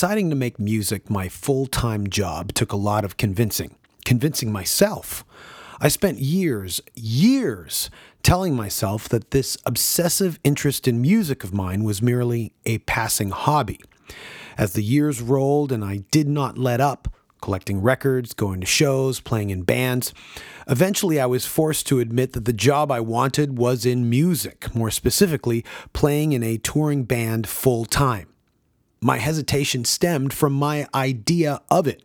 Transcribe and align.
Deciding 0.00 0.30
to 0.30 0.34
make 0.34 0.58
music 0.58 1.10
my 1.10 1.28
full 1.28 1.66
time 1.66 2.08
job 2.08 2.54
took 2.54 2.72
a 2.72 2.76
lot 2.76 3.04
of 3.04 3.18
convincing, 3.18 3.74
convincing 4.06 4.50
myself. 4.50 5.26
I 5.78 5.88
spent 5.88 6.20
years, 6.20 6.80
years 6.94 7.90
telling 8.22 8.56
myself 8.56 9.10
that 9.10 9.30
this 9.32 9.58
obsessive 9.66 10.40
interest 10.42 10.88
in 10.88 11.02
music 11.02 11.44
of 11.44 11.52
mine 11.52 11.84
was 11.84 12.00
merely 12.00 12.54
a 12.64 12.78
passing 12.78 13.28
hobby. 13.28 13.78
As 14.56 14.72
the 14.72 14.82
years 14.82 15.20
rolled 15.20 15.70
and 15.70 15.84
I 15.84 15.98
did 16.10 16.28
not 16.28 16.56
let 16.56 16.80
up, 16.80 17.12
collecting 17.42 17.82
records, 17.82 18.32
going 18.32 18.60
to 18.60 18.66
shows, 18.66 19.20
playing 19.20 19.50
in 19.50 19.64
bands, 19.64 20.14
eventually 20.66 21.20
I 21.20 21.26
was 21.26 21.44
forced 21.44 21.86
to 21.88 22.00
admit 22.00 22.32
that 22.32 22.46
the 22.46 22.54
job 22.54 22.90
I 22.90 23.00
wanted 23.00 23.58
was 23.58 23.84
in 23.84 24.08
music, 24.08 24.74
more 24.74 24.90
specifically, 24.90 25.62
playing 25.92 26.32
in 26.32 26.42
a 26.42 26.56
touring 26.56 27.04
band 27.04 27.46
full 27.46 27.84
time. 27.84 28.29
My 29.02 29.18
hesitation 29.18 29.84
stemmed 29.84 30.32
from 30.32 30.52
my 30.52 30.86
idea 30.94 31.62
of 31.70 31.86
it. 31.86 32.02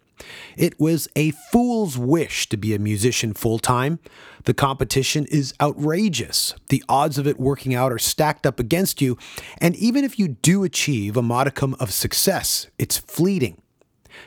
It 0.56 0.80
was 0.80 1.10
a 1.16 1.32
fool's 1.32 1.98
wish 1.98 2.48
to 2.48 2.58
be 2.58 2.74
a 2.74 2.80
musician 2.80 3.34
full 3.34 3.60
time. 3.60 4.00
The 4.46 4.54
competition 4.54 5.26
is 5.26 5.54
outrageous. 5.60 6.56
The 6.70 6.84
odds 6.88 7.18
of 7.18 7.28
it 7.28 7.40
working 7.40 7.76
out 7.76 7.92
are 7.92 8.00
stacked 8.00 8.46
up 8.46 8.60
against 8.60 9.02
you. 9.02 9.18
And 9.60 9.76
even 9.76 10.06
if 10.06 10.18
you 10.18 10.30
do 10.30 10.64
achieve 10.64 11.18
a 11.18 11.22
modicum 11.22 11.76
of 11.80 11.92
success, 11.92 12.68
it's 12.80 12.98
fleeting. 12.98 13.62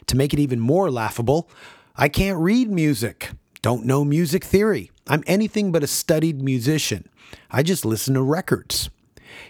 To 0.06 0.16
make 0.16 0.34
it 0.34 0.39
even 0.39 0.61
more 0.61 0.91
laughable, 0.91 1.48
I 1.97 2.11
can't 2.11 2.39
read 2.39 2.70
music, 2.70 3.30
don't 3.62 3.87
know 3.87 4.05
music 4.05 4.45
theory. 4.45 4.91
I'm 5.06 5.25
anything 5.27 5.73
but 5.73 5.83
a 5.83 5.87
studied 5.87 6.42
musician. 6.42 7.09
I 7.50 7.62
just 7.62 7.87
listen 7.87 8.12
to 8.14 8.23
records. 8.23 8.91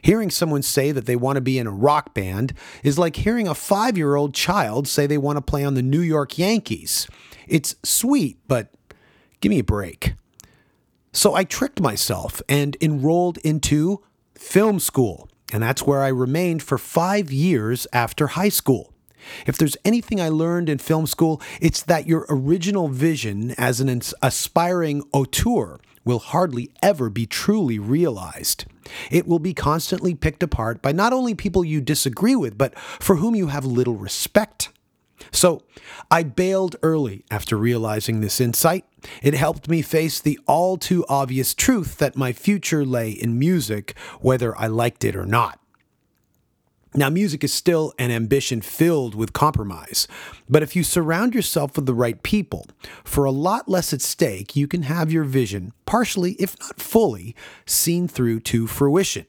Hearing 0.02 0.30
someone 0.30 0.62
say 0.62 0.92
that 0.92 1.06
they 1.06 1.16
want 1.16 1.36
to 1.36 1.40
be 1.40 1.58
in 1.58 1.66
a 1.66 1.72
rock 1.72 2.14
band 2.14 2.52
is 2.82 2.98
like 2.98 3.16
hearing 3.16 3.48
a 3.48 3.54
five 3.54 3.96
year 3.96 4.16
old 4.16 4.34
child 4.34 4.88
say 4.88 5.06
they 5.06 5.18
want 5.18 5.36
to 5.36 5.42
play 5.42 5.64
on 5.64 5.74
the 5.74 5.82
New 5.82 6.00
York 6.00 6.38
Yankees. 6.38 7.08
It's 7.46 7.76
sweet, 7.82 8.38
but 8.46 8.68
give 9.40 9.50
me 9.50 9.60
a 9.60 9.64
break. 9.64 10.14
So 11.12 11.34
I 11.34 11.44
tricked 11.44 11.80
myself 11.80 12.42
and 12.48 12.76
enrolled 12.80 13.38
into 13.38 14.02
film 14.34 14.78
school, 14.78 15.28
and 15.52 15.62
that's 15.62 15.82
where 15.82 16.02
I 16.02 16.08
remained 16.08 16.62
for 16.62 16.78
five 16.78 17.32
years 17.32 17.86
after 17.92 18.28
high 18.28 18.50
school. 18.50 18.92
If 19.46 19.58
there's 19.58 19.76
anything 19.84 20.20
I 20.20 20.28
learned 20.28 20.68
in 20.68 20.78
film 20.78 21.06
school, 21.06 21.42
it's 21.60 21.82
that 21.82 22.06
your 22.06 22.26
original 22.28 22.88
vision 22.88 23.52
as 23.58 23.80
an 23.80 24.00
aspiring 24.22 25.02
auteur 25.12 25.78
will 26.04 26.18
hardly 26.18 26.70
ever 26.82 27.10
be 27.10 27.26
truly 27.26 27.78
realized. 27.78 28.64
It 29.10 29.26
will 29.26 29.38
be 29.38 29.54
constantly 29.54 30.14
picked 30.14 30.42
apart 30.42 30.82
by 30.82 30.92
not 30.92 31.12
only 31.12 31.34
people 31.34 31.64
you 31.64 31.80
disagree 31.80 32.36
with, 32.36 32.56
but 32.58 32.78
for 32.78 33.16
whom 33.16 33.34
you 33.34 33.48
have 33.48 33.64
little 33.64 33.96
respect. 33.96 34.70
So 35.30 35.62
I 36.10 36.22
bailed 36.22 36.76
early 36.82 37.24
after 37.30 37.56
realizing 37.56 38.20
this 38.20 38.40
insight. 38.40 38.84
It 39.22 39.34
helped 39.34 39.68
me 39.68 39.82
face 39.82 40.20
the 40.20 40.38
all 40.46 40.76
too 40.76 41.04
obvious 41.08 41.54
truth 41.54 41.98
that 41.98 42.16
my 42.16 42.32
future 42.32 42.84
lay 42.84 43.10
in 43.10 43.38
music, 43.38 43.96
whether 44.20 44.56
I 44.58 44.68
liked 44.68 45.04
it 45.04 45.16
or 45.16 45.26
not. 45.26 45.60
Now, 46.98 47.10
music 47.10 47.44
is 47.44 47.52
still 47.52 47.94
an 47.96 48.10
ambition 48.10 48.60
filled 48.60 49.14
with 49.14 49.32
compromise, 49.32 50.08
but 50.48 50.64
if 50.64 50.74
you 50.74 50.82
surround 50.82 51.32
yourself 51.32 51.76
with 51.76 51.86
the 51.86 51.94
right 51.94 52.20
people, 52.24 52.66
for 53.04 53.24
a 53.24 53.30
lot 53.30 53.68
less 53.68 53.92
at 53.92 54.00
stake, 54.00 54.56
you 54.56 54.66
can 54.66 54.82
have 54.82 55.12
your 55.12 55.22
vision, 55.22 55.72
partially, 55.86 56.32
if 56.40 56.58
not 56.58 56.80
fully, 56.80 57.36
seen 57.66 58.08
through 58.08 58.40
to 58.40 58.66
fruition. 58.66 59.26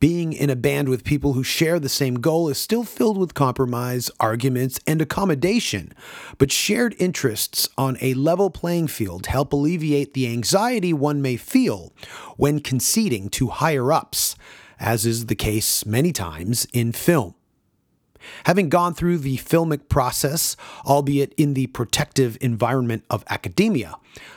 Being 0.00 0.32
in 0.32 0.48
a 0.48 0.56
band 0.56 0.88
with 0.88 1.04
people 1.04 1.34
who 1.34 1.42
share 1.42 1.78
the 1.78 1.90
same 1.90 2.14
goal 2.14 2.48
is 2.48 2.56
still 2.56 2.82
filled 2.82 3.18
with 3.18 3.34
compromise, 3.34 4.10
arguments, 4.18 4.80
and 4.86 5.02
accommodation, 5.02 5.92
but 6.38 6.50
shared 6.50 6.96
interests 6.98 7.68
on 7.76 7.98
a 8.00 8.14
level 8.14 8.48
playing 8.48 8.88
field 8.88 9.26
help 9.26 9.52
alleviate 9.52 10.14
the 10.14 10.28
anxiety 10.28 10.94
one 10.94 11.20
may 11.20 11.36
feel 11.36 11.92
when 12.38 12.58
conceding 12.58 13.28
to 13.28 13.48
higher 13.48 13.92
ups 13.92 14.34
as 14.78 15.06
is 15.06 15.26
the 15.26 15.34
case 15.34 15.86
many 15.86 16.12
times 16.12 16.66
in 16.72 16.92
film. 16.92 17.34
Having 18.44 18.68
gone 18.70 18.94
through 18.94 19.18
the 19.18 19.36
filmic 19.38 19.88
process, 19.88 20.56
albeit 20.84 21.32
in 21.34 21.54
the 21.54 21.68
protective 21.68 22.36
environment 22.40 23.04
of 23.10 23.24
academia, 23.28 23.94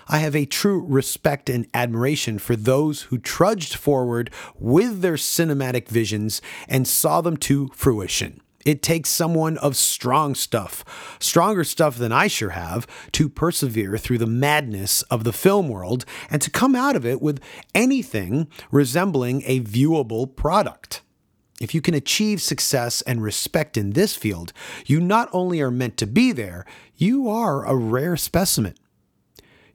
I 0.08 0.20
have 0.20 0.36
a 0.36 0.46
true 0.46 0.86
respect 0.86 1.50
and 1.50 1.68
admiration 1.74 2.40
for 2.40 2.56
those 2.56 3.04
who 3.04 3.18
trudged 3.18 3.76
forward 3.76 4.32
with 4.58 5.02
their 5.02 5.16
cinematic 5.16 5.88
visions 5.88 6.42
and 6.68 6.88
saw 6.88 7.22
them 7.22 7.38
to 7.38 7.70
fruition. 7.74 8.42
It 8.66 8.82
takes 8.82 9.10
someone 9.10 9.58
of 9.58 9.76
strong 9.76 10.36
stuff, 10.36 11.18
stronger 11.20 11.64
stuff 11.64 11.98
than 11.98 12.12
I 12.12 12.28
sure 12.28 12.50
have, 12.50 12.86
to 13.14 13.30
persevere 13.30 13.98
through 13.98 14.18
the 14.18 14.28
madness 14.28 15.02
of 15.04 15.24
the 15.24 15.34
film 15.34 15.70
world 15.70 16.06
and 16.30 16.42
to 16.42 16.52
come 16.52 16.76
out 16.76 16.96
of 16.96 17.06
it 17.06 17.22
with 17.22 17.42
anything 17.74 18.48
resembling 18.72 19.44
a 19.46 19.62
viewable 19.62 20.36
product. 20.36 21.02
If 21.62 21.74
you 21.74 21.82
can 21.82 21.94
achieve 21.94 22.42
success 22.42 23.02
and 23.02 23.22
respect 23.22 23.76
in 23.78 23.92
this 23.92 24.16
field, 24.16 24.54
you 24.86 25.02
not 25.02 25.30
only 25.34 25.60
are 25.62 25.72
meant 25.72 25.98
to 25.98 26.08
be 26.08 26.32
there, 26.32 26.66
you 26.96 27.30
are 27.30 27.66
a 27.66 27.76
rare 27.76 28.16
specimen. 28.16 28.76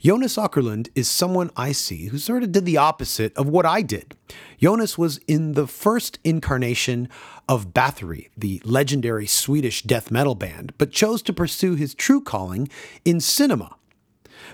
Jonas 0.04 0.36
Åkerlund 0.36 0.90
is 0.94 1.08
someone 1.08 1.50
I 1.56 1.72
see 1.72 2.08
who 2.08 2.18
sort 2.18 2.42
of 2.42 2.52
did 2.52 2.66
the 2.66 2.76
opposite 2.76 3.34
of 3.38 3.48
what 3.48 3.64
I 3.64 3.80
did. 3.80 4.14
Jonas 4.60 4.98
was 4.98 5.16
in 5.26 5.52
the 5.52 5.66
first 5.66 6.18
incarnation 6.22 7.08
of 7.48 7.72
Bathory, 7.72 8.28
the 8.36 8.60
legendary 8.66 9.26
Swedish 9.26 9.80
death 9.80 10.10
metal 10.10 10.34
band, 10.34 10.74
but 10.76 10.92
chose 10.92 11.22
to 11.22 11.32
pursue 11.32 11.74
his 11.74 11.94
true 11.94 12.20
calling 12.20 12.68
in 13.06 13.18
cinema. 13.18 13.76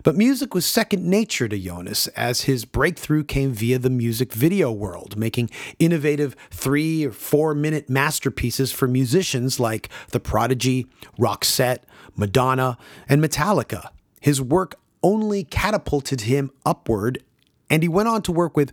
But 0.04 0.16
music 0.16 0.54
was 0.54 0.66
second 0.66 1.04
nature 1.04 1.48
to 1.48 1.58
Jonas 1.58 2.06
as 2.08 2.42
his 2.42 2.64
breakthrough 2.64 3.24
came 3.24 3.50
via 3.50 3.80
the 3.80 3.90
music 3.90 4.32
video 4.32 4.70
world, 4.70 5.16
making 5.16 5.50
innovative 5.80 6.36
three 6.52 7.04
or 7.06 7.10
four 7.10 7.56
minute 7.56 7.90
masterpieces 7.90 8.70
for 8.70 8.86
musicians 8.86 9.58
like 9.58 9.88
The 10.12 10.20
Prodigy, 10.20 10.86
Roxette, 11.18 11.82
Madonna, 12.14 12.78
and 13.08 13.20
Metallica. 13.20 13.88
His 14.20 14.40
work 14.40 14.76
only 15.02 15.44
catapulted 15.44 16.22
him 16.22 16.50
upward, 16.64 17.22
and 17.68 17.82
he 17.82 17.88
went 17.88 18.08
on 18.08 18.22
to 18.22 18.32
work 18.32 18.56
with 18.56 18.72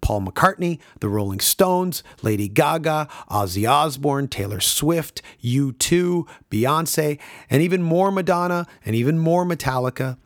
Paul 0.00 0.22
McCartney, 0.22 0.78
the 1.00 1.08
Rolling 1.08 1.40
Stones, 1.40 2.02
Lady 2.22 2.48
Gaga, 2.48 3.08
Ozzy 3.30 3.68
Osbourne, 3.68 4.28
Taylor 4.28 4.60
Swift, 4.60 5.22
U2, 5.42 6.26
Beyonce, 6.50 7.18
and 7.50 7.62
even 7.62 7.82
more 7.82 8.10
Madonna 8.10 8.66
and 8.84 8.94
even 8.94 9.18
more 9.18 9.44
Metallica. 9.44 10.16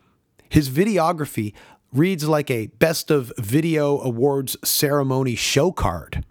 His 0.49 0.69
videography 0.69 1.55
reads 1.93 2.29
like 2.29 2.51
a 2.51 2.67
Best 2.79 3.11
of 3.11 3.33
Video 3.39 3.99
Awards 4.01 4.57
ceremony 4.63 5.35
show 5.35 5.73
card. 5.73 6.25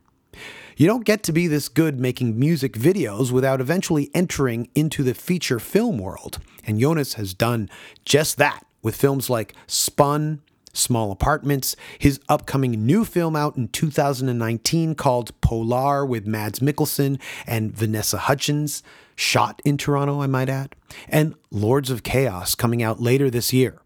You 0.78 0.88
don't 0.88 1.06
get 1.06 1.22
to 1.24 1.34
be 1.34 1.48
this 1.48 1.70
good 1.70 2.00
making 2.00 2.40
music 2.40 2.74
videos 2.74 3.32
without 3.32 3.62
eventually 3.62 4.10
entering 4.16 4.70
into 4.74 5.04
the 5.04 5.14
feature 5.14 5.60
film 5.60 5.98
world, 5.98 6.40
and 6.66 6.80
Jonas 6.80 7.16
has 7.16 7.34
done 7.34 7.70
just 8.06 8.38
that 8.38 8.66
with 8.82 8.96
films 8.96 9.30
like 9.30 9.54
Spun, 9.68 10.42
Small 10.74 11.12
Apartments, 11.12 11.76
his 12.00 12.20
upcoming 12.30 12.86
new 12.86 13.04
film 13.04 13.36
out 13.36 13.58
in 13.58 13.68
2019 13.68 14.96
called 14.96 15.40
Polar 15.42 16.06
with 16.06 16.26
Mads 16.26 16.60
Mikkelsen 16.60 17.20
and 17.46 17.74
Vanessa 17.74 18.18
Hudgens, 18.18 18.82
shot 19.16 19.62
in 19.66 19.78
Toronto, 19.78 20.22
I 20.22 20.28
might 20.28 20.50
add, 20.50 20.76
and 21.10 21.36
Lords 21.52 21.90
of 21.90 22.04
Chaos 22.04 22.56
coming 22.56 22.82
out 22.82 23.02
later 23.02 23.30
this 23.30 23.52
year. 23.52 23.82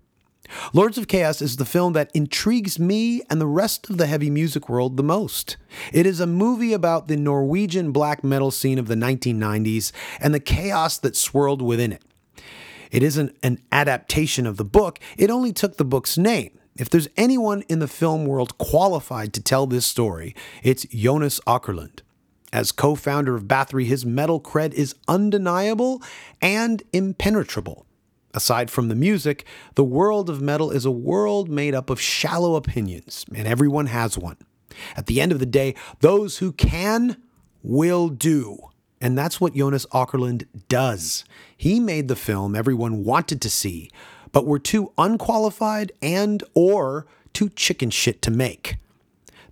Lords 0.73 0.97
of 0.97 1.07
Chaos 1.07 1.41
is 1.41 1.57
the 1.57 1.65
film 1.65 1.93
that 1.93 2.11
intrigues 2.13 2.77
me 2.77 3.23
and 3.29 3.41
the 3.41 3.47
rest 3.47 3.89
of 3.89 3.97
the 3.97 4.05
heavy 4.05 4.29
music 4.29 4.69
world 4.69 4.95
the 4.95 5.03
most. 5.03 5.57
It 5.91 6.05
is 6.05 6.19
a 6.19 6.27
movie 6.27 6.73
about 6.73 7.07
the 7.07 7.17
Norwegian 7.17 7.91
black 7.91 8.23
metal 8.23 8.51
scene 8.51 8.77
of 8.77 8.87
the 8.87 8.95
1990s 8.95 9.91
and 10.19 10.33
the 10.33 10.39
chaos 10.39 10.97
that 10.99 11.15
swirled 11.15 11.61
within 11.63 11.91
it. 11.91 12.03
It 12.95 13.03
isn't 13.03 13.35
an 13.43 13.59
adaptation 13.73 14.47
of 14.47 14.55
the 14.55 14.63
book, 14.63 15.01
it 15.17 15.29
only 15.29 15.51
took 15.51 15.75
the 15.75 15.83
book's 15.83 16.17
name. 16.17 16.57
If 16.77 16.89
there's 16.89 17.09
anyone 17.17 17.63
in 17.63 17.79
the 17.79 17.89
film 17.89 18.25
world 18.25 18.57
qualified 18.57 19.33
to 19.33 19.41
tell 19.41 19.67
this 19.67 19.85
story, 19.85 20.33
it's 20.63 20.85
Jonas 20.85 21.41
Åkerlund. 21.45 22.03
As 22.53 22.71
co 22.71 22.95
founder 22.95 23.35
of 23.35 23.49
Bathory, 23.49 23.85
his 23.85 24.05
metal 24.05 24.39
cred 24.39 24.71
is 24.71 24.95
undeniable 25.09 26.01
and 26.41 26.83
impenetrable. 26.93 27.85
Aside 28.33 28.71
from 28.71 28.87
the 28.87 28.95
music, 28.95 29.45
the 29.73 29.83
world 29.83 30.29
of 30.29 30.41
metal 30.41 30.71
is 30.71 30.85
a 30.85 30.91
world 30.91 31.49
made 31.49 31.75
up 31.75 31.89
of 31.89 31.99
shallow 31.99 32.55
opinions, 32.55 33.25
and 33.35 33.45
everyone 33.45 33.87
has 33.87 34.17
one. 34.17 34.37
At 34.95 35.07
the 35.07 35.19
end 35.19 35.33
of 35.33 35.39
the 35.39 35.45
day, 35.45 35.75
those 35.99 36.37
who 36.37 36.53
can 36.53 37.17
will 37.61 38.07
do. 38.07 38.69
And 39.01 39.17
that's 39.17 39.41
what 39.41 39.55
Jonas 39.55 39.85
Åkerlund 39.87 40.45
does. 40.67 41.25
He 41.55 41.79
made 41.79 42.07
the 42.07 42.15
film 42.15 42.55
everyone 42.55 43.03
wanted 43.03 43.41
to 43.41 43.49
see, 43.49 43.91
but 44.31 44.45
were 44.45 44.59
too 44.59 44.91
unqualified 44.97 45.91
and 46.01 46.43
or 46.53 47.05
too 47.33 47.49
chicken 47.49 47.89
shit 47.89 48.21
to 48.23 48.31
make. 48.31 48.77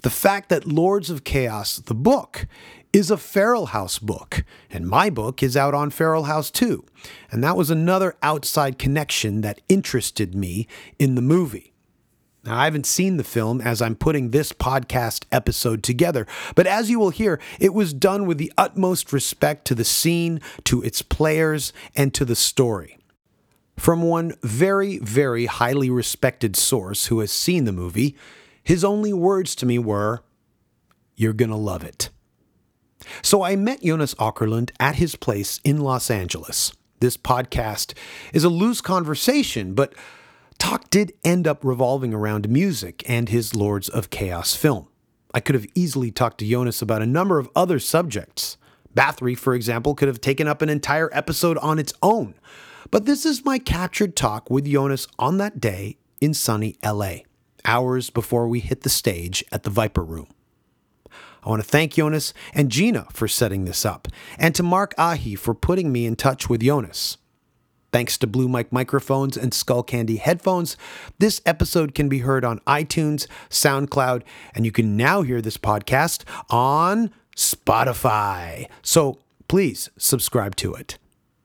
The 0.02 0.10
fact 0.10 0.50
that 0.50 0.68
Lords 0.68 1.10
of 1.10 1.24
Chaos, 1.24 1.78
the 1.78 1.96
book, 1.96 2.48
is 2.92 3.10
a 3.10 3.18
Feral 3.18 3.68
House 3.68 3.98
book, 4.00 4.44
and 4.70 4.88
my 4.88 5.10
book 5.10 5.42
is 5.42 5.58
out 5.58 5.74
on 5.74 5.90
Feral 5.90 6.24
House 6.24 6.52
too. 6.52 6.86
And 7.32 7.44
that 7.44 7.58
was 7.58 7.72
another 7.72 8.16
outside 8.22 8.78
connection 8.78 9.42
that 9.42 9.62
interested 9.68 10.36
me 10.36 10.68
in 11.00 11.16
the 11.16 11.22
movie. 11.22 11.73
Now, 12.46 12.58
I 12.58 12.66
haven't 12.66 12.86
seen 12.86 13.16
the 13.16 13.24
film 13.24 13.62
as 13.62 13.82
I'm 13.82 13.96
putting 13.96 14.30
this 14.30 14.52
podcast 14.52 15.24
episode 15.32 15.82
together, 15.82 16.28
but 16.56 16.68
as 16.68 16.90
you 16.90 17.00
will 17.00 17.10
hear, 17.10 17.40
it 17.58 17.74
was 17.74 17.94
done 17.94 18.26
with 18.26 18.38
the 18.38 18.52
utmost 18.58 19.14
respect 19.14 19.66
to 19.68 19.76
the 19.76 19.86
scene, 19.86 20.42
to 20.66 20.82
its 20.82 21.02
players, 21.02 21.72
and 21.96 22.14
to 22.14 22.26
the 22.26 22.36
story. 22.36 22.98
From 23.78 24.02
one 24.02 24.34
very, 24.44 24.98
very 25.00 25.46
highly 25.46 25.90
respected 25.90 26.58
source 26.58 27.06
who 27.06 27.22
has 27.22 27.32
seen 27.32 27.64
the 27.64 27.72
movie, 27.72 28.16
his 28.62 28.84
only 28.84 29.14
words 29.14 29.56
to 29.56 29.66
me 29.66 29.80
were, 29.80 30.22
You're 31.16 31.34
gonna 31.34 31.58
love 31.58 31.84
it. 31.84 32.10
So 33.22 33.44
I 33.44 33.56
met 33.56 33.84
Jonas 33.84 34.16
Åkerlund 34.16 34.72
at 34.82 34.96
his 34.96 35.16
place 35.16 35.62
in 35.64 35.80
Los 35.80 36.12
Angeles. 36.12 36.74
This 37.00 37.16
podcast 37.16 37.94
is 38.34 38.44
a 38.44 38.50
loose 38.50 38.82
conversation, 38.82 39.74
but 39.74 39.94
talk 40.64 40.90
did 40.90 41.12
end 41.26 41.46
up 41.46 41.62
revolving 41.66 42.14
around 42.14 42.48
music 42.48 43.04
and 43.06 43.28
his 43.28 43.54
Lords 43.54 43.90
of 43.90 44.10
Chaos 44.10 44.56
film. 44.56 44.88
I 45.34 45.42
could 45.42 45.56
have 45.56 45.66
easily 45.76 46.10
talked 46.10 46.38
to 46.38 46.50
Jonas 46.50 46.82
about 46.82 47.02
a 47.02 47.06
number 47.06 47.38
of 47.38 47.50
other 47.54 47.80
subjects. 47.80 48.56
Bathory, 48.96 49.38
for 49.38 49.54
example, 49.56 49.94
could 49.94 50.08
have 50.08 50.22
taken 50.22 50.48
up 50.48 50.62
an 50.62 50.70
entire 50.70 51.10
episode 51.12 51.58
on 51.58 51.80
its 51.80 51.92
own. 52.02 52.36
But 52.92 53.06
this 53.06 53.26
is 53.26 53.44
my 53.44 53.60
captured 53.60 54.16
talk 54.16 54.50
with 54.50 54.66
Jonas 54.66 55.06
on 55.20 55.38
that 55.40 55.60
day 55.60 55.98
in 56.22 56.34
sunny 56.34 56.78
LA, 56.82 57.16
hours 57.66 58.10
before 58.10 58.48
we 58.48 58.62
hit 58.62 58.84
the 58.84 58.90
stage 58.90 59.44
at 59.52 59.64
the 59.64 59.70
Viper 59.70 60.04
Room. 60.04 60.28
I 61.44 61.50
want 61.50 61.62
to 61.62 61.68
thank 61.68 61.96
Jonas 61.96 62.34
and 62.54 62.72
Gina 62.72 63.08
for 63.12 63.28
setting 63.28 63.66
this 63.66 63.86
up, 63.86 64.08
and 64.38 64.56
to 64.56 64.64
Mark 64.64 64.94
Ahi 64.98 65.36
for 65.36 65.54
putting 65.54 65.92
me 65.92 66.06
in 66.06 66.16
touch 66.16 66.48
with 66.48 66.62
Jonas. 66.62 67.18
Thanks 67.94 68.18
to 68.18 68.28
Blue 68.28 68.50
Mic 68.50 68.74
microphones 68.74 69.38
and 69.38 69.52
Skullcandy 69.52 70.18
headphones, 70.18 70.78
this 71.20 71.44
episode 71.46 71.94
can 71.94 72.10
be 72.10 72.20
heard 72.20 72.44
on 72.44 72.58
iTunes, 72.62 73.28
SoundCloud, 73.52 74.24
and 74.56 74.66
you 74.66 74.72
can 74.72 74.98
now 74.98 75.22
hear 75.22 75.44
this 75.44 75.60
podcast 75.60 76.24
on 76.50 77.12
Spotify. 77.38 78.68
So 78.82 79.20
please 79.48 79.92
subscribe 79.96 80.56
to 80.56 80.74
it. 80.74 80.98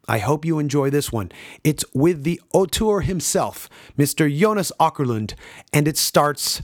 I 0.09 0.21
hope 0.21 0.47
you 0.47 0.59
enjoy 0.59 0.89
this 0.89 1.13
one. 1.13 1.31
It's 1.65 1.85
with 1.93 2.25
the 2.25 2.41
auteur 2.55 3.01
himself, 3.01 3.69
Mr. 3.99 4.35
Jonas 4.35 4.73
Åkerlund, 4.81 5.35
and 5.75 5.87
it 5.87 5.99
starts. 5.99 6.63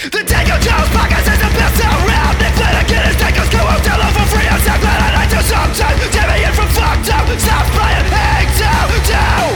The 0.00 0.24
Danko 0.24 0.56
Jones 0.64 0.88
podcast 0.96 1.28
is 1.28 1.40
the 1.44 1.52
best 1.60 1.76
around 1.84 2.38
Nick 2.40 2.54
Flanagan 2.56 3.10
is 3.10 3.16
Danko's 3.20 3.50
co-host 3.52 3.90
all 3.90 4.12
for 4.16 4.26
free 4.32 4.48
I'm 4.48 4.60
so 4.60 4.72
glad 4.80 4.96
I 4.96 5.12
like 5.12 5.28
to 5.28 5.42
sometimes 5.44 6.00
Jamie 6.08 6.42
in 6.42 6.52
from 6.54 6.68
fucked 6.68 7.12
up 7.12 7.28
Stop 7.38 7.66
playing 7.76 8.08
Hang 8.08 8.48
down, 8.56 8.88
down 9.12 9.52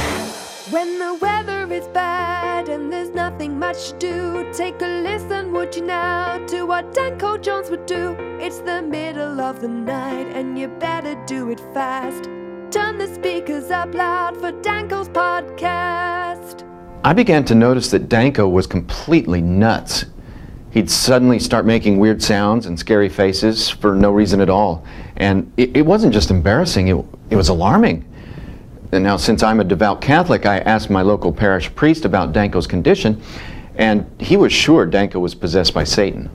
When 0.71 0.99
the 0.99 1.15
weather 1.15 1.73
is 1.73 1.89
bad 1.89 2.69
and 2.69 2.93
there's 2.93 3.09
nothing 3.09 3.59
much 3.59 3.93
to 3.93 3.99
do, 3.99 4.53
take 4.53 4.83
a 4.83 5.03
listen, 5.03 5.51
would 5.55 5.75
you 5.75 5.83
now, 5.83 6.45
to 6.49 6.65
what 6.67 6.93
Danko 6.93 7.39
Jones 7.39 7.71
would 7.71 7.87
do. 7.87 8.15
It's 8.39 8.59
the 8.59 8.83
middle 8.83 9.41
of 9.41 9.63
the 9.63 9.69
night 9.69 10.27
and 10.37 10.59
you 10.59 10.69
better 10.69 11.15
do 11.25 11.49
it 11.49 11.61
fast. 11.73 12.25
Turn 12.71 12.99
the 12.99 13.07
speakers 13.15 13.71
up 13.71 13.95
loud 13.95 14.37
for 14.37 14.53
Danko's 14.53 15.09
podcast. 15.09 16.69
I 17.03 17.15
began 17.15 17.47
to 17.47 17.55
notice 17.55 17.91
that 17.93 18.11
Danko 18.11 18.47
was 18.47 18.67
completely 18.67 19.41
nuts. 19.41 20.05
He'd 20.75 20.91
suddenly 20.91 21.39
start 21.39 21.67
making 21.67 21.99
weird 21.99 22.21
sounds 22.21 22.67
and 22.67 22.77
scary 22.77 23.09
faces 23.09 23.71
for 23.71 23.95
no 23.95 24.11
reason 24.11 24.41
at 24.41 24.51
all. 24.51 24.85
And 25.17 25.53
it, 25.57 25.77
it 25.77 25.83
wasn't 25.83 26.13
just 26.13 26.33
embarrassing, 26.33 26.89
it, 26.89 26.97
it 27.31 27.37
was 27.37 27.49
alarming. 27.49 28.05
And 28.91 29.05
now, 29.05 29.17
since 29.17 29.45
I'm 29.45 29.61
a 29.61 29.65
devout 29.65 30.01
Catholic, 30.01 30.47
I 30.47 30.59
asked 30.59 30.91
my 30.91 31.03
local 31.03 31.33
parish 31.33 31.73
priest 31.77 32.05
about 32.05 32.33
Danko's 32.33 32.67
condition, 32.67 33.23
and 33.77 34.05
he 34.21 34.37
was 34.37 34.53
sure 34.53 34.85
Danko 34.85 35.21
was 35.21 35.33
possessed 35.33 35.73
by 35.75 35.85
Satan. 35.85 36.29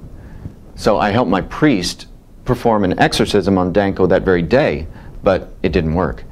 So 0.75 0.97
I 0.97 1.09
helped 1.09 1.29
my 1.29 1.41
priest 1.41 2.07
perform 2.45 2.85
an 2.85 2.97
exorcism 2.97 3.57
on 3.57 3.73
Danko 3.73 4.07
that 4.07 4.21
very 4.21 4.41
day, 4.41 4.87
but 5.21 5.53
it 5.63 5.73
didn't 5.73 5.95
work. 5.95 6.23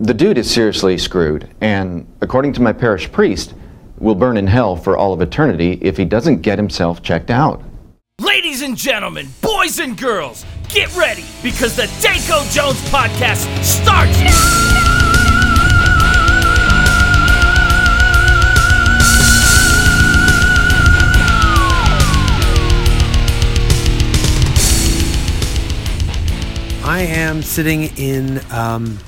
The 0.00 0.14
dude 0.14 0.36
is 0.36 0.50
seriously 0.50 0.98
screwed, 0.98 1.48
and 1.60 2.08
according 2.22 2.54
to 2.54 2.60
my 2.62 2.72
parish 2.72 3.10
priest, 3.12 3.54
will 4.00 4.14
burn 4.14 4.36
in 4.36 4.46
hell 4.46 4.74
for 4.74 4.96
all 4.96 5.12
of 5.12 5.20
eternity 5.20 5.78
if 5.80 5.96
he 5.96 6.04
doesn't 6.04 6.40
get 6.40 6.58
himself 6.58 7.02
checked 7.02 7.30
out. 7.30 7.62
Ladies 8.20 8.62
and 8.62 8.76
gentlemen, 8.76 9.28
boys 9.40 9.78
and 9.78 9.96
girls, 9.96 10.44
get 10.68 10.94
ready 10.96 11.24
because 11.42 11.76
the 11.76 11.90
Danko 12.00 12.42
Jones 12.50 12.80
podcast 12.90 13.46
starts 13.62 14.18
I 26.90 27.02
am 27.02 27.40
sitting 27.42 27.84
in 27.98 28.40
um, 28.50 28.98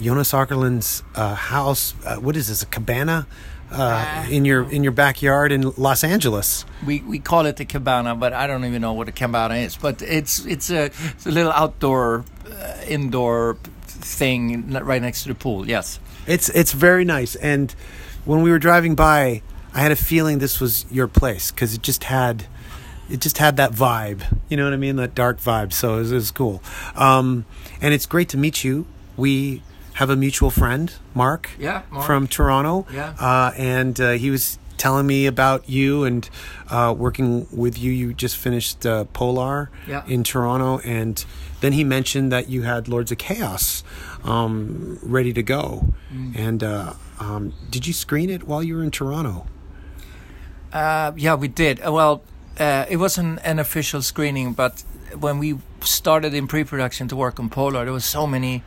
Jonas 0.00 0.32
Åkerlund's 0.32 1.02
uh, 1.14 1.34
house. 1.34 1.94
Uh, 2.04 2.16
what 2.16 2.36
is 2.36 2.48
this? 2.48 2.62
A 2.62 2.66
cabana 2.66 3.26
uh, 3.70 4.26
in 4.30 4.44
your 4.44 4.70
in 4.70 4.82
your 4.82 4.92
backyard 4.92 5.52
in 5.52 5.72
Los 5.76 6.04
Angeles. 6.04 6.64
We, 6.86 7.00
we 7.00 7.18
call 7.18 7.46
it 7.46 7.56
the 7.56 7.64
cabana, 7.64 8.14
but 8.14 8.32
I 8.32 8.46
don't 8.46 8.64
even 8.64 8.80
know 8.82 8.92
what 8.92 9.08
a 9.08 9.12
cabana 9.12 9.54
is. 9.56 9.76
But 9.76 10.02
it's 10.02 10.44
it's 10.46 10.70
a, 10.70 10.86
it's 10.86 11.26
a 11.26 11.30
little 11.30 11.52
outdoor, 11.52 12.24
uh, 12.50 12.76
indoor 12.88 13.56
thing 13.86 14.72
right 14.72 15.02
next 15.02 15.22
to 15.22 15.28
the 15.28 15.34
pool. 15.34 15.68
Yes, 15.68 15.98
It's 16.26 16.48
it's 16.50 16.72
very 16.72 17.04
nice. 17.04 17.36
And 17.36 17.74
when 18.24 18.42
we 18.42 18.50
were 18.50 18.58
driving 18.58 18.94
by, 18.94 19.42
I 19.72 19.80
had 19.80 19.92
a 19.92 19.96
feeling 19.96 20.38
this 20.38 20.60
was 20.60 20.86
your 20.90 21.08
place 21.08 21.50
because 21.50 21.74
it 21.74 21.82
just 21.82 22.04
had 22.04 22.46
it 23.10 23.20
just 23.20 23.38
had 23.38 23.56
that 23.56 23.72
vibe. 23.72 24.22
You 24.48 24.56
know 24.56 24.64
what 24.64 24.72
I 24.72 24.76
mean? 24.78 24.96
That 24.96 25.14
dark 25.14 25.40
vibe. 25.40 25.72
So 25.72 25.94
it 25.96 25.98
was, 25.98 26.12
it 26.12 26.14
was 26.16 26.30
cool. 26.30 26.62
Um, 26.96 27.44
and 27.80 27.94
it's 27.94 28.06
great 28.06 28.28
to 28.30 28.36
meet 28.38 28.64
you. 28.64 28.86
We 29.16 29.62
have 29.94 30.10
a 30.10 30.16
mutual 30.16 30.50
friend, 30.50 30.92
Mark. 31.14 31.50
Yeah, 31.58 31.82
Mark. 31.90 32.06
From 32.06 32.26
Toronto. 32.28 32.86
Yeah. 32.92 33.14
Uh, 33.18 33.52
and 33.56 34.00
uh, 34.00 34.12
he 34.12 34.30
was 34.30 34.58
telling 34.76 35.06
me 35.06 35.26
about 35.26 35.68
you 35.68 36.04
and 36.04 36.28
uh, 36.68 36.92
working 36.96 37.46
with 37.52 37.78
you. 37.78 37.92
You 37.92 38.12
just 38.12 38.36
finished 38.36 38.84
uh, 38.84 39.04
Polar 39.12 39.70
Yeah. 39.86 40.02
in 40.06 40.24
Toronto, 40.24 40.78
and 40.84 41.24
then 41.60 41.72
he 41.72 41.84
mentioned 41.84 42.32
that 42.32 42.48
you 42.48 42.62
had 42.62 42.88
Lords 42.88 43.12
of 43.12 43.18
Chaos 43.18 43.84
um, 44.24 44.98
ready 45.02 45.32
to 45.32 45.42
go. 45.42 45.86
Mm. 46.12 46.36
And 46.38 46.64
uh, 46.64 46.92
um, 47.20 47.52
did 47.70 47.86
you 47.86 47.92
screen 47.92 48.30
it 48.30 48.42
while 48.48 48.62
you 48.62 48.76
were 48.76 48.82
in 48.84 48.90
Toronto? 48.90 49.46
uh, 50.72 51.12
yeah, 51.16 51.34
we 51.34 51.48
did. 51.48 51.80
Uh, 51.86 51.92
Well, 51.92 52.22
uh, 52.58 52.84
it 52.88 52.96
wasn't 52.96 53.38
an 53.44 53.58
official 53.58 54.02
screening, 54.02 54.52
but 54.54 54.82
when 55.20 55.38
we 55.38 55.58
started 55.80 56.34
in 56.34 56.46
pre-production 56.48 57.08
to 57.08 57.16
work 57.16 57.38
on 57.38 57.48
Polar, 57.48 57.84
there 57.84 57.92
was 57.92 58.04
so 58.04 58.26
many 58.26 58.62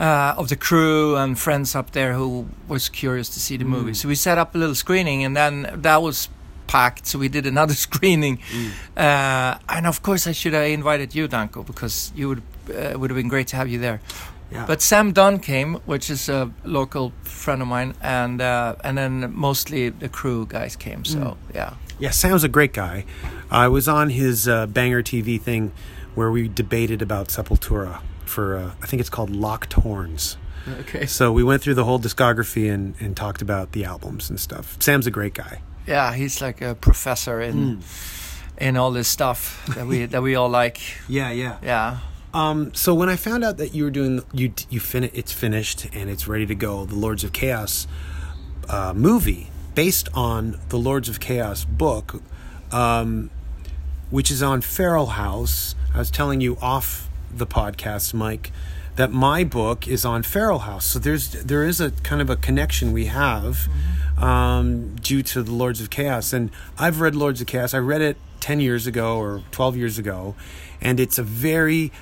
uh, 0.00 0.34
of 0.38 0.48
the 0.48 0.56
crew 0.56 1.16
and 1.16 1.38
friends 1.38 1.74
up 1.74 1.90
there 1.90 2.14
who 2.14 2.48
was 2.66 2.88
curious 2.88 3.28
to 3.28 3.38
see 3.38 3.58
the 3.58 3.66
movie. 3.66 3.92
So 3.94 4.08
we 4.08 4.14
set 4.14 4.38
up 4.38 4.54
a 4.54 4.58
little 4.58 4.74
screening, 4.74 5.24
and 5.24 5.36
then 5.36 5.70
that 5.82 6.00
was 6.00 6.30
packed. 6.66 7.06
So 7.06 7.18
we 7.18 7.28
did 7.28 7.46
another 7.46 7.74
screening, 7.86 8.38
uh, 8.96 9.58
and 9.68 9.86
of 9.86 10.02
course 10.02 10.26
I 10.26 10.32
should 10.32 10.54
have 10.54 10.66
invited 10.66 11.14
you, 11.14 11.28
Danko, 11.28 11.62
because 11.62 12.12
you 12.16 12.28
would 12.28 12.42
uh, 12.74 12.98
would 12.98 13.10
have 13.10 13.16
been 13.16 13.28
great 13.28 13.48
to 13.48 13.56
have 13.56 13.68
you 13.68 13.78
there. 13.78 14.00
Yeah. 14.50 14.66
But 14.66 14.82
Sam 14.82 15.12
Dunn 15.12 15.38
came, 15.38 15.74
which 15.86 16.10
is 16.10 16.28
a 16.28 16.50
local 16.64 17.12
friend 17.22 17.62
of 17.62 17.68
mine, 17.68 17.94
and 18.00 18.40
uh, 18.40 18.76
and 18.82 18.96
then 18.96 19.32
mostly 19.34 19.90
the 19.90 20.08
crew 20.08 20.46
guys 20.48 20.76
came. 20.76 21.04
So 21.04 21.36
yeah, 21.54 21.74
Yeah, 21.98 22.10
Sam's 22.10 22.42
a 22.42 22.48
great 22.48 22.72
guy. 22.72 23.04
I 23.50 23.68
was 23.68 23.86
on 23.86 24.08
his 24.10 24.48
uh, 24.48 24.66
Banger 24.66 25.02
TV 25.02 25.38
thing 25.38 25.72
where 26.14 26.30
we 26.30 26.48
debated 26.48 27.02
about 27.02 27.28
Sepultura 27.28 28.00
for, 28.30 28.56
uh, 28.56 28.72
I 28.82 28.86
think 28.86 29.00
it's 29.00 29.10
called 29.10 29.30
Locked 29.30 29.74
Horns. 29.74 30.36
okay, 30.80 31.06
So 31.06 31.32
we 31.32 31.42
went 31.44 31.62
through 31.62 31.74
the 31.74 31.84
whole 31.84 31.98
discography 31.98 32.72
and, 32.72 32.94
and 33.00 33.16
talked 33.16 33.42
about 33.42 33.72
the 33.72 33.84
albums 33.84 34.30
and 34.30 34.38
stuff. 34.40 34.76
Sam's 34.80 35.06
a 35.06 35.10
great 35.10 35.34
guy. 35.34 35.60
yeah, 35.86 36.14
he's 36.14 36.40
like 36.40 36.60
a 36.60 36.74
professor 36.74 37.40
in 37.40 37.80
in 38.58 38.76
all 38.76 38.90
this 38.92 39.08
stuff 39.08 39.64
that 39.74 39.86
we 39.86 40.06
that 40.06 40.22
we 40.22 40.34
all 40.36 40.48
like. 40.50 40.78
Yeah, 41.08 41.30
yeah. 41.32 41.56
Yeah. 41.62 41.98
Um, 42.32 42.72
so 42.74 42.94
when 42.94 43.08
I 43.08 43.16
found 43.16 43.42
out 43.42 43.56
that 43.56 43.74
you 43.74 43.84
were 43.84 43.90
doing 43.90 44.22
you 44.32 44.52
you 44.68 44.78
fin- 44.80 45.10
it's 45.14 45.32
finished 45.32 45.86
and 45.92 46.08
it's 46.10 46.28
ready 46.28 46.46
to 46.46 46.54
go, 46.54 46.84
the 46.84 46.94
Lords 46.94 47.24
of 47.24 47.32
Chaos 47.32 47.88
uh, 48.68 48.92
movie 48.94 49.48
based 49.74 50.08
on 50.14 50.58
the 50.68 50.76
Lords 50.78 51.08
of 51.08 51.18
Chaos 51.18 51.64
book, 51.64 52.22
um, 52.70 53.30
which 54.10 54.30
is 54.30 54.42
on 54.42 54.60
Feral 54.60 55.06
House. 55.06 55.74
I 55.94 55.98
was 55.98 56.10
telling 56.10 56.40
you 56.40 56.56
off 56.62 57.08
the 57.32 57.46
podcast, 57.46 58.14
Mike, 58.14 58.52
that 58.96 59.12
my 59.12 59.44
book 59.44 59.88
is 59.88 60.04
on 60.04 60.22
Feral 60.22 60.60
House. 60.60 60.84
So 60.84 60.98
there's 60.98 61.30
there 61.30 61.64
is 61.64 61.80
a 61.80 61.90
kind 62.02 62.20
of 62.20 62.28
a 62.28 62.36
connection 62.36 62.92
we 62.92 63.06
have 63.06 63.68
um, 64.18 64.96
due 64.96 65.22
to 65.22 65.42
the 65.42 65.52
Lords 65.52 65.80
of 65.80 65.90
Chaos, 65.90 66.32
and 66.32 66.50
I've 66.78 67.00
read 67.00 67.14
Lords 67.14 67.40
of 67.40 67.46
Chaos. 67.46 67.72
I 67.72 67.78
read 67.78 68.02
it 68.02 68.16
10 68.40 68.60
years 68.60 68.86
ago 68.86 69.18
or 69.18 69.42
12 69.50 69.76
years 69.76 69.98
ago, 69.98 70.34
and 70.80 71.00
it's 71.00 71.18
a 71.18 71.22
very 71.22 71.92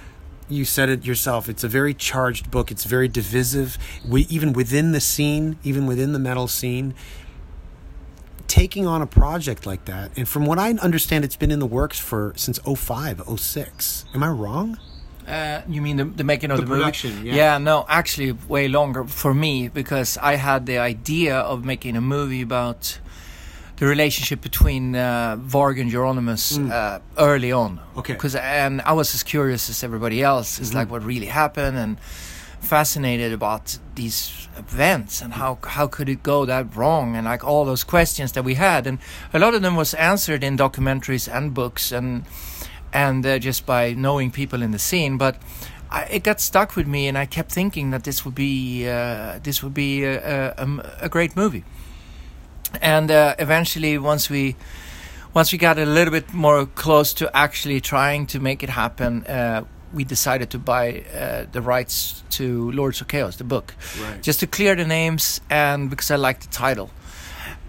you 0.48 0.64
said 0.64 0.88
it 0.88 1.04
yourself. 1.04 1.48
It's 1.48 1.62
a 1.62 1.68
very 1.68 1.92
charged 1.94 2.50
book. 2.50 2.70
It's 2.70 2.84
very 2.84 3.06
divisive. 3.06 3.76
We, 4.06 4.22
even 4.22 4.52
within 4.52 4.92
the 4.92 5.00
scene, 5.00 5.58
even 5.62 5.86
within 5.86 6.12
the 6.12 6.18
metal 6.18 6.48
scene, 6.48 6.94
taking 8.46 8.86
on 8.86 9.02
a 9.02 9.06
project 9.06 9.66
like 9.66 9.84
that, 9.84 10.10
and 10.16 10.26
from 10.26 10.46
what 10.46 10.58
I 10.58 10.70
understand, 10.72 11.24
it's 11.24 11.36
been 11.36 11.50
in 11.50 11.58
the 11.58 11.66
works 11.66 11.98
for 11.98 12.32
since 12.36 12.58
05, 12.58 13.22
06. 13.38 14.06
Am 14.14 14.22
I 14.22 14.30
wrong? 14.30 14.78
Uh, 15.28 15.62
you 15.68 15.82
mean 15.82 15.96
the, 15.96 16.04
the 16.04 16.24
making 16.24 16.50
of 16.50 16.56
The 16.58 16.64
the, 16.64 16.68
movie? 16.68 16.80
production, 16.80 17.26
yeah. 17.26 17.58
no, 17.58 17.84
actually, 17.88 18.32
way 18.48 18.68
longer 18.68 19.04
for 19.04 19.34
me 19.34 19.68
because 19.68 20.16
I 20.22 20.36
had 20.36 20.66
the 20.66 20.78
idea 20.78 21.36
of 21.36 21.64
making 21.64 21.96
a 21.96 22.00
movie 22.00 22.42
about 22.42 22.98
the 23.76 23.86
relationship 23.86 24.40
between 24.40 24.96
uh, 24.96 25.36
Varg 25.36 25.80
and 25.80 25.90
Euronymous 25.92 26.58
uh, 26.70 26.98
early 27.16 27.52
on. 27.52 27.78
Mm. 27.78 27.98
Okay. 27.98 28.12
Mm-hmm. 28.12 28.12
Because 28.14 28.34
and 28.36 28.80
I 28.82 28.92
was 28.92 29.14
as 29.14 29.22
curious 29.22 29.70
as 29.70 29.84
everybody 29.84 30.22
else. 30.22 30.58
It's 30.58 30.74
like 30.74 30.90
what 30.90 31.04
really 31.04 31.26
happened 31.26 31.76
and 31.78 31.98
fascinated 32.60 33.32
about 33.32 33.78
these 33.94 34.48
events 34.56 35.22
and 35.22 35.34
how 35.34 35.58
how 35.62 35.86
could 35.86 36.08
it 36.08 36.22
go 36.24 36.44
that 36.44 36.74
wrong 36.74 37.14
and 37.14 37.24
like 37.24 37.44
all 37.44 37.64
those 37.64 37.84
questions 37.84 38.32
that 38.32 38.42
we 38.44 38.54
had 38.54 38.84
and 38.86 38.98
a 39.32 39.38
lot 39.38 39.54
of 39.54 39.62
them 39.62 39.76
was 39.76 39.94
answered 39.94 40.42
in 40.42 40.56
documentaries 40.56 41.28
and 41.32 41.54
books 41.54 41.92
and 41.92 42.24
and 42.92 43.24
uh, 43.26 43.38
just 43.38 43.66
by 43.66 43.92
knowing 43.94 44.30
people 44.30 44.62
in 44.62 44.70
the 44.72 44.78
scene. 44.78 45.18
But 45.18 45.36
I, 45.90 46.04
it 46.04 46.24
got 46.24 46.40
stuck 46.40 46.76
with 46.76 46.86
me, 46.86 47.08
and 47.08 47.16
I 47.18 47.26
kept 47.26 47.50
thinking 47.52 47.90
that 47.92 48.04
this 48.04 48.24
would 48.24 48.34
be 48.34 48.88
uh, 48.88 49.38
this 49.42 49.62
would 49.62 49.74
be 49.74 50.04
a, 50.04 50.52
a, 50.56 50.82
a- 51.02 51.08
great 51.08 51.36
movie. 51.36 51.64
And 52.82 53.10
uh, 53.10 53.34
eventually, 53.38 53.98
once 53.98 54.28
we 54.28 54.56
once 55.34 55.52
we 55.52 55.58
got 55.58 55.78
a 55.78 55.86
little 55.86 56.12
bit 56.12 56.32
more 56.34 56.66
close 56.66 57.14
to 57.14 57.30
actually 57.36 57.80
trying 57.80 58.26
to 58.26 58.40
make 58.40 58.62
it 58.62 58.70
happen, 58.70 59.24
uh, 59.26 59.62
we 59.94 60.04
decided 60.04 60.50
to 60.50 60.58
buy 60.58 61.04
uh, 61.14 61.46
the 61.52 61.62
rights 61.62 62.22
to 62.30 62.70
Lords 62.72 63.00
of 63.00 63.08
Chaos, 63.08 63.36
the 63.36 63.44
book, 63.44 63.74
Right. 64.02 64.22
just 64.22 64.40
to 64.40 64.46
clear 64.46 64.74
the 64.76 64.84
names 64.84 65.40
and 65.48 65.88
because 65.90 66.10
I 66.10 66.16
liked 66.16 66.42
the 66.42 66.48
title. 66.48 66.90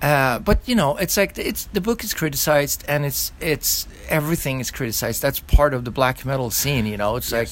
Uh, 0.01 0.39
but 0.39 0.59
you 0.65 0.75
know, 0.75 0.95
it's 0.97 1.17
like 1.17 1.37
it's 1.37 1.65
the 1.65 1.81
book 1.81 2.03
is 2.03 2.13
criticized 2.13 2.85
and 2.87 3.05
it's 3.05 3.31
it's 3.41 3.87
everything 4.07 4.59
is 4.59 4.71
criticized. 4.71 5.21
That's 5.21 5.39
part 5.41 5.73
of 5.73 5.83
the 5.83 5.91
black 5.91 6.25
metal 6.25 6.51
scene. 6.51 6.85
You 6.85 6.97
know, 6.97 7.17
it's 7.17 7.31
like 7.31 7.49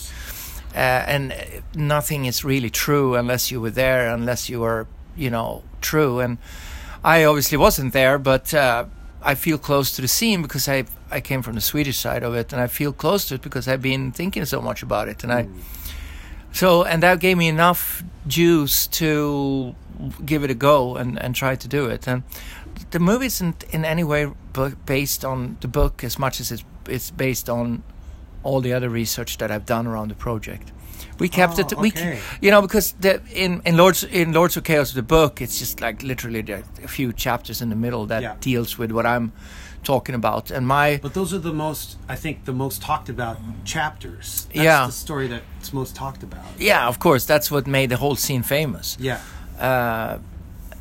uh, 0.74 1.04
and 1.08 1.34
nothing 1.76 2.26
is 2.26 2.46
really 2.46 2.70
true 2.70 3.16
unless 3.16 3.52
you 3.52 3.60
were 3.60 3.72
there, 3.72 4.08
unless 4.14 4.50
you 4.50 4.62
were 4.62 4.88
you 5.18 5.30
know 5.30 5.64
true. 5.82 6.20
And 6.20 6.38
I 7.04 7.26
obviously 7.26 7.58
wasn't 7.58 7.92
there, 7.92 8.18
but 8.18 8.54
uh, 8.54 8.86
I 9.22 9.36
feel 9.36 9.58
close 9.58 9.92
to 9.98 10.02
the 10.02 10.08
scene 10.08 10.42
because 10.42 10.70
I 10.70 10.86
I 11.12 11.20
came 11.20 11.42
from 11.42 11.56
the 11.56 11.62
Swedish 11.62 11.98
side 11.98 12.24
of 12.24 12.34
it, 12.34 12.54
and 12.54 12.62
I 12.62 12.68
feel 12.68 12.94
close 12.94 13.26
to 13.28 13.36
it 13.36 13.42
because 13.42 13.68
I've 13.68 13.82
been 13.82 14.14
thinking 14.14 14.46
so 14.46 14.62
much 14.62 14.84
about 14.84 15.10
it, 15.10 15.24
and 15.24 15.34
I. 15.34 15.48
So 16.54 16.84
and 16.86 17.04
that 17.04 17.20
gave 17.20 17.38
me 17.38 17.50
enough 17.50 18.04
juice 18.26 18.88
to 18.88 19.76
give 20.26 20.44
it 20.44 20.52
a 20.52 20.56
go 20.56 20.96
and, 20.96 21.18
and 21.22 21.36
try 21.36 21.56
to 21.56 21.68
do 21.68 21.86
it. 21.86 22.08
And 22.08 22.24
the 22.92 23.00
movie 23.00 23.26
isn't 23.28 23.64
in 23.72 23.86
any 23.86 24.04
way 24.04 24.28
based 24.86 25.26
on 25.26 25.58
the 25.62 25.68
book 25.68 26.04
as 26.04 26.18
much 26.20 26.40
as 26.40 26.52
it's 26.52 26.64
it's 26.90 27.12
based 27.12 27.50
on 27.50 27.84
all 28.44 28.62
the 28.62 28.74
other 28.74 28.90
research 28.90 29.38
that 29.38 29.52
I've 29.52 29.66
done 29.66 29.88
around 29.88 30.10
the 30.10 30.16
project. 30.16 30.72
We 31.20 31.28
kept 31.30 31.58
Oh, 31.58 31.62
it. 31.62 31.78
We, 31.78 31.90
okay. 31.90 32.20
you 32.42 32.50
know, 32.52 32.62
because 32.62 32.94
the 33.02 33.22
in 33.34 33.62
in 33.66 33.76
Lords 33.78 34.04
in 34.04 34.32
Lords 34.34 34.58
of 34.58 34.64
Chaos, 34.64 34.94
the 34.94 35.02
book, 35.04 35.42
it's 35.42 35.60
just 35.60 35.82
like 35.82 36.04
literally 36.04 36.40
a 36.84 36.88
few 36.88 37.12
chapters 37.14 37.62
in 37.62 37.70
the 37.70 37.76
middle 37.76 38.06
that 38.08 38.22
Yeah. 38.22 38.36
deals 38.40 38.78
with 38.78 38.92
what 38.92 39.06
I'm 39.06 39.32
talking 39.84 40.16
about. 40.16 40.52
And 40.52 40.66
my 40.68 41.00
But 41.02 41.14
those 41.14 41.34
are 41.36 41.42
the 41.42 41.54
most, 41.54 41.98
I 42.10 42.16
think, 42.16 42.46
the 42.46 42.54
most 42.54 42.82
talked 42.82 43.10
about 43.10 43.38
chapters. 43.66 44.46
That's 44.54 44.66
Yeah. 44.66 44.86
the 44.88 44.92
story 44.92 45.28
that's 45.28 45.72
most 45.74 45.96
talked 45.96 46.24
about. 46.24 46.46
yeah, 46.60 46.88
of 46.88 46.98
course, 47.00 47.26
that's 47.26 47.52
what 47.52 47.68
made 47.68 47.90
the 47.90 47.98
whole 47.98 48.16
scene 48.16 48.44
famous. 48.44 48.98
Yeah. 49.00 49.20
Uh, 49.60 50.18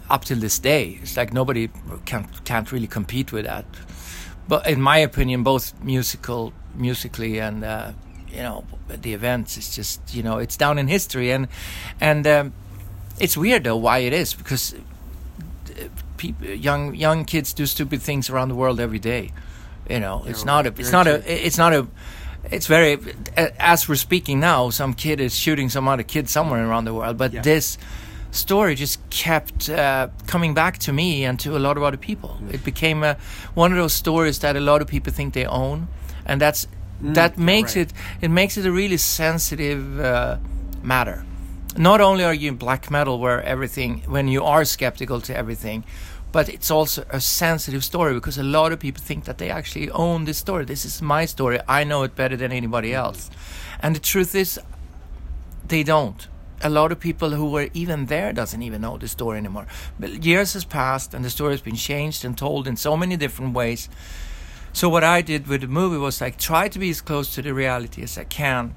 up 0.08 0.24
till 0.24 0.38
this 0.38 0.58
day. 0.58 0.98
It's 1.02 1.16
like 1.16 1.32
nobody 1.32 1.68
can 2.04 2.28
can't 2.44 2.70
really 2.72 2.86
compete 2.86 3.32
with 3.32 3.44
that. 3.46 3.64
But 4.48 4.66
in 4.66 4.80
my 4.80 4.98
opinion, 4.98 5.42
both 5.42 5.72
musical, 5.82 6.52
musically, 6.74 7.40
and 7.40 7.64
uh, 7.64 7.92
you 8.28 8.42
know 8.42 8.64
the 8.88 9.14
events, 9.14 9.56
it's 9.56 9.74
just 9.74 10.14
you 10.14 10.22
know 10.22 10.38
it's 10.38 10.56
down 10.56 10.78
in 10.78 10.88
history, 10.88 11.32
and 11.32 11.48
and 12.00 12.26
um, 12.26 12.52
it's 13.18 13.36
weird 13.36 13.64
though 13.64 13.76
why 13.76 13.98
it 13.98 14.12
is 14.12 14.34
because 14.34 14.74
uh, 14.74 15.88
peop 16.16 16.36
young 16.42 16.94
young 16.94 17.24
kids 17.24 17.52
do 17.52 17.66
stupid 17.66 18.00
things 18.02 18.30
around 18.30 18.48
the 18.48 18.54
world 18.54 18.78
every 18.80 19.00
day. 19.00 19.32
You 19.90 20.00
know, 20.00 20.24
it's 20.26 20.44
not 20.44 20.66
a, 20.66 20.74
it's 20.80 20.90
not 20.92 21.06
a, 21.06 21.46
it's 21.46 21.58
not 21.58 21.72
a. 21.72 21.86
It's 22.50 22.66
very, 22.68 22.98
as 23.58 23.88
we're 23.88 23.96
speaking 23.96 24.38
now, 24.40 24.70
some 24.70 24.94
kid 24.94 25.20
is 25.20 25.36
shooting 25.36 25.68
some 25.68 25.88
other 25.88 26.04
kid 26.04 26.28
somewhere 26.28 26.64
around 26.64 26.84
the 26.84 26.94
world. 26.94 27.18
But 27.18 27.32
Yeah. 27.32 27.42
this 27.42 27.76
story 28.36 28.74
just 28.74 28.98
kept 29.10 29.68
uh, 29.68 30.08
coming 30.26 30.54
back 30.54 30.78
to 30.78 30.92
me 30.92 31.24
and 31.24 31.40
to 31.40 31.56
a 31.56 31.58
lot 31.58 31.76
of 31.76 31.82
other 31.82 31.96
people. 31.98 32.38
Mm. 32.42 32.54
It 32.54 32.64
became 32.64 33.02
uh, 33.02 33.14
one 33.54 33.72
of 33.72 33.78
those 33.78 33.94
stories 33.94 34.38
that 34.38 34.56
a 34.56 34.60
lot 34.60 34.82
of 34.82 34.88
people 34.88 35.12
think 35.12 35.34
they 35.34 35.46
own, 35.46 35.88
and 36.26 36.40
that's 36.40 36.68
that 37.14 37.36
makes 37.38 37.72
Mm, 37.74 37.76
right. 37.76 37.92
it 38.20 38.24
it 38.24 38.30
makes 38.30 38.56
it 38.56 38.66
a 38.66 38.72
really 38.72 38.96
sensitive 38.98 40.00
uh, 40.00 40.36
matter. 40.82 41.24
Not 41.76 42.00
only 42.00 42.24
are 42.24 42.34
you 42.34 42.48
in 42.52 42.56
black 42.56 42.90
metal 42.90 43.18
where 43.18 43.42
everything 43.42 44.02
when 44.08 44.28
you 44.28 44.42
are 44.44 44.64
skeptical 44.64 45.20
to 45.20 45.36
everything, 45.36 45.84
but 46.32 46.48
it's 46.48 46.70
also 46.70 47.04
a 47.10 47.20
sensitive 47.20 47.82
story 47.84 48.14
because 48.14 48.38
a 48.40 48.42
lot 48.42 48.72
of 48.72 48.78
people 48.78 49.02
think 49.02 49.24
that 49.24 49.36
they 49.38 49.50
actually 49.50 49.90
own 49.90 50.24
this 50.24 50.38
story. 50.38 50.64
This 50.64 50.84
is 50.84 51.02
my 51.02 51.26
story. 51.26 51.58
I 51.68 51.84
know 51.84 52.04
it 52.04 52.14
better 52.16 52.36
than 52.36 52.50
anybody 52.52 52.94
else. 52.94 53.30
And 53.80 53.94
the 53.94 54.00
truth 54.00 54.34
is 54.34 54.60
they 55.68 55.82
don't. 55.82 56.28
A 56.62 56.70
lot 56.70 56.90
of 56.90 56.98
people 56.98 57.30
who 57.30 57.50
were 57.50 57.68
even 57.74 58.06
there 58.06 58.32
doesn't 58.32 58.62
even 58.62 58.80
know 58.80 58.96
the 58.96 59.08
story 59.08 59.38
anymore. 59.38 59.66
But 60.00 60.24
years 60.24 60.54
has 60.54 60.64
passed 60.64 61.14
and 61.14 61.24
the 61.24 61.30
story 61.30 61.52
has 61.52 61.60
been 61.60 61.76
changed 61.76 62.24
and 62.24 62.36
told 62.36 62.66
in 62.66 62.76
so 62.76 62.96
many 62.96 63.16
different 63.16 63.54
ways. 63.54 63.88
So 64.72 64.88
what 64.88 65.04
I 65.04 65.22
did 65.22 65.46
with 65.46 65.62
the 65.62 65.68
movie 65.68 65.98
was 65.98 66.20
like 66.20 66.38
try 66.38 66.68
to 66.68 66.78
be 66.78 66.90
as 66.90 67.00
close 67.00 67.34
to 67.34 67.42
the 67.42 67.52
reality 67.52 68.02
as 68.02 68.18
I 68.18 68.24
can. 68.24 68.74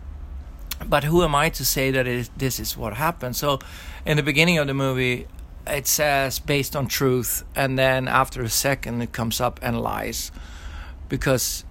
But 0.86 1.04
who 1.04 1.24
am 1.24 1.36
I 1.36 1.50
to 1.50 1.66
say 1.66 1.92
that 1.92 2.30
this 2.38 2.60
is 2.60 2.78
what 2.78 2.94
happened? 2.94 3.36
So 3.36 3.60
in 4.06 4.18
the 4.18 4.24
beginning 4.24 4.58
of 4.58 4.68
the 4.68 4.74
movie 4.74 5.28
it 5.68 5.88
says 5.88 6.40
based 6.40 6.76
on 6.76 6.88
truth 6.88 7.44
and 7.56 7.78
then 7.78 8.08
after 8.08 8.42
a 8.42 8.50
second 8.50 9.02
it 9.02 9.12
comes 9.12 9.40
up 9.40 9.60
and 9.62 9.82
lies 9.82 10.32
because 11.10 11.66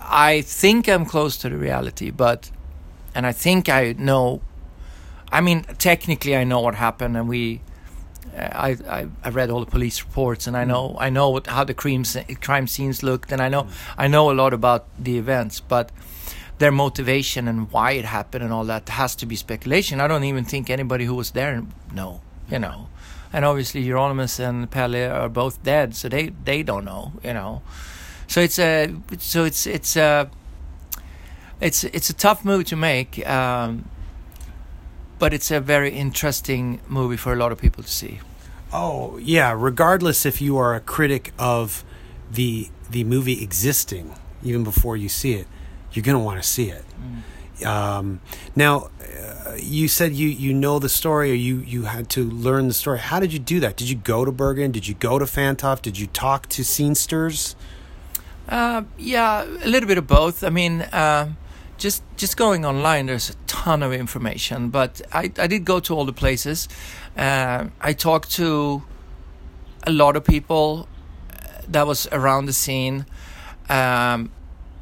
I 0.00 0.42
think 0.42 0.88
I'm 0.88 1.04
close 1.04 1.36
to 1.38 1.48
the 1.48 1.56
reality, 1.56 2.10
but 2.10 2.50
and 3.14 3.26
I 3.26 3.32
think 3.32 3.68
I 3.68 3.94
know. 3.98 4.42
I 5.32 5.40
mean, 5.40 5.64
technically, 5.78 6.36
I 6.36 6.44
know 6.44 6.60
what 6.60 6.74
happened, 6.74 7.16
and 7.16 7.28
we. 7.28 7.60
uh, 8.36 8.48
I, 8.52 8.70
I 8.88 9.08
I 9.24 9.28
read 9.30 9.50
all 9.50 9.64
the 9.64 9.70
police 9.70 10.02
reports, 10.02 10.46
and 10.46 10.56
I 10.56 10.64
know 10.64 10.96
I 10.98 11.10
know 11.10 11.30
what, 11.30 11.46
how 11.46 11.64
the 11.64 11.74
crime 11.74 12.04
crime 12.40 12.66
scenes 12.66 13.02
looked, 13.02 13.32
and 13.32 13.40
I 13.40 13.48
know 13.48 13.66
I 13.98 14.08
know 14.08 14.30
a 14.30 14.34
lot 14.34 14.52
about 14.52 14.84
the 15.04 15.18
events, 15.18 15.60
but 15.60 15.90
their 16.58 16.72
motivation 16.72 17.48
and 17.48 17.70
why 17.72 17.92
it 17.92 18.04
happened 18.04 18.42
and 18.44 18.52
all 18.52 18.64
that 18.64 18.88
has 18.88 19.14
to 19.16 19.26
be 19.26 19.36
speculation. 19.36 20.00
I 20.00 20.08
don't 20.08 20.24
even 20.24 20.44
think 20.44 20.70
anybody 20.70 21.04
who 21.04 21.14
was 21.14 21.30
there 21.32 21.62
know, 21.92 22.20
you 22.50 22.58
know. 22.58 22.88
And 23.32 23.44
obviously, 23.44 23.84
Euronymous 23.84 24.40
and 24.40 24.70
Pelle 24.70 24.94
are 24.94 25.28
both 25.28 25.62
dead, 25.62 25.94
so 25.94 26.08
they 26.08 26.32
they 26.44 26.62
don't 26.62 26.84
know, 26.84 27.12
you 27.22 27.32
know. 27.34 27.60
So 28.28 28.40
it's 28.40 28.58
a 28.58 28.94
so 29.18 29.44
it's 29.44 29.66
it's 29.66 29.96
a 29.96 30.30
it's 31.60 31.84
it's 31.84 32.10
a 32.10 32.14
tough 32.14 32.44
move 32.44 32.64
to 32.64 32.76
make, 32.76 33.26
um, 33.26 33.88
but 35.18 35.32
it's 35.32 35.50
a 35.50 35.60
very 35.60 35.90
interesting 35.90 36.80
movie 36.88 37.16
for 37.16 37.32
a 37.32 37.36
lot 37.36 37.52
of 37.52 37.58
people 37.58 37.82
to 37.82 37.90
see. 37.90 38.20
Oh 38.72 39.18
yeah. 39.18 39.54
Regardless 39.56 40.26
if 40.26 40.40
you 40.40 40.56
are 40.58 40.74
a 40.74 40.80
critic 40.80 41.32
of 41.38 41.84
the 42.30 42.68
the 42.90 43.04
movie 43.04 43.42
existing, 43.42 44.14
even 44.42 44.64
before 44.64 44.96
you 44.96 45.08
see 45.08 45.34
it, 45.34 45.46
you're 45.92 46.02
gonna 46.02 46.18
want 46.18 46.42
to 46.42 46.48
see 46.48 46.70
it. 46.70 46.84
Um, 47.64 48.20
now, 48.54 48.90
uh, 49.00 49.56
you 49.58 49.88
said 49.88 50.12
you 50.12 50.28
you 50.28 50.52
know 50.52 50.78
the 50.78 50.90
story, 50.90 51.30
or 51.30 51.34
you 51.34 51.58
you 51.58 51.84
had 51.84 52.10
to 52.10 52.28
learn 52.28 52.68
the 52.68 52.74
story. 52.74 52.98
How 52.98 53.18
did 53.18 53.32
you 53.32 53.38
do 53.38 53.60
that? 53.60 53.76
Did 53.76 53.88
you 53.88 53.96
go 53.96 54.24
to 54.24 54.32
Bergen? 54.32 54.72
Did 54.72 54.86
you 54.86 54.94
go 54.94 55.18
to 55.18 55.24
Fantoft? 55.24 55.82
Did 55.82 55.98
you 55.98 56.06
talk 56.06 56.48
to 56.50 56.62
scenesters? 56.62 57.54
Uh, 58.48 58.82
yeah, 58.98 59.44
a 59.44 59.68
little 59.68 59.88
bit 59.88 59.98
of 59.98 60.06
both. 60.06 60.44
I 60.44 60.50
mean, 60.50 60.82
uh, 60.82 61.32
just 61.78 62.02
just 62.16 62.36
going 62.36 62.64
online, 62.64 63.06
there's 63.06 63.30
a 63.30 63.34
ton 63.46 63.82
of 63.82 63.92
information. 63.92 64.70
But 64.70 65.02
I, 65.12 65.32
I 65.38 65.46
did 65.46 65.64
go 65.64 65.80
to 65.80 65.94
all 65.94 66.04
the 66.04 66.12
places. 66.12 66.68
Uh, 67.16 67.66
I 67.80 67.92
talked 67.92 68.30
to 68.32 68.82
a 69.86 69.92
lot 69.92 70.16
of 70.16 70.24
people 70.24 70.88
that 71.68 71.86
was 71.86 72.06
around 72.12 72.46
the 72.46 72.52
scene. 72.52 73.06
Um, 73.68 74.30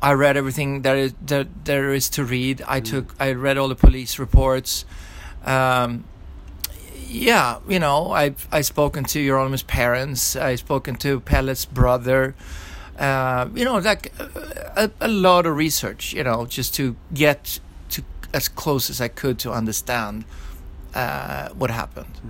I 0.03 0.13
read 0.13 0.37
everything 0.37 0.83
there 0.83 0.97
is 0.97 1.15
there, 1.21 1.47
there 1.65 1.95
is 1.95 2.09
to 2.11 2.25
read. 2.25 2.63
I 2.69 2.81
took 2.81 3.15
I 3.19 3.33
read 3.33 3.57
all 3.57 3.69
the 3.69 3.75
police 3.75 4.19
reports. 4.19 4.85
Um, 5.45 6.05
yeah, 7.09 7.61
you 7.69 7.79
know, 7.79 8.11
I've 8.11 8.47
I 8.53 8.61
spoken 8.61 9.05
to 9.05 9.19
Euronymous 9.19 9.67
parents. 9.67 10.37
I 10.37 10.57
spoken 10.57 10.97
to 10.97 11.21
Pelle's 11.21 11.65
brother. 11.65 12.35
Uh, 12.99 13.49
you 13.55 13.65
know, 13.65 13.79
like 13.79 14.13
a, 14.77 14.91
a 15.01 15.09
lot 15.09 15.47
of 15.47 15.57
research. 15.57 16.13
You 16.13 16.25
know, 16.25 16.47
just 16.47 16.75
to 16.75 16.97
get 17.13 17.61
to 17.91 18.03
as 18.33 18.49
close 18.49 18.91
as 18.91 19.01
I 19.01 19.09
could 19.09 19.39
to 19.41 19.53
understand 19.53 20.25
uh, 20.95 21.49
what 21.51 21.71
happened. 21.71 22.21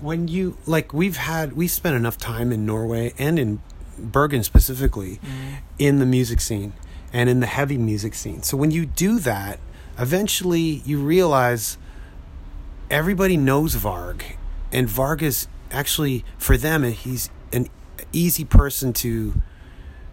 when 0.00 0.28
you 0.28 0.56
like 0.66 0.92
we've 0.92 1.16
had 1.16 1.54
we 1.54 1.68
spent 1.68 1.96
enough 1.96 2.18
time 2.18 2.52
in 2.52 2.66
Norway 2.66 3.14
and 3.18 3.38
in 3.38 3.60
Bergen 3.98 4.42
specifically 4.42 5.18
in 5.78 5.98
the 5.98 6.06
music 6.06 6.40
scene 6.40 6.74
and 7.12 7.30
in 7.30 7.40
the 7.40 7.46
heavy 7.46 7.78
music 7.78 8.14
scene. 8.14 8.42
So 8.42 8.56
when 8.56 8.70
you 8.70 8.84
do 8.84 9.18
that, 9.20 9.58
eventually 9.98 10.82
you 10.84 11.00
realize 11.00 11.78
everybody 12.90 13.36
knows 13.36 13.74
Varg 13.74 14.22
and 14.70 14.86
Varg 14.88 15.22
is 15.22 15.48
actually 15.70 16.24
for 16.38 16.56
them 16.56 16.82
he's 16.84 17.30
an 17.52 17.68
easy 18.12 18.44
person 18.44 18.92
to 18.92 19.34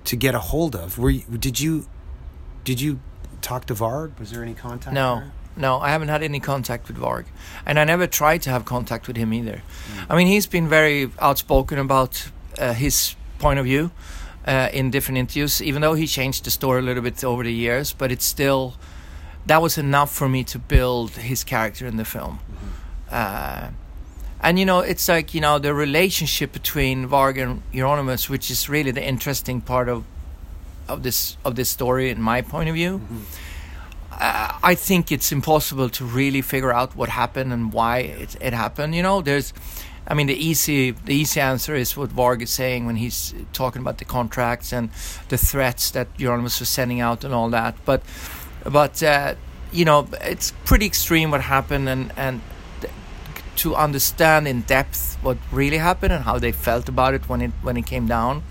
to 0.05 0.15
get 0.15 0.35
a 0.35 0.39
hold 0.39 0.75
of. 0.75 0.97
Were 0.97 1.09
you, 1.09 1.23
did 1.37 1.59
you 1.59 1.87
did 2.63 2.81
you 2.81 2.99
talk 3.41 3.65
to 3.65 3.73
Varg? 3.73 4.19
Was 4.19 4.31
there 4.31 4.43
any 4.43 4.53
contact? 4.53 4.93
No, 4.93 5.15
there? 5.15 5.31
no, 5.57 5.79
I 5.79 5.89
haven't 5.89 6.09
had 6.09 6.23
any 6.23 6.39
contact 6.39 6.87
with 6.87 6.97
Varg, 6.97 7.25
and 7.65 7.79
I 7.79 7.83
never 7.83 8.07
tried 8.07 8.41
to 8.43 8.49
have 8.49 8.65
contact 8.65 9.07
with 9.07 9.17
him 9.17 9.33
either. 9.33 9.61
I 10.09 10.15
mean, 10.15 10.27
he's 10.27 10.47
been 10.47 10.67
very 10.67 11.09
outspoken 11.19 11.77
about 11.79 12.29
uh, 12.57 12.73
his 12.73 13.15
point 13.39 13.59
of 13.59 13.65
view 13.65 13.91
uh, 14.45 14.69
in 14.73 14.91
different 14.91 15.17
interviews, 15.17 15.61
even 15.61 15.81
though 15.81 15.93
he 15.93 16.07
changed 16.07 16.45
the 16.45 16.51
story 16.51 16.79
a 16.79 16.83
little 16.83 17.03
bit 17.03 17.23
over 17.23 17.43
the 17.43 17.53
years. 17.53 17.93
But 17.93 18.11
it's 18.11 18.25
still 18.25 18.75
that 19.45 19.61
was 19.61 19.77
enough 19.77 20.13
for 20.13 20.29
me 20.29 20.43
to 20.45 20.59
build 20.59 21.11
his 21.11 21.43
character 21.43 21.85
in 21.85 21.97
the 21.97 22.05
film. 22.05 22.39
Uh, 23.11 23.69
and 24.43 24.59
you 24.59 24.65
know, 24.65 24.79
it's 24.81 25.07
like 25.07 25.33
you 25.33 25.39
know 25.39 25.57
the 25.57 25.73
relationship 25.73 26.51
between 26.51 27.07
Varg 27.07 27.41
and 27.41 27.63
Euronymous, 27.71 28.29
which 28.29 28.51
is 28.51 28.67
really 28.67 28.91
the 28.91 29.03
interesting 29.03 29.61
part 29.61 29.87
of 29.87 30.03
of 30.87 31.01
this 31.01 31.37
of 31.45 31.55
this 31.55 31.69
story, 31.69 32.09
in 32.09 32.21
my 32.21 32.41
point 32.41 32.67
of 32.67 32.75
view. 32.75 33.01
Uh, 34.11 34.59
I 34.61 34.75
think 34.75 35.11
it's 35.11 35.31
impossible 35.31 35.89
to 35.89 36.05
really 36.05 36.41
figure 36.41 36.73
out 36.73 36.95
what 36.95 37.09
happened 37.09 37.51
and 37.51 37.73
why 37.73 37.99
it, 37.99 38.35
it 38.41 38.53
happened. 38.53 38.93
You 38.93 39.01
know, 39.01 39.21
there's, 39.21 39.53
I 40.07 40.13
mean, 40.13 40.27
the 40.27 40.35
easy 40.35 40.91
the 40.91 41.15
easy 41.15 41.39
answer 41.39 41.73
is 41.73 41.95
what 41.95 42.09
Varg 42.09 42.41
is 42.41 42.49
saying 42.49 42.85
when 42.85 42.97
he's 42.97 43.33
talking 43.53 43.81
about 43.81 43.97
the 43.97 44.05
contracts 44.05 44.73
and 44.73 44.89
the 45.29 45.37
threats 45.37 45.89
that 45.91 46.15
Euronymous 46.17 46.59
was 46.59 46.69
sending 46.69 46.99
out 46.99 47.23
and 47.23 47.33
all 47.33 47.49
that. 47.49 47.75
But, 47.85 48.03
but 48.65 49.01
uh, 49.01 49.35
you 49.71 49.85
know, 49.85 50.07
it's 50.21 50.51
pretty 50.65 50.85
extreme 50.85 51.31
what 51.31 51.41
happened 51.41 51.87
and 51.87 52.11
and 52.17 52.41
to 53.57 53.75
understand 53.75 54.47
in 54.47 54.61
depth 54.61 55.17
what 55.21 55.37
really 55.51 55.77
happened 55.77 56.13
and 56.13 56.23
how 56.23 56.39
they 56.39 56.51
felt 56.51 56.89
about 56.89 57.13
it 57.13 57.27
when 57.29 57.41
it 57.41 57.51
when 57.61 57.77
it 57.77 57.85
came 57.85 58.07
down 58.07 58.43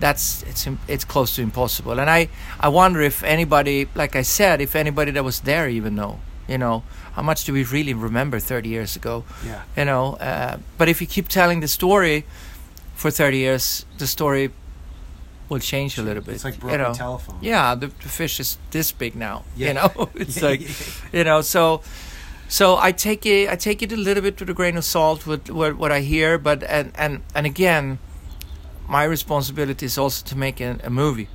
that's 0.00 0.42
it's 0.44 0.66
it's 0.86 1.04
close 1.04 1.34
to 1.34 1.42
impossible 1.42 1.98
and 1.98 2.08
i 2.08 2.28
i 2.60 2.68
wonder 2.68 3.00
if 3.00 3.22
anybody 3.24 3.88
like 3.94 4.14
i 4.14 4.22
said 4.22 4.60
if 4.60 4.76
anybody 4.76 5.10
that 5.10 5.24
was 5.24 5.40
there 5.40 5.68
even 5.68 5.94
know 5.94 6.20
you 6.46 6.56
know 6.56 6.82
how 7.14 7.22
much 7.22 7.44
do 7.44 7.52
we 7.52 7.64
really 7.64 7.92
remember 7.92 8.38
30 8.38 8.68
years 8.68 8.94
ago 8.96 9.24
Yeah. 9.44 9.62
you 9.76 9.84
know 9.84 10.14
uh, 10.20 10.58
but 10.78 10.88
if 10.88 11.00
you 11.00 11.06
keep 11.06 11.26
telling 11.28 11.60
the 11.60 11.68
story 11.68 12.24
for 12.94 13.10
30 13.10 13.36
years 13.38 13.84
the 13.98 14.06
story 14.06 14.50
will 15.48 15.58
change 15.60 15.98
a 15.98 16.02
little 16.02 16.22
bit 16.22 16.34
It's 16.36 16.44
like 16.44 16.54
you 16.54 16.60
broken 16.60 16.80
know 16.80 16.94
telephone. 16.94 17.38
yeah 17.40 17.74
the, 17.74 17.88
the 17.88 18.08
fish 18.08 18.38
is 18.38 18.56
this 18.70 18.92
big 18.92 19.16
now 19.16 19.42
Yeah. 19.56 19.68
you 19.68 19.74
know 19.74 20.10
it's 20.14 20.40
like 20.48 20.60
you 21.12 21.24
know 21.24 21.40
so 21.42 21.82
so 22.48 22.76
I 22.78 22.92
take 22.92 23.26
it 23.26 23.50
I 23.50 23.56
take 23.56 23.82
it 23.82 23.92
a 23.92 23.96
little 23.96 24.22
bit 24.22 24.40
with 24.40 24.48
a 24.50 24.54
grain 24.54 24.76
of 24.76 24.84
salt 24.84 25.26
with 25.26 25.50
what, 25.50 25.76
what 25.76 25.92
I 25.92 26.00
hear 26.00 26.38
but 26.38 26.62
and 26.64 26.92
and 26.96 27.22
and 27.34 27.46
again 27.46 27.98
my 28.88 29.04
responsibility 29.04 29.84
is 29.84 29.98
also 29.98 30.24
to 30.24 30.36
make 30.36 30.60
a, 30.60 30.78
a 30.82 30.90
movie. 30.90 31.28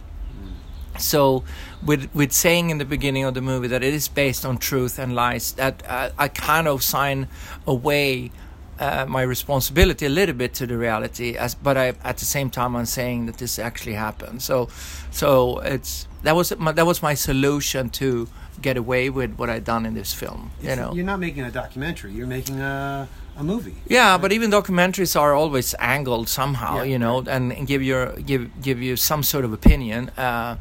So 0.97 1.43
with 1.85 2.09
with 2.13 2.31
saying 2.31 2.69
in 2.69 2.77
the 2.77 2.85
beginning 2.85 3.23
of 3.25 3.33
the 3.33 3.41
movie 3.41 3.67
that 3.67 3.83
it 3.83 3.93
is 3.93 4.07
based 4.07 4.45
on 4.45 4.57
truth 4.57 4.99
and 4.99 5.15
lies 5.15 5.53
that 5.53 5.83
uh, 5.87 6.09
I 6.17 6.27
kind 6.27 6.67
of 6.67 6.83
sign 6.83 7.27
away 7.65 8.31
uh, 8.79 9.05
my 9.07 9.21
responsibility 9.21 10.05
a 10.05 10.09
little 10.09 10.35
bit 10.35 10.53
to 10.55 10.67
the 10.67 10.77
reality 10.77 11.35
as 11.37 11.55
but 11.55 11.77
I 11.77 11.93
at 12.03 12.17
the 12.17 12.25
same 12.25 12.49
time 12.49 12.75
I'm 12.75 12.85
saying 12.85 13.27
that 13.27 13.37
this 13.37 13.59
actually 13.59 13.93
happened. 13.93 14.41
So 14.41 14.69
so 15.11 15.59
it's 15.59 16.07
that 16.23 16.35
was 16.35 16.55
my, 16.57 16.71
that 16.71 16.85
was 16.85 17.01
my 17.01 17.13
solution 17.15 17.89
to 17.91 18.27
get 18.61 18.77
away 18.77 19.09
with 19.09 19.35
what 19.37 19.49
I'd 19.49 19.63
done 19.65 19.85
in 19.85 19.93
this 19.93 20.13
film 20.13 20.51
you 20.61 20.75
know 20.75 20.93
You're 20.93 21.05
not 21.05 21.19
making 21.19 21.43
a 21.43 21.51
documentary. 21.51 22.11
You're 22.13 22.27
making 22.27 22.59
a 22.61 23.07
a 23.35 23.43
movie. 23.43 23.75
yeah, 23.89 24.19
but 24.21 24.31
even 24.31 24.51
documentaries 24.51 25.19
are 25.19 25.33
always 25.33 25.73
angled 25.79 26.29
somehow, 26.29 26.75
Yeah, 26.77 26.83
you 26.83 26.99
know, 26.99 27.17
and, 27.27 27.51
and 27.51 27.65
give 27.67 27.81
your 27.81 28.13
give 28.25 28.49
give 28.61 28.79
you 28.83 28.95
some 28.95 29.23
sort 29.23 29.43
of 29.45 29.51
opinion. 29.51 30.09
Uh, 30.17 30.57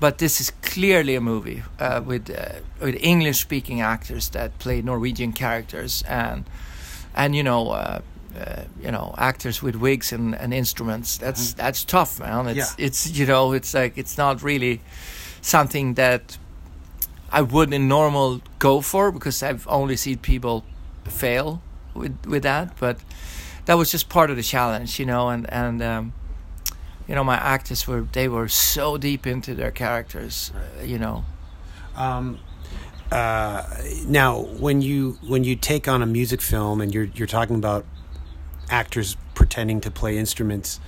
but 0.00 0.18
this 0.18 0.40
is 0.40 0.50
clearly 0.72 1.14
a 1.14 1.20
movie 1.20 1.62
uh, 1.78 2.02
with 2.04 2.28
uh, 2.30 2.58
with 2.80 2.96
English 3.00 3.38
speaking 3.40 3.80
actors 3.80 4.28
that 4.30 4.58
play 4.58 4.82
Norwegian 4.82 5.32
characters 5.32 6.02
and 6.08 6.44
and 7.14 7.34
you 7.36 7.42
know. 7.42 7.70
Uh, 7.70 8.00
uh, 8.36 8.64
you 8.82 8.90
know, 8.90 9.14
actors 9.16 9.62
with 9.62 9.76
wigs 9.76 10.12
and, 10.12 10.34
and 10.34 10.52
instruments. 10.52 11.18
That's 11.18 11.54
that's 11.54 11.84
tough, 11.84 12.18
man. 12.18 12.48
It's 12.48 12.56
Yeah. 12.56 12.86
it's 12.86 13.06
you 13.18 13.26
know, 13.26 13.52
it's 13.54 13.72
like 13.74 13.96
it's 14.00 14.18
not 14.18 14.42
really 14.42 14.80
something 15.40 15.94
that 15.94 16.38
I 17.30 17.42
would 17.42 17.72
in 17.72 17.88
normal 17.88 18.40
go 18.58 18.80
for 18.80 19.10
because 19.10 19.42
I've 19.42 19.66
only 19.68 19.96
seen 19.96 20.18
people 20.18 20.64
fail 21.04 21.62
with 21.94 22.16
with 22.26 22.42
that. 22.42 22.76
But 22.78 22.98
that 23.66 23.74
was 23.74 23.90
just 23.90 24.08
part 24.08 24.30
of 24.30 24.36
the 24.36 24.42
challenge, 24.42 24.98
you 24.98 25.06
know. 25.06 25.28
And 25.28 25.52
and 25.52 25.82
um, 25.82 26.12
you 27.08 27.14
know, 27.14 27.24
my 27.24 27.36
actors 27.36 27.86
were 27.86 28.02
they 28.12 28.28
were 28.28 28.48
so 28.48 28.96
deep 28.96 29.26
into 29.26 29.54
their 29.54 29.70
characters, 29.70 30.52
uh, 30.54 30.82
you 30.82 30.98
know. 30.98 31.24
Um, 31.96 32.40
uh, 33.10 33.64
now, 34.06 34.40
when 34.40 34.82
you 34.82 35.18
when 35.26 35.44
you 35.44 35.56
take 35.56 35.88
on 35.88 36.02
a 36.02 36.06
music 36.06 36.40
film 36.40 36.80
and 36.80 36.94
you're 36.94 37.08
you're 37.14 37.26
talking 37.26 37.56
about 37.56 37.84
actors 38.70 39.16
pretending 39.34 39.80
to 39.82 39.90
play 39.90 40.16
instruments, 40.16 40.80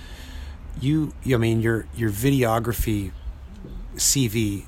you, 0.79 1.13
I 1.31 1.37
mean 1.37 1.61
your 1.61 1.85
your 1.95 2.11
videography 2.11 3.11
CV 3.95 4.65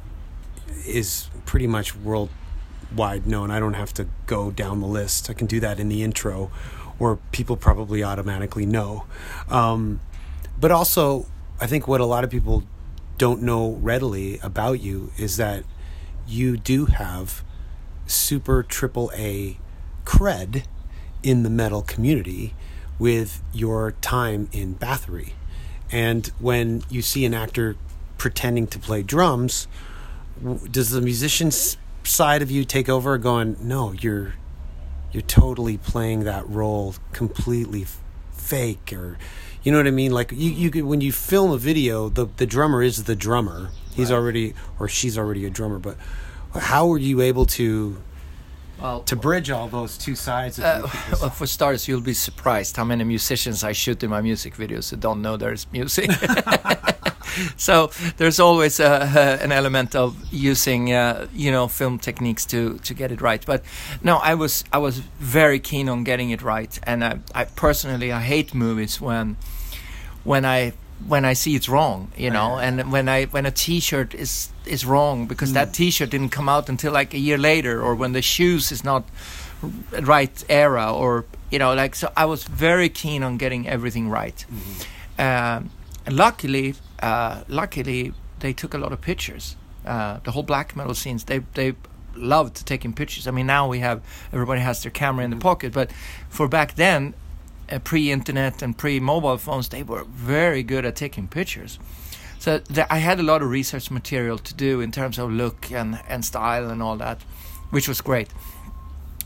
is 0.86 1.30
pretty 1.46 1.68
much 1.68 1.96
worldwide 1.96 3.26
known. 3.26 3.52
I 3.52 3.60
don't 3.60 3.74
have 3.74 3.94
to 3.96 4.08
go 4.26 4.52
down 4.52 4.82
the 4.82 4.88
list. 4.88 5.30
I 5.30 5.34
can 5.34 5.48
do 5.48 5.60
that 5.60 5.80
in 5.80 5.90
the 5.90 6.04
intro, 6.04 6.52
or 7.00 7.18
people 7.32 7.58
probably 7.58 8.04
automatically 8.04 8.66
know. 8.66 9.06
Um, 9.50 10.00
but 10.60 10.72
also, 10.72 11.26
I 11.60 11.68
think 11.68 11.88
what 11.88 12.02
a 12.02 12.06
lot 12.06 12.24
of 12.24 12.30
people 12.30 12.64
don't 13.18 13.42
know 13.42 13.72
readily 13.82 14.40
about 14.42 14.82
you 14.82 15.12
is 15.18 15.38
that 15.38 15.64
you 16.28 16.58
do 16.58 16.86
have 16.86 17.44
super 18.08 18.64
triple 18.64 19.12
A 19.16 19.58
cred 20.06 20.64
in 21.22 21.44
the 21.44 21.50
metal 21.50 21.82
community 21.82 22.56
with 22.98 23.42
your 23.54 23.92
time 24.02 24.50
in 24.52 24.76
Bathory. 24.76 25.34
And 25.92 26.28
when 26.40 26.84
you 26.90 27.02
see 27.02 27.26
an 27.26 27.34
actor 27.34 27.76
pretending 28.18 28.68
to 28.68 28.80
play 28.80 29.02
drums, 29.02 29.68
does 30.72 30.90
the 30.90 31.02
musician 31.02 31.52
side 32.04 32.42
of 32.42 32.50
you 32.50 32.66
take 32.66 32.90
over 32.90 33.18
going, 33.18 33.58
no, 33.62 33.92
you're 33.94 34.34
you're 35.12 35.24
totally 35.24 35.78
playing 35.78 36.24
that 36.24 36.48
role 36.48 36.94
completely 37.14 37.82
f- 37.84 38.00
fake 38.32 38.94
or 38.94 39.18
you 39.64 39.72
know 39.72 39.80
what 39.80 39.88
I 39.88 39.92
mean? 39.92 40.12
Like 40.12 40.32
you, 40.32 40.52
you 40.52 40.70
could, 40.72 40.84
when 40.84 41.02
you 41.02 41.12
film 41.12 41.52
a 41.52 41.58
video, 41.58 42.10
the 42.10 42.28
the 42.38 42.46
drummer 42.46 42.82
is 42.82 43.04
the 43.04 43.16
drummer. 43.16 43.72
He's 43.94 44.12
already 44.12 44.54
or 44.80 44.88
she's 44.88 45.18
already 45.18 45.46
a 45.46 45.50
drummer. 45.50 45.80
But 45.80 45.98
how 46.54 46.88
were 46.88 46.98
you 46.98 47.22
able 47.22 47.46
to 47.48 47.98
Well, 48.82 49.02
to 49.04 49.16
bridge 49.18 49.52
all 49.52 49.68
those 49.68 49.98
two 49.98 50.16
sides? 50.16 50.60
Of 50.60 50.66
Uh, 50.66 50.90
well, 51.22 51.30
for 51.30 51.46
starters, 51.46 51.88
you'll 51.88 52.00
be 52.02 52.14
surprised 52.14 52.78
how 52.78 52.86
many 52.86 53.04
musicians 53.04 53.64
I 53.64 53.74
shoot 53.74 54.02
in 54.02 54.10
my 54.10 54.22
music 54.22 54.56
videos 54.56 54.92
that 54.92 55.02
don't 55.02 55.22
know 55.22 55.36
there's 55.36 55.70
music. 55.74 56.10
so 57.58 57.92
there's 58.18 58.40
always 58.40 58.80
uh, 58.80 59.38
an 59.42 59.52
element 59.52 59.96
of 59.96 60.16
using, 60.32 60.94
uh, 60.94 61.28
you 61.34 61.52
know, 61.52 61.68
film 61.68 62.00
techniques 62.00 62.46
to 62.46 62.80
to 62.80 62.94
get 62.94 63.12
it 63.12 63.22
right. 63.22 63.46
But 63.46 63.64
no, 64.04 64.18
I 64.18 64.36
was 64.36 64.64
I 64.72 64.78
was 64.78 65.00
very 65.20 65.60
keen 65.60 65.90
on 65.90 66.04
getting 66.04 66.30
it 66.30 66.42
right, 66.42 66.80
and 66.84 67.04
I, 67.04 67.20
I 67.34 67.46
personally 67.46 68.12
I 68.12 68.22
hate 68.22 68.54
movies 68.54 69.02
when 69.02 69.38
when 70.24 70.46
I 70.46 70.74
when 71.08 71.24
I 71.24 71.34
see 71.34 71.56
it's 71.56 71.70
wrong, 71.70 72.12
you 72.18 72.30
know, 72.30 72.58
and 72.60 72.92
when 72.92 73.08
I 73.08 73.26
when 73.26 73.46
a 73.46 73.52
T-shirt 73.52 74.14
is 74.14 74.50
is 74.66 74.86
wrong 74.86 75.28
because 75.28 75.54
that 75.54 75.74
T-shirt 75.74 76.10
didn't 76.10 76.30
come 76.30 76.50
out 76.50 76.70
until 76.70 76.92
like 76.92 77.14
a 77.14 77.18
year 77.18 77.38
later, 77.38 77.82
or 77.82 77.96
when 77.96 78.12
the 78.12 78.22
shoes 78.22 78.72
is 78.72 78.84
not 78.84 79.04
right 80.02 80.44
era, 80.50 80.94
or 80.94 81.26
you 81.52 81.60
know, 81.60 81.74
like 81.74 81.96
so. 81.96 82.12
I 82.18 82.26
was 82.26 82.44
very 82.44 82.90
keen 82.90 83.24
on 83.24 83.38
getting 83.38 83.68
everything 83.68 84.10
right. 84.10 84.46
Um, 85.18 85.70
and 85.70 85.70
luckily, 86.10 86.76
uh, 87.02 87.44
luckily, 87.48 88.14
they 88.40 88.54
took 88.54 88.74
a 88.74 88.78
lot 88.78 88.92
of 88.92 89.02
pictures. 89.02 89.56
Uh, 89.86 90.20
the 90.24 90.32
whole 90.32 90.44
black 90.44 90.76
metal 90.76 90.94
scenes, 90.94 91.24
they 91.24 91.40
they 91.54 91.76
loved 92.16 92.66
taking 92.66 92.94
pictures. 92.94 93.28
I 93.28 93.32
mean, 93.32 93.48
now 93.48 93.68
we 93.68 93.80
have 93.80 94.02
everybody 94.34 94.62
has 94.62 94.82
their 94.84 94.92
camera 94.92 95.24
in 95.24 95.32
the 95.32 95.38
pocket, 95.38 95.74
but 95.74 95.92
for 96.30 96.48
back 96.48 96.76
then, 96.76 97.14
uh, 97.72 97.80
pre-internet 97.80 98.62
and 98.62 98.78
pre-mobile 98.78 99.38
phones, 99.38 99.70
they 99.70 99.84
were 99.84 100.04
very 100.04 100.64
good 100.64 100.86
at 100.86 100.96
taking 100.96 101.28
pictures. 101.28 101.80
So 102.40 102.60
th- 102.60 102.88
I 102.90 103.00
had 103.00 103.20
a 103.20 103.24
lot 103.24 103.42
of 103.42 103.50
research 103.50 103.92
material 103.92 104.38
to 104.38 104.54
do 104.54 104.82
in 104.82 104.92
terms 104.92 105.20
of 105.20 105.32
look 105.32 105.72
and, 105.72 106.00
and 106.08 106.24
style 106.24 106.70
and 106.70 106.82
all 106.82 106.98
that, 106.98 107.22
which 107.70 107.88
was 107.88 108.02
great. 108.02 108.30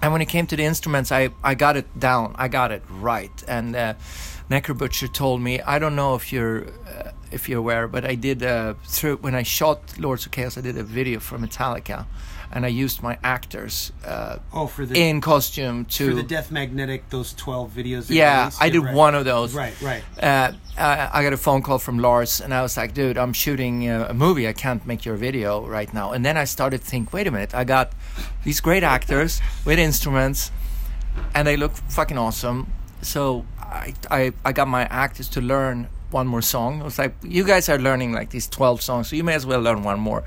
And 0.01 0.11
when 0.11 0.21
it 0.21 0.25
came 0.25 0.47
to 0.47 0.55
the 0.55 0.63
instruments, 0.63 1.11
I, 1.11 1.29
I 1.43 1.55
got 1.55 1.77
it 1.77 1.99
down. 1.99 2.35
I 2.37 2.47
got 2.47 2.71
it 2.71 2.83
right. 2.89 3.31
And 3.47 3.75
uh, 3.75 3.93
Necro 4.49 4.77
Butcher 4.77 5.08
told 5.08 5.41
me, 5.41 5.62
I 5.62 5.79
don't 5.79 5.95
know 5.95 6.15
if 6.15 6.32
you're 6.32 6.67
uh, 6.67 7.12
if 7.32 7.49
you're 7.49 7.60
aware, 7.60 7.88
but 7.88 8.06
I 8.06 8.15
did 8.15 8.43
uh, 8.43 8.75
through 8.86 9.17
when 9.17 9.36
I 9.36 9.43
shot 9.43 9.97
Lords 9.97 10.25
of 10.25 10.32
Chaos, 10.32 10.58
I 10.58 10.62
did 10.62 10.77
a 10.77 10.84
video 10.84 11.19
for 11.19 11.38
Metallica, 11.38 12.06
and 12.51 12.65
I 12.65 12.67
used 12.67 13.01
my 13.01 13.17
actors 13.23 13.91
uh, 14.06 14.38
Oh, 14.53 14.67
for 14.67 14.86
the 14.86 14.95
in 14.99 15.21
costume 15.21 15.86
to 15.86 16.10
for 16.10 16.15
the 16.15 16.23
Death 16.23 16.51
Magnetic, 16.51 17.10
those 17.10 17.34
twelve 17.34 17.71
videos. 17.71 18.08
that 18.08 18.13
yeah. 18.13 18.51
I 18.60 18.69
did 18.69 18.84
right. 18.84 18.93
one 18.93 19.15
of 19.15 19.25
those. 19.25 19.56
Right, 19.56 19.73
right. 19.82 20.03
Uh, 20.21 20.51
I, 20.77 21.10
I 21.13 21.23
got 21.23 21.34
a 21.34 21.38
phone 21.38 21.62
call 21.63 21.79
from 21.79 21.99
Lars, 21.99 22.41
and 22.41 22.53
I 22.53 22.62
was 22.62 22.77
like, 22.77 22.93
"Dude, 22.93 23.17
I'm 23.17 23.34
shooting 23.34 23.89
uh, 23.89 24.08
a 24.10 24.13
movie. 24.13 24.47
I 24.47 24.53
can't 24.53 24.86
make 24.86 25.03
your 25.06 25.15
video 25.15 25.65
right 25.65 25.91
now." 25.93 26.12
And 26.12 26.23
then 26.23 26.38
I 26.38 26.43
started 26.43 26.82
to 26.82 26.86
think, 26.86 27.13
"Wait 27.13 27.25
a 27.27 27.32
minute! 27.32 27.56
I 27.56 27.63
got 27.63 27.93
these 28.43 28.60
great 28.62 28.84
actors 28.84 29.41
with 29.65 29.79
instruments, 29.79 30.51
and 31.34 31.47
they 31.47 31.58
look 31.58 31.71
fucking 31.89 32.17
awesome." 32.17 32.67
So 33.01 33.45
I, 33.73 33.93
I, 34.12 34.31
I 34.45 34.51
got 34.53 34.67
my 34.67 34.83
actors 34.86 35.27
to 35.29 35.41
learn 35.41 35.88
one 36.12 36.27
more 36.27 36.41
song. 36.43 36.81
I 36.81 36.83
was 36.83 36.97
like, 36.99 37.13
"You 37.23 37.43
guys 37.43 37.69
are 37.69 37.79
learning 37.79 38.13
like 38.13 38.29
these 38.29 38.47
12 38.47 38.81
songs, 38.81 39.07
so 39.09 39.15
you 39.15 39.23
may 39.23 39.33
as 39.36 39.45
well 39.45 39.62
learn 39.62 39.83
one 39.83 39.99
more." 39.99 40.23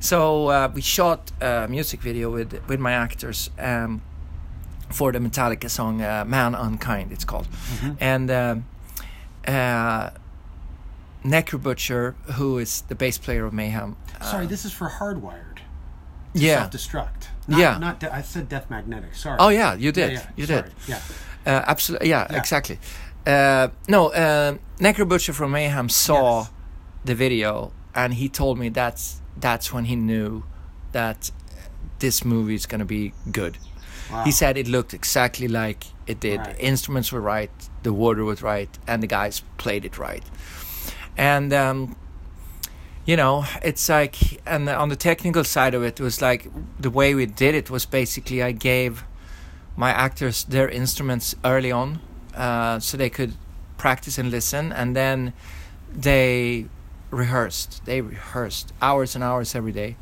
So 0.00 0.48
uh, 0.48 0.68
we 0.74 0.80
shot 0.82 1.30
a 1.40 1.66
music 1.68 2.00
video 2.02 2.30
with 2.30 2.60
with 2.68 2.80
my 2.80 2.92
actors. 2.92 3.50
Um, 3.58 4.00
for 4.90 5.12
the 5.12 5.18
Metallica 5.20 5.68
song 5.70 6.02
uh, 6.02 6.24
"Man 6.26 6.54
Unkind," 6.54 7.12
it's 7.12 7.24
called, 7.24 7.46
and 8.00 8.30
um, 8.30 8.64
uh, 9.46 10.10
Necro 11.24 11.58
Butcher, 11.62 12.14
who 12.36 12.58
is 12.58 12.82
the 12.88 12.94
bass 12.94 13.16
player 13.18 13.46
of 13.46 13.52
Mayhem. 13.52 13.96
uh, 14.20 14.24
Sorry, 14.24 14.46
this 14.46 14.64
is 14.64 14.72
for 14.72 14.88
Hardwired. 14.88 15.58
yeah. 16.34 16.68
Self-destruct. 16.68 17.28
Not, 17.48 17.60
Yeah. 17.60 17.78
Not. 17.78 18.00
De- 18.00 18.12
I 18.14 18.22
said 18.22 18.48
Death 18.48 18.68
Magnetic. 18.70 19.14
Sorry. 19.14 19.36
Oh 19.40 19.48
yeah, 19.50 19.74
you 19.74 19.92
did. 19.92 20.12
Yeah, 20.12 20.18
yeah, 20.18 20.30
You 20.36 20.46
sorry. 20.46 20.62
did. 20.62 20.72
Yeah. 20.88 21.00
Uh, 21.46 21.62
absolutely. 21.66 22.08
Yeah, 22.08 22.26
Yeah. 22.30 22.38
exactly. 22.38 22.78
Uh, 23.26 23.68
no, 23.88 24.08
uh, 24.12 24.56
Necro 24.78 25.08
Butcher 25.08 25.32
from 25.32 25.50
Mayhem 25.52 25.88
saw 25.88 26.40
Yes. 26.40 26.50
the 27.04 27.14
video, 27.14 27.72
and 27.94 28.14
he 28.14 28.28
told 28.28 28.58
me 28.58 28.68
that's 28.68 29.20
that's 29.40 29.72
when 29.72 29.84
he 29.86 29.96
knew 29.96 30.42
that 30.92 31.30
this 31.98 32.24
movie 32.24 32.54
is 32.54 32.66
going 32.66 32.80
to 32.80 32.84
be 32.84 33.12
good. 33.30 33.58
Wow. 34.10 34.24
He 34.24 34.30
said 34.32 34.56
it 34.58 34.68
looked 34.68 34.92
exactly 34.94 35.48
like 35.48 35.84
it 36.06 36.20
did. 36.20 36.38
Right. 36.40 36.56
Instruments 36.60 37.12
were 37.12 37.20
right, 37.20 37.50
the 37.82 37.92
water 37.92 38.24
was 38.24 38.42
right, 38.42 38.68
and 38.86 39.02
the 39.02 39.06
guys 39.06 39.42
played 39.56 39.84
it 39.84 39.96
right. 39.98 40.22
And 41.16 41.52
um, 41.52 41.96
you 43.06 43.16
know, 43.16 43.44
it's 43.62 43.88
like, 43.88 44.16
and 44.46 44.68
on 44.68 44.88
the 44.88 44.96
technical 44.96 45.44
side 45.44 45.74
of 45.74 45.82
it, 45.82 45.98
it 45.98 46.02
was 46.02 46.20
like 46.20 46.48
the 46.78 46.90
way 46.90 47.14
we 47.14 47.26
did 47.26 47.54
it 47.54 47.70
was 47.70 47.86
basically 47.86 48.42
I 48.42 48.52
gave 48.52 49.04
my 49.76 49.90
actors 49.90 50.44
their 50.44 50.68
instruments 50.68 51.34
early 51.44 51.72
on, 51.72 52.00
uh, 52.34 52.78
so 52.80 52.96
they 52.96 53.10
could 53.10 53.34
practice 53.78 54.18
and 54.18 54.30
listen, 54.30 54.72
and 54.72 54.94
then 54.94 55.32
they 55.92 56.66
rehearsed. 57.10 57.84
They 57.84 58.00
rehearsed 58.00 58.72
hours 58.80 59.14
and 59.14 59.24
hours 59.24 59.54
every 59.54 59.72
day. 59.72 59.96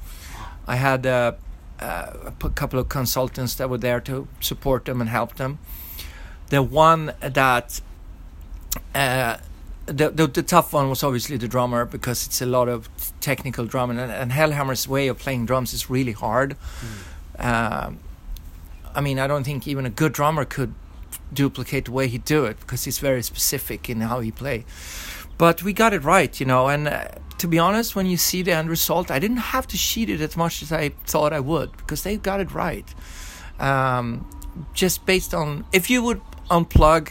I 0.67 0.77
had 0.77 1.07
uh, 1.07 1.33
uh, 1.81 2.33
a 2.45 2.51
couple 2.51 2.79
of 2.79 2.89
consultants 2.89 3.55
that 3.55 3.69
were 3.71 3.79
there 3.79 4.01
to 4.01 4.29
support 4.41 4.85
them 4.85 5.01
and 5.01 5.11
help 5.11 5.35
them. 5.37 5.59
The 6.49 6.63
one 6.63 7.15
that 7.21 7.81
uh, 8.95 9.39
the, 9.87 10.11
the 10.11 10.27
the 10.27 10.43
tough 10.43 10.73
one 10.73 10.89
was 10.89 11.03
obviously 11.03 11.37
the 11.37 11.49
drummer 11.49 11.85
because 11.85 12.27
it's 12.27 12.41
a 12.43 12.47
lot 12.47 12.69
of 12.69 12.89
technical 13.21 13.67
drumming 13.67 13.99
and, 13.99 14.13
and 14.13 14.33
Hellhammer's 14.33 14.87
way 14.87 15.09
of 15.09 15.19
playing 15.19 15.47
drums 15.47 15.73
is 15.73 15.91
really 15.91 16.13
hard. 16.13 16.57
Um, 17.39 17.99
I 18.95 19.01
mean, 19.01 19.19
I 19.19 19.27
don't 19.27 19.45
think 19.45 19.67
even 19.69 19.87
a 19.87 19.91
good 19.91 20.13
drummer 20.13 20.45
could 20.45 20.75
duplicate 21.33 21.87
the 21.87 21.93
way 21.93 22.09
he 22.09 22.19
do 22.19 22.45
it 22.45 22.59
because 22.61 22.85
he's 22.85 22.99
very 22.99 23.23
specific 23.23 23.89
in 23.89 24.01
how 24.01 24.21
he 24.21 24.31
play. 24.31 24.65
But 25.39 25.63
we 25.63 25.73
got 25.73 25.93
it 25.93 26.05
right, 26.05 26.39
you 26.39 26.47
know. 26.47 26.69
And 26.69 26.89
uh, 26.89 27.09
to 27.39 27.49
be 27.49 27.59
honest, 27.59 27.97
when 27.97 28.07
you 28.07 28.17
see 28.17 28.43
the 28.43 28.53
end 28.53 28.69
result, 28.69 29.11
I 29.11 29.19
didn't 29.19 29.39
have 29.39 29.67
to 29.69 29.79
cheat 29.79 30.11
it 30.11 30.21
as 30.21 30.37
much 30.37 30.63
as 30.63 30.73
I 30.73 30.91
thought 31.07 31.33
I 31.33 31.41
would 31.41 31.77
because 31.77 32.03
they 32.03 32.17
got 32.17 32.41
it 32.41 32.53
right. 32.53 32.95
Um, 33.59 34.29
just 34.75 35.07
based 35.07 35.33
on 35.35 35.65
if 35.73 35.89
you 35.89 36.03
would 36.03 36.21
unplug 36.51 37.11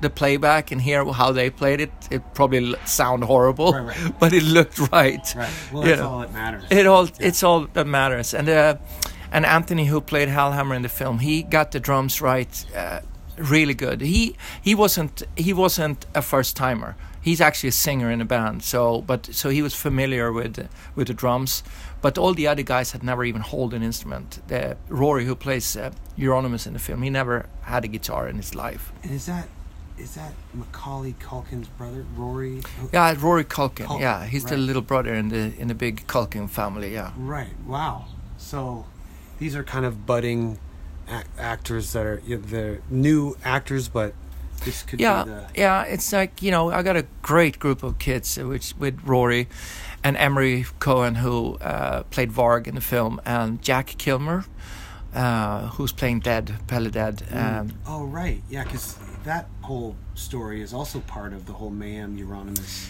the 0.00 0.10
playback 0.10 0.72
and 0.72 0.80
hear 0.80 1.04
how 1.12 1.30
they 1.30 1.50
played 1.50 1.80
it, 1.80 1.92
it 2.10 2.22
probably 2.34 2.74
sound 2.86 3.22
horrible, 3.24 3.72
Right, 3.72 3.86
right. 3.86 4.14
but 4.20 4.32
it 4.32 4.42
looked 4.42 4.78
right. 4.90 5.34
Right. 5.36 5.50
Well, 5.72 5.86
you 5.86 5.96
know. 5.96 6.08
all 6.08 6.20
that 6.20 6.32
matters. 6.32 6.64
It 6.70 6.86
all 6.86 7.08
it's 7.20 7.42
all 7.42 7.66
that 7.66 7.86
matters. 7.86 8.34
And 8.34 8.48
uh, 8.48 8.76
and 9.32 9.46
Anthony, 9.46 9.86
who 9.86 10.00
played 10.00 10.28
Hellhammer 10.28 10.74
in 10.76 10.82
the 10.82 10.88
film, 10.88 11.18
he 11.18 11.42
got 11.42 11.72
the 11.72 11.80
drums 11.80 12.20
right, 12.20 12.64
uh, 12.76 13.00
really 13.36 13.74
good. 13.74 14.00
He 14.00 14.36
he 14.60 14.74
wasn't 14.74 15.22
he 15.36 15.52
wasn't 15.52 16.06
a 16.14 16.22
first 16.22 16.56
timer. 16.56 16.96
He's 17.22 17.40
actually 17.40 17.68
a 17.68 17.72
singer 17.72 18.10
in 18.10 18.20
a 18.20 18.24
band. 18.24 18.62
So 18.62 19.02
but 19.02 19.26
so 19.32 19.50
he 19.50 19.62
was 19.62 19.74
familiar 19.74 20.32
with 20.32 20.68
with 20.94 21.08
the 21.08 21.14
drums. 21.14 21.62
But 22.02 22.16
all 22.16 22.34
the 22.34 22.46
other 22.46 22.62
guys 22.62 22.92
had 22.92 23.02
never 23.02 23.24
even 23.24 23.42
held 23.42 23.74
an 23.74 23.82
instrument. 23.82 24.40
The, 24.48 24.78
Rory, 24.88 25.26
who 25.26 25.34
plays 25.34 25.76
uh, 25.76 25.90
Euronymous 26.16 26.66
in 26.66 26.72
the 26.72 26.78
film, 26.78 27.02
he 27.02 27.10
never 27.10 27.46
had 27.62 27.84
a 27.84 27.88
guitar 27.88 28.26
in 28.26 28.36
his 28.36 28.54
life. 28.54 28.90
And 29.02 29.12
is 29.12 29.26
that 29.26 29.48
is 29.98 30.14
that 30.14 30.32
Macaulay 30.54 31.14
Culkin's 31.20 31.68
brother, 31.68 32.06
Rory? 32.16 32.62
Yeah, 32.92 33.14
Rory 33.18 33.44
Culkin. 33.44 33.84
Culkin, 33.86 34.00
yeah, 34.00 34.24
he's 34.24 34.46
the 34.46 34.56
little 34.56 34.82
brother 34.82 35.14
in 35.14 35.28
the 35.28 35.52
in 35.58 35.68
the 35.68 35.74
big 35.74 36.06
Culkin 36.06 36.48
family. 36.48 36.94
Yeah. 36.94 37.12
Right. 37.18 37.52
Wow. 37.66 38.06
So 38.38 38.86
these 39.40 39.56
are 39.56 39.64
kind 39.64 39.84
of 39.84 40.06
budding 40.06 40.60
ac- 41.08 41.24
actors 41.36 41.92
that 41.94 42.06
are 42.06 42.22
they're 42.24 42.80
new 42.88 43.36
actors, 43.44 43.88
but 43.88 44.14
this 44.64 44.82
could 44.82 45.00
yeah, 45.00 45.24
be 45.24 45.30
the 45.30 45.46
yeah. 45.56 45.82
It's 45.82 46.12
like 46.12 46.42
you 46.42 46.50
know, 46.50 46.70
I 46.70 46.82
got 46.82 46.96
a 46.96 47.06
great 47.22 47.58
group 47.58 47.82
of 47.82 47.98
kids, 47.98 48.38
which 48.38 48.74
with 48.78 49.00
Rory 49.04 49.48
and 50.04 50.16
Emery 50.16 50.66
Cohen, 50.78 51.16
who 51.16 51.56
uh, 51.56 52.04
played 52.04 52.30
Varg 52.30 52.66
in 52.66 52.74
the 52.74 52.80
film, 52.80 53.20
and 53.24 53.60
Jack 53.62 53.94
Kilmer, 53.98 54.44
uh, 55.14 55.68
who's 55.68 55.92
playing 55.92 56.20
Dead, 56.20 56.54
Pelle 56.66 56.90
Dead. 56.90 57.22
Um, 57.32 57.72
Oh 57.86 58.04
right, 58.04 58.42
yeah, 58.48 58.64
because 58.64 58.96
that 59.24 59.48
whole 59.62 59.96
story 60.14 60.62
is 60.62 60.72
also 60.72 61.00
part 61.00 61.32
of 61.32 61.46
the 61.46 61.54
whole 61.54 61.70
Mayhem 61.70 62.16
Euronymous. 62.16 62.88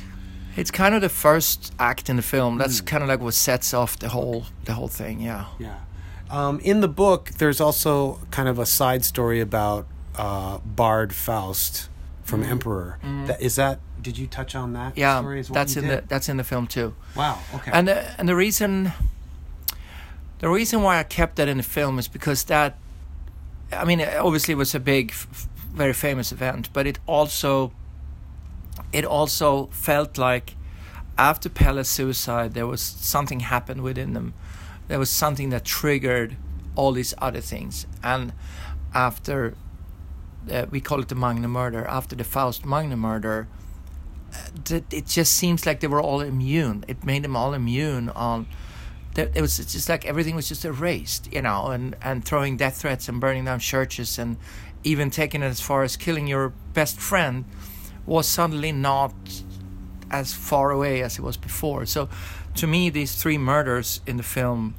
it's 0.57 0.71
kind 0.71 0.95
of 0.95 1.01
the 1.01 1.09
first 1.09 1.73
act 1.79 2.11
in 2.11 2.17
the 2.17 2.23
film. 2.23 2.59
That's 2.59 2.81
kind 2.81 3.03
of 3.03 3.09
like 3.09 3.21
what 3.21 3.35
sets 3.35 3.73
off 3.73 3.99
the 3.99 4.09
whole 4.09 4.47
the 4.65 4.73
whole 4.73 4.89
thing. 4.89 5.21
Yeah. 5.21 5.47
Yeah. 5.59 5.79
Um, 6.31 6.61
in 6.61 6.81
the 6.81 6.89
book, 6.89 7.31
there's 7.39 7.61
also 7.61 8.21
kind 8.31 8.49
of 8.49 8.59
a 8.59 8.67
side 8.67 9.05
story 9.05 9.41
about 9.41 9.87
uh, 10.17 10.59
Bard 10.59 11.13
Faust 11.15 11.89
from 12.23 12.45
Emperor. 12.45 12.99
That, 13.27 13.41
is 13.41 13.57
that? 13.57 13.81
Did 14.01 14.17
you 14.17 14.27
touch 14.27 14.55
on 14.55 14.73
that. 14.75 14.97
Yeah, 14.97 15.19
story 15.19 15.41
as 15.41 15.51
well? 15.51 15.55
that's 15.55 15.77
in 15.77 15.89
the 15.89 16.05
that's 16.09 16.29
in 16.29 16.37
the 16.37 16.45
film 16.45 16.67
too. 16.67 16.95
Wow. 17.17 17.39
Okay. 17.55 17.71
And 17.75 17.89
the, 17.89 18.19
and 18.19 18.29
the 18.29 18.37
reason 18.37 18.93
the 20.39 20.49
reason 20.49 20.83
why 20.83 20.99
I 20.99 21.03
kept 21.03 21.37
that 21.37 21.49
in 21.49 21.59
the 21.59 21.63
film 21.63 21.99
is 21.99 22.09
because 22.09 22.45
that 22.45 22.79
I 23.73 23.85
mean 23.85 24.01
obviously 24.01 24.53
it 24.53 24.57
was 24.57 24.75
a 24.75 24.81
big 24.81 25.11
f- 25.11 25.49
very 25.73 25.93
famous 25.93 26.33
event 26.33 26.71
but 26.73 26.87
it 26.87 26.99
also 27.07 27.73
it 28.93 29.05
also 29.05 29.67
felt 29.67 30.17
like 30.17 30.55
after 31.19 31.49
Pelle's 31.51 31.89
suicide 31.89 32.55
there 32.55 32.67
was 32.67 32.81
something 32.81 33.41
happened 33.41 33.83
within 33.83 34.15
them 34.15 34.33
there 34.91 34.99
was 34.99 35.09
something 35.09 35.51
that 35.51 35.65
triggered 35.65 36.37
all 36.75 36.91
these 36.91 37.15
other 37.19 37.41
things 37.41 37.87
and 38.03 38.33
after 38.93 39.55
uh, 40.51 40.67
we 40.71 40.81
call 40.81 41.01
it 41.01 41.09
the 41.09 41.15
Magne 41.15 41.47
murder 41.47 41.85
after 41.87 42.17
the 42.17 42.25
Faust 42.25 42.67
Magne 42.67 42.97
murder 42.97 43.47
that 44.65 44.93
it 44.93 45.07
just 45.07 45.33
seems 45.33 45.65
like 45.67 45.81
they 45.81 45.87
were 45.87 46.01
all 46.01 46.21
immune. 46.21 46.85
It 46.89 47.05
made 47.05 47.23
them 47.23 47.37
all 47.37 47.55
immune 47.55 48.09
on. 48.11 48.47
It 49.17 49.41
was 49.41 49.59
just 49.59 49.89
like 49.89 50.07
everything 50.07 50.37
was 50.37 50.49
just 50.49 50.65
erased, 50.65 51.33
you 51.33 51.43
know, 51.43 51.67
and 51.67 51.97
and 52.03 52.25
throwing 52.25 52.57
death 52.57 52.81
threats 52.81 53.09
and 53.09 53.21
burning 53.21 53.45
down 53.45 53.59
churches 53.59 54.19
and 54.19 54.37
even 54.83 55.11
taking 55.11 55.43
it 55.43 55.47
as 55.47 55.61
far 55.61 55.83
as 55.83 55.97
killing 55.97 56.27
your 56.27 56.51
best 56.73 56.99
friend 56.99 57.45
was 58.07 58.27
suddenly 58.27 58.73
not 58.73 59.15
as 60.11 60.33
far 60.33 60.71
away 60.71 61.03
as 61.03 61.19
it 61.19 61.23
was 61.23 61.37
before. 61.37 61.87
So, 61.87 62.09
to 62.57 62.67
me, 62.67 62.91
these 62.91 63.15
three 63.15 63.39
murders 63.39 64.01
in 64.07 64.17
the 64.17 64.23
film 64.23 64.75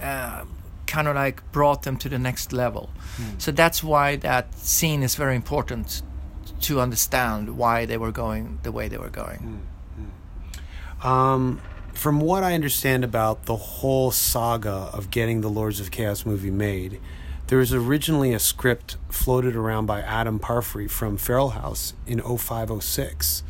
uh, 0.00 0.44
kind 0.86 1.08
of 1.08 1.14
like 1.14 1.50
brought 1.52 1.82
them 1.82 1.96
to 1.98 2.08
the 2.08 2.18
next 2.18 2.52
level. 2.52 2.90
So 3.38 3.52
that's 3.52 3.82
why 3.82 4.16
that 4.16 4.54
scene 4.54 5.02
is 5.02 5.14
very 5.14 5.36
important 5.36 6.02
to 6.62 6.80
understand 6.80 7.56
why 7.56 7.84
they 7.84 7.96
were 7.96 8.12
going 8.12 8.58
the 8.62 8.72
way 8.72 8.88
they 8.88 8.98
were 8.98 9.10
going. 9.10 9.66
Um, 11.02 11.60
from 11.92 12.20
what 12.20 12.42
I 12.42 12.54
understand 12.54 13.04
about 13.04 13.44
the 13.44 13.56
whole 13.56 14.10
saga 14.10 14.90
of 14.92 15.10
getting 15.10 15.42
the 15.42 15.50
Lords 15.50 15.80
of 15.80 15.90
Chaos 15.90 16.24
movie 16.24 16.50
made, 16.50 17.00
there 17.48 17.58
was 17.58 17.72
originally 17.74 18.32
a 18.32 18.38
script 18.38 18.96
floated 19.10 19.54
around 19.54 19.86
by 19.86 20.00
Adam 20.00 20.38
Parfrey 20.38 20.88
from 20.88 21.16
Feral 21.16 21.50
House 21.50 21.92
in 22.06 22.20
0506. 22.20 23.42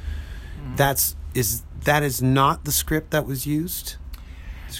That's 0.76 1.14
is 1.34 1.62
that 1.84 2.02
is 2.02 2.22
not 2.22 2.64
the 2.64 2.72
script 2.72 3.10
that 3.10 3.26
was 3.26 3.46
used? 3.46 3.96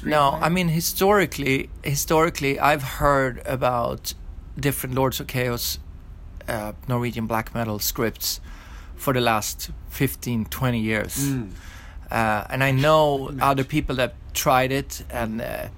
No, 0.05 0.31
I 0.43 0.49
mean 0.49 0.69
historically, 0.69 1.71
historically, 1.85 2.59
I've 2.59 2.83
heard 2.99 3.43
about 3.47 4.15
different 4.59 4.95
Lords 4.95 5.21
of 5.21 5.27
Chaos 5.27 5.79
uh, 6.49 6.73
Norwegian 6.89 7.27
black 7.27 7.55
metal 7.55 7.79
scripts 7.79 8.41
for 8.97 9.13
the 9.13 9.21
last 9.21 9.71
15, 9.91 10.47
20 10.47 10.81
years, 10.81 11.17
Mm. 11.19 11.51
uh, 12.11 12.45
and 12.51 12.63
I 12.65 12.71
know 12.71 13.31
other 13.41 13.65
people 13.65 13.97
that 13.97 14.15
tried 14.33 14.73
it, 14.73 15.05
and 15.11 15.41
uh, 15.41 15.69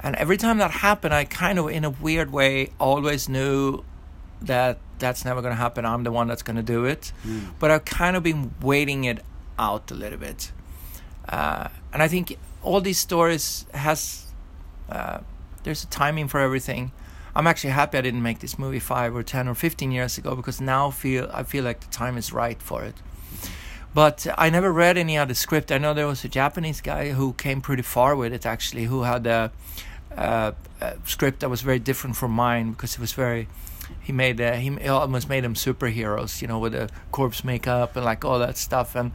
and 0.00 0.16
every 0.16 0.36
time 0.36 0.58
that 0.58 0.70
happened, 0.70 1.14
I 1.14 1.24
kind 1.24 1.58
of, 1.58 1.68
in 1.70 1.84
a 1.84 1.90
weird 1.90 2.30
way, 2.32 2.70
always 2.78 3.28
knew 3.28 3.84
that 4.42 4.78
that's 4.98 5.24
never 5.24 5.40
going 5.42 5.54
to 5.54 5.60
happen. 5.60 5.84
I'm 5.84 6.04
the 6.04 6.12
one 6.12 6.26
that's 6.28 6.42
going 6.42 6.56
to 6.56 6.62
do 6.62 6.84
it, 6.84 7.12
but 7.58 7.70
I've 7.70 7.84
kind 7.84 8.16
of 8.16 8.22
been 8.22 8.52
waiting 8.60 9.04
it 9.04 9.20
out 9.58 9.90
a 9.90 9.94
little 9.94 10.18
bit, 10.18 10.52
uh, 11.28 11.68
and 11.92 12.02
I 12.02 12.08
think 12.08 12.38
all 12.62 12.80
these 12.80 12.98
stories 12.98 13.66
has 13.72 14.26
uh, 14.90 15.18
there's 15.62 15.84
a 15.84 15.88
timing 15.88 16.28
for 16.28 16.40
everything. 16.40 16.92
I'm 17.34 17.46
actually 17.46 17.70
happy 17.70 17.98
I 17.98 18.00
didn't 18.00 18.22
make 18.22 18.38
this 18.38 18.58
movie 18.58 18.78
five 18.80 19.14
or 19.14 19.22
ten 19.22 19.48
or 19.48 19.54
fifteen 19.54 19.92
years 19.92 20.18
ago 20.18 20.34
because 20.34 20.60
now 20.60 20.90
feel 20.90 21.30
I 21.32 21.42
feel 21.42 21.64
like 21.64 21.80
the 21.80 21.90
time 21.90 22.16
is 22.16 22.32
right 22.32 22.60
for 22.62 22.84
it. 22.84 22.94
But 23.94 24.26
I 24.36 24.50
never 24.50 24.70
read 24.72 24.98
any 24.98 25.16
other 25.16 25.34
script. 25.34 25.72
I 25.72 25.78
know 25.78 25.94
there 25.94 26.06
was 26.06 26.22
a 26.24 26.28
Japanese 26.28 26.82
guy 26.82 27.12
who 27.12 27.32
came 27.32 27.62
pretty 27.62 27.82
far 27.82 28.14
with 28.14 28.32
it 28.34 28.44
actually, 28.44 28.84
who 28.84 29.04
had 29.04 29.26
a, 29.26 29.50
a, 30.10 30.54
a 30.82 30.96
script 31.06 31.40
that 31.40 31.48
was 31.48 31.62
very 31.62 31.78
different 31.78 32.16
from 32.16 32.32
mine 32.32 32.72
because 32.72 32.94
it 32.94 33.00
was 33.00 33.12
very. 33.12 33.48
He 34.00 34.12
made 34.12 34.40
uh, 34.40 34.54
he 34.54 34.88
almost 34.88 35.28
made 35.28 35.44
them 35.44 35.54
superheroes, 35.54 36.42
you 36.42 36.48
know, 36.48 36.58
with 36.58 36.72
the 36.72 36.90
corpse 37.12 37.44
makeup 37.44 37.96
and 37.96 38.04
like 38.04 38.24
all 38.24 38.38
that 38.38 38.56
stuff. 38.56 38.94
And 38.94 39.12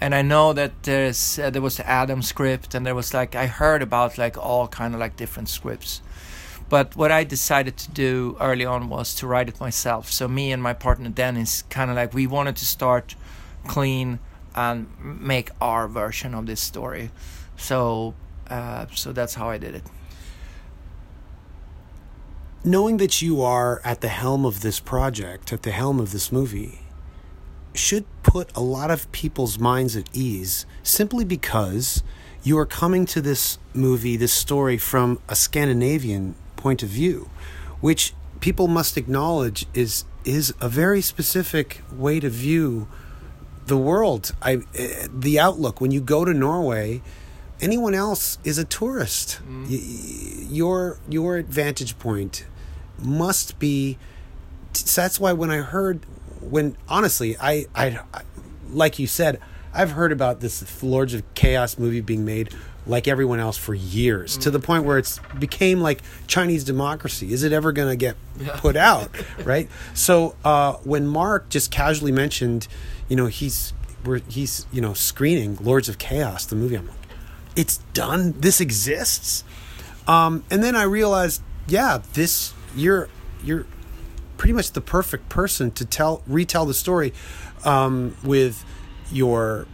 and 0.00 0.14
I 0.14 0.22
know 0.22 0.52
that 0.52 0.82
there's 0.82 1.38
uh, 1.38 1.50
there 1.50 1.62
was 1.62 1.76
the 1.76 1.88
Adam 1.88 2.22
script, 2.22 2.74
and 2.74 2.86
there 2.86 2.94
was 2.94 3.12
like 3.12 3.34
I 3.34 3.46
heard 3.46 3.82
about 3.82 4.18
like 4.18 4.36
all 4.38 4.68
kind 4.68 4.94
of 4.94 5.00
like 5.00 5.16
different 5.16 5.48
scripts. 5.48 6.02
But 6.68 6.96
what 6.96 7.10
I 7.10 7.24
decided 7.24 7.76
to 7.78 7.90
do 7.90 8.36
early 8.40 8.66
on 8.66 8.90
was 8.90 9.14
to 9.16 9.26
write 9.26 9.48
it 9.48 9.58
myself. 9.58 10.12
So 10.12 10.28
me 10.28 10.52
and 10.52 10.62
my 10.62 10.74
partner 10.74 11.08
Dennis 11.08 11.62
kind 11.62 11.90
of 11.90 11.96
like 11.96 12.12
we 12.12 12.26
wanted 12.26 12.56
to 12.56 12.66
start 12.66 13.14
clean 13.66 14.18
and 14.54 14.88
make 15.00 15.50
our 15.60 15.88
version 15.88 16.34
of 16.34 16.46
this 16.46 16.60
story. 16.60 17.10
So 17.56 18.14
uh, 18.50 18.86
so 18.94 19.12
that's 19.12 19.34
how 19.34 19.48
I 19.48 19.58
did 19.58 19.74
it. 19.74 19.84
Knowing 22.64 22.96
that 22.96 23.22
you 23.22 23.40
are 23.40 23.80
at 23.84 24.00
the 24.00 24.08
helm 24.08 24.44
of 24.44 24.62
this 24.62 24.80
project, 24.80 25.52
at 25.52 25.62
the 25.62 25.70
helm 25.70 26.00
of 26.00 26.10
this 26.10 26.32
movie, 26.32 26.80
should 27.72 28.04
put 28.24 28.50
a 28.56 28.60
lot 28.60 28.90
of 28.90 29.10
people's 29.12 29.58
minds 29.58 29.94
at 29.94 30.08
ease 30.12 30.66
simply 30.82 31.24
because 31.24 32.02
you 32.42 32.58
are 32.58 32.66
coming 32.66 33.06
to 33.06 33.20
this 33.20 33.58
movie, 33.74 34.16
this 34.16 34.32
story 34.32 34.76
from 34.76 35.20
a 35.28 35.36
Scandinavian 35.36 36.34
point 36.56 36.82
of 36.82 36.88
view, 36.88 37.30
which 37.80 38.12
people 38.40 38.66
must 38.66 38.96
acknowledge 38.96 39.66
is 39.72 40.04
is 40.24 40.52
a 40.60 40.68
very 40.68 41.00
specific 41.00 41.80
way 41.92 42.18
to 42.20 42.28
view 42.28 42.88
the 43.66 43.76
world. 43.76 44.32
I 44.42 44.62
eh, 44.74 45.06
the 45.12 45.38
outlook 45.38 45.80
when 45.80 45.92
you 45.92 46.00
go 46.00 46.24
to 46.24 46.34
Norway, 46.34 47.02
anyone 47.60 47.94
else 47.94 48.38
is 48.44 48.58
a 48.58 48.64
tourist. 48.64 49.40
Y- 49.48 49.66
y- 49.70 50.46
your 50.50 50.98
your 51.08 51.42
vantage 51.42 51.98
point 51.98 52.46
must 52.98 53.58
be. 53.58 53.98
So 54.74 55.00
that's 55.02 55.18
why 55.18 55.32
when 55.32 55.50
I 55.50 55.58
heard, 55.58 56.00
when 56.40 56.76
honestly, 56.88 57.36
I, 57.40 57.66
I, 57.74 57.98
I 58.14 58.22
like 58.70 58.98
you 58.98 59.06
said, 59.06 59.40
I've 59.74 59.92
heard 59.92 60.12
about 60.12 60.40
this 60.40 60.82
Lords 60.82 61.14
of 61.14 61.22
Chaos 61.34 61.78
movie 61.78 62.00
being 62.00 62.24
made 62.24 62.54
like 62.86 63.06
everyone 63.06 63.38
else 63.38 63.58
for 63.58 63.74
years 63.74 64.38
to 64.38 64.50
the 64.50 64.58
point 64.58 64.84
where 64.84 64.96
it's 64.96 65.20
became 65.38 65.80
like 65.80 66.00
Chinese 66.26 66.64
democracy. 66.64 67.32
Is 67.32 67.42
it 67.42 67.52
ever 67.52 67.70
going 67.72 67.88
to 67.90 67.96
get 67.96 68.16
put 68.58 68.76
out? 68.76 69.10
right. 69.44 69.68
So 69.94 70.36
uh, 70.44 70.74
when 70.84 71.06
Mark 71.06 71.50
just 71.50 71.70
casually 71.70 72.12
mentioned, 72.12 72.66
you 73.08 73.16
know, 73.16 73.26
he's 73.26 73.72
we're, 74.04 74.20
he's 74.28 74.66
you 74.72 74.80
know 74.80 74.94
screening 74.94 75.58
Lords 75.60 75.88
of 75.88 75.98
Chaos, 75.98 76.46
the 76.46 76.56
movie. 76.56 76.76
I'm 76.76 76.86
like, 76.86 76.96
it's 77.58 77.78
done. 77.92 78.34
This 78.38 78.60
exists. 78.60 79.42
Um, 80.06 80.44
and 80.48 80.62
then 80.62 80.76
I 80.76 80.84
realized, 80.84 81.42
yeah, 81.66 82.00
this 82.14 82.54
you're 82.74 83.08
you're 83.42 83.66
pretty 84.36 84.52
much 84.52 84.72
the 84.72 84.80
perfect 84.80 85.28
person 85.28 85.72
to 85.72 85.84
tell 85.84 86.22
retell 86.26 86.64
the 86.64 86.72
story 86.72 87.12
um, 87.64 88.16
with 88.22 88.64
your 89.10 89.66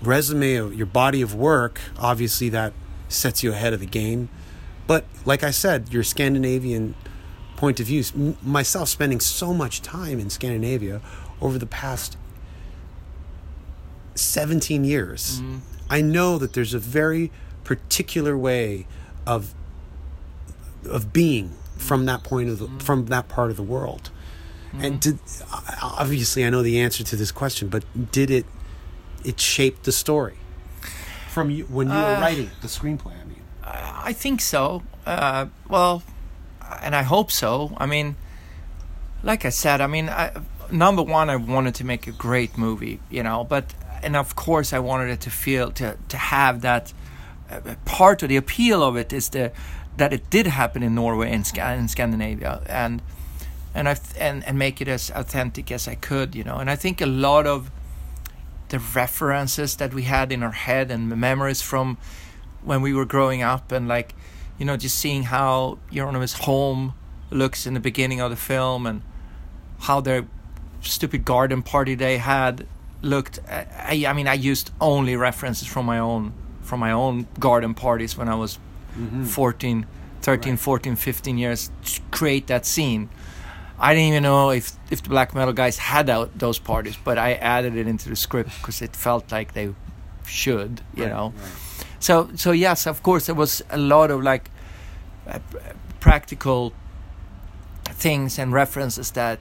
resume, 0.00 0.74
your 0.74 0.86
body 0.86 1.20
of 1.20 1.34
work. 1.34 1.80
Obviously, 1.98 2.48
that 2.50 2.72
sets 3.08 3.42
you 3.42 3.50
ahead 3.50 3.72
of 3.72 3.80
the 3.80 3.86
game. 3.86 4.28
But 4.86 5.04
like 5.24 5.42
I 5.42 5.50
said, 5.50 5.92
your 5.92 6.04
Scandinavian 6.04 6.94
point 7.56 7.80
of 7.80 7.86
view. 7.86 8.04
M- 8.14 8.36
myself 8.42 8.88
spending 8.88 9.18
so 9.18 9.52
much 9.52 9.82
time 9.82 10.20
in 10.20 10.30
Scandinavia 10.30 11.00
over 11.40 11.58
the 11.58 11.66
past 11.66 12.16
17 14.14 14.84
years, 14.84 15.40
I 15.94 16.00
know 16.00 16.38
that 16.38 16.54
there's 16.54 16.74
a 16.74 16.80
very 16.80 17.30
particular 17.62 18.36
way 18.36 18.88
of 19.28 19.54
of 20.90 21.12
being 21.12 21.52
from 21.76 22.06
that 22.06 22.24
point 22.24 22.48
of 22.48 22.58
the, 22.58 22.66
mm-hmm. 22.66 22.78
from 22.78 23.06
that 23.06 23.28
part 23.28 23.50
of 23.52 23.56
the 23.56 23.62
world. 23.62 24.10
And 24.72 24.94
mm-hmm. 24.94 24.98
did 24.98 25.18
obviously 25.80 26.44
I 26.44 26.50
know 26.50 26.64
the 26.64 26.80
answer 26.80 27.04
to 27.04 27.14
this 27.14 27.30
question, 27.30 27.68
but 27.68 27.84
did 28.10 28.28
it 28.28 28.44
it 29.24 29.38
shape 29.38 29.84
the 29.84 29.92
story 29.92 30.36
from 31.28 31.48
you 31.50 31.64
when 31.66 31.86
you 31.86 31.94
were 31.94 32.16
uh, 32.16 32.20
writing 32.20 32.50
the 32.60 32.66
screenplay? 32.66 33.14
I 33.22 33.24
mean, 33.24 33.42
I 33.62 34.12
think 34.12 34.40
so. 34.40 34.82
Uh, 35.06 35.46
well, 35.68 36.02
and 36.82 36.96
I 36.96 37.04
hope 37.04 37.30
so. 37.30 37.76
I 37.76 37.86
mean, 37.86 38.16
like 39.22 39.44
I 39.44 39.50
said, 39.50 39.80
I 39.80 39.86
mean, 39.86 40.08
I, 40.08 40.32
number 40.72 41.04
one, 41.04 41.30
I 41.30 41.36
wanted 41.36 41.76
to 41.76 41.84
make 41.84 42.08
a 42.08 42.12
great 42.12 42.58
movie, 42.58 42.98
you 43.10 43.22
know, 43.22 43.44
but 43.44 43.74
and 44.04 44.16
of 44.16 44.36
course, 44.36 44.72
I 44.72 44.78
wanted 44.78 45.10
it 45.10 45.20
to 45.22 45.30
feel 45.30 45.72
to 45.72 45.96
to 46.08 46.16
have 46.16 46.60
that 46.60 46.92
uh, 47.50 47.74
part 47.84 48.22
of 48.22 48.28
the 48.28 48.36
appeal 48.36 48.82
of 48.82 48.96
it 48.96 49.12
is 49.12 49.30
the 49.30 49.52
that 49.96 50.12
it 50.12 50.30
did 50.30 50.46
happen 50.46 50.82
in 50.82 50.94
Norway 50.94 51.30
and 51.30 51.46
Sca- 51.46 51.74
in 51.74 51.88
Scandinavia, 51.88 52.62
and 52.66 53.02
and 53.74 53.88
I 53.88 53.96
and 54.18 54.44
and 54.44 54.58
make 54.58 54.80
it 54.80 54.88
as 54.88 55.10
authentic 55.10 55.72
as 55.72 55.88
I 55.88 55.94
could, 55.94 56.34
you 56.34 56.44
know. 56.44 56.56
And 56.56 56.70
I 56.70 56.76
think 56.76 57.00
a 57.00 57.06
lot 57.06 57.46
of 57.46 57.70
the 58.68 58.78
references 58.78 59.76
that 59.76 59.94
we 59.94 60.02
had 60.02 60.32
in 60.32 60.42
our 60.42 60.52
head 60.52 60.90
and 60.90 61.08
memories 61.08 61.62
from 61.62 61.96
when 62.62 62.80
we 62.82 62.92
were 62.94 63.04
growing 63.04 63.42
up 63.42 63.70
and 63.72 63.86
like 63.86 64.14
you 64.58 64.64
know 64.64 64.76
just 64.76 64.98
seeing 64.98 65.24
how 65.24 65.78
Euronymous 65.92 66.38
home 66.40 66.94
looks 67.30 67.66
in 67.66 67.74
the 67.74 67.80
beginning 67.80 68.20
of 68.20 68.30
the 68.30 68.36
film 68.36 68.86
and 68.86 69.02
how 69.80 70.00
their 70.00 70.26
stupid 70.80 71.24
garden 71.24 71.62
party 71.62 71.94
they 71.94 72.18
had 72.18 72.66
looked 73.04 73.38
I, 73.48 74.04
I 74.08 74.12
mean 74.12 74.26
I 74.26 74.34
used 74.34 74.70
only 74.80 75.16
references 75.16 75.68
from 75.68 75.86
my 75.86 75.98
own 75.98 76.32
from 76.62 76.80
my 76.80 76.92
own 76.92 77.26
garden 77.38 77.74
parties 77.74 78.16
when 78.16 78.28
I 78.28 78.34
was 78.34 78.58
14 79.24 79.86
13 80.22 80.56
14 80.56 80.96
15 80.96 81.38
years 81.38 81.70
to 81.84 82.00
create 82.10 82.46
that 82.46 82.64
scene. 82.66 83.08
I 83.78 83.92
didn't 83.92 84.08
even 84.08 84.22
know 84.22 84.50
if 84.50 84.72
if 84.90 85.02
the 85.02 85.08
black 85.08 85.34
metal 85.34 85.52
guys 85.52 85.78
had 85.78 86.08
out 86.08 86.38
those 86.38 86.58
parties, 86.58 86.96
but 87.04 87.18
I 87.18 87.34
added 87.34 87.76
it 87.76 87.86
into 87.86 88.08
the 88.08 88.16
script 88.16 88.50
because 88.60 88.80
it 88.80 88.96
felt 88.96 89.32
like 89.32 89.52
they 89.52 89.74
should, 90.26 90.80
you 90.94 91.06
know. 91.06 91.32
So 91.98 92.30
so 92.36 92.52
yes, 92.52 92.86
of 92.86 93.02
course 93.02 93.26
there 93.26 93.34
was 93.34 93.62
a 93.70 93.78
lot 93.78 94.10
of 94.10 94.22
like 94.22 94.50
uh, 95.26 95.40
practical 96.00 96.72
things 97.84 98.38
and 98.38 98.52
references 98.52 99.10
that 99.12 99.38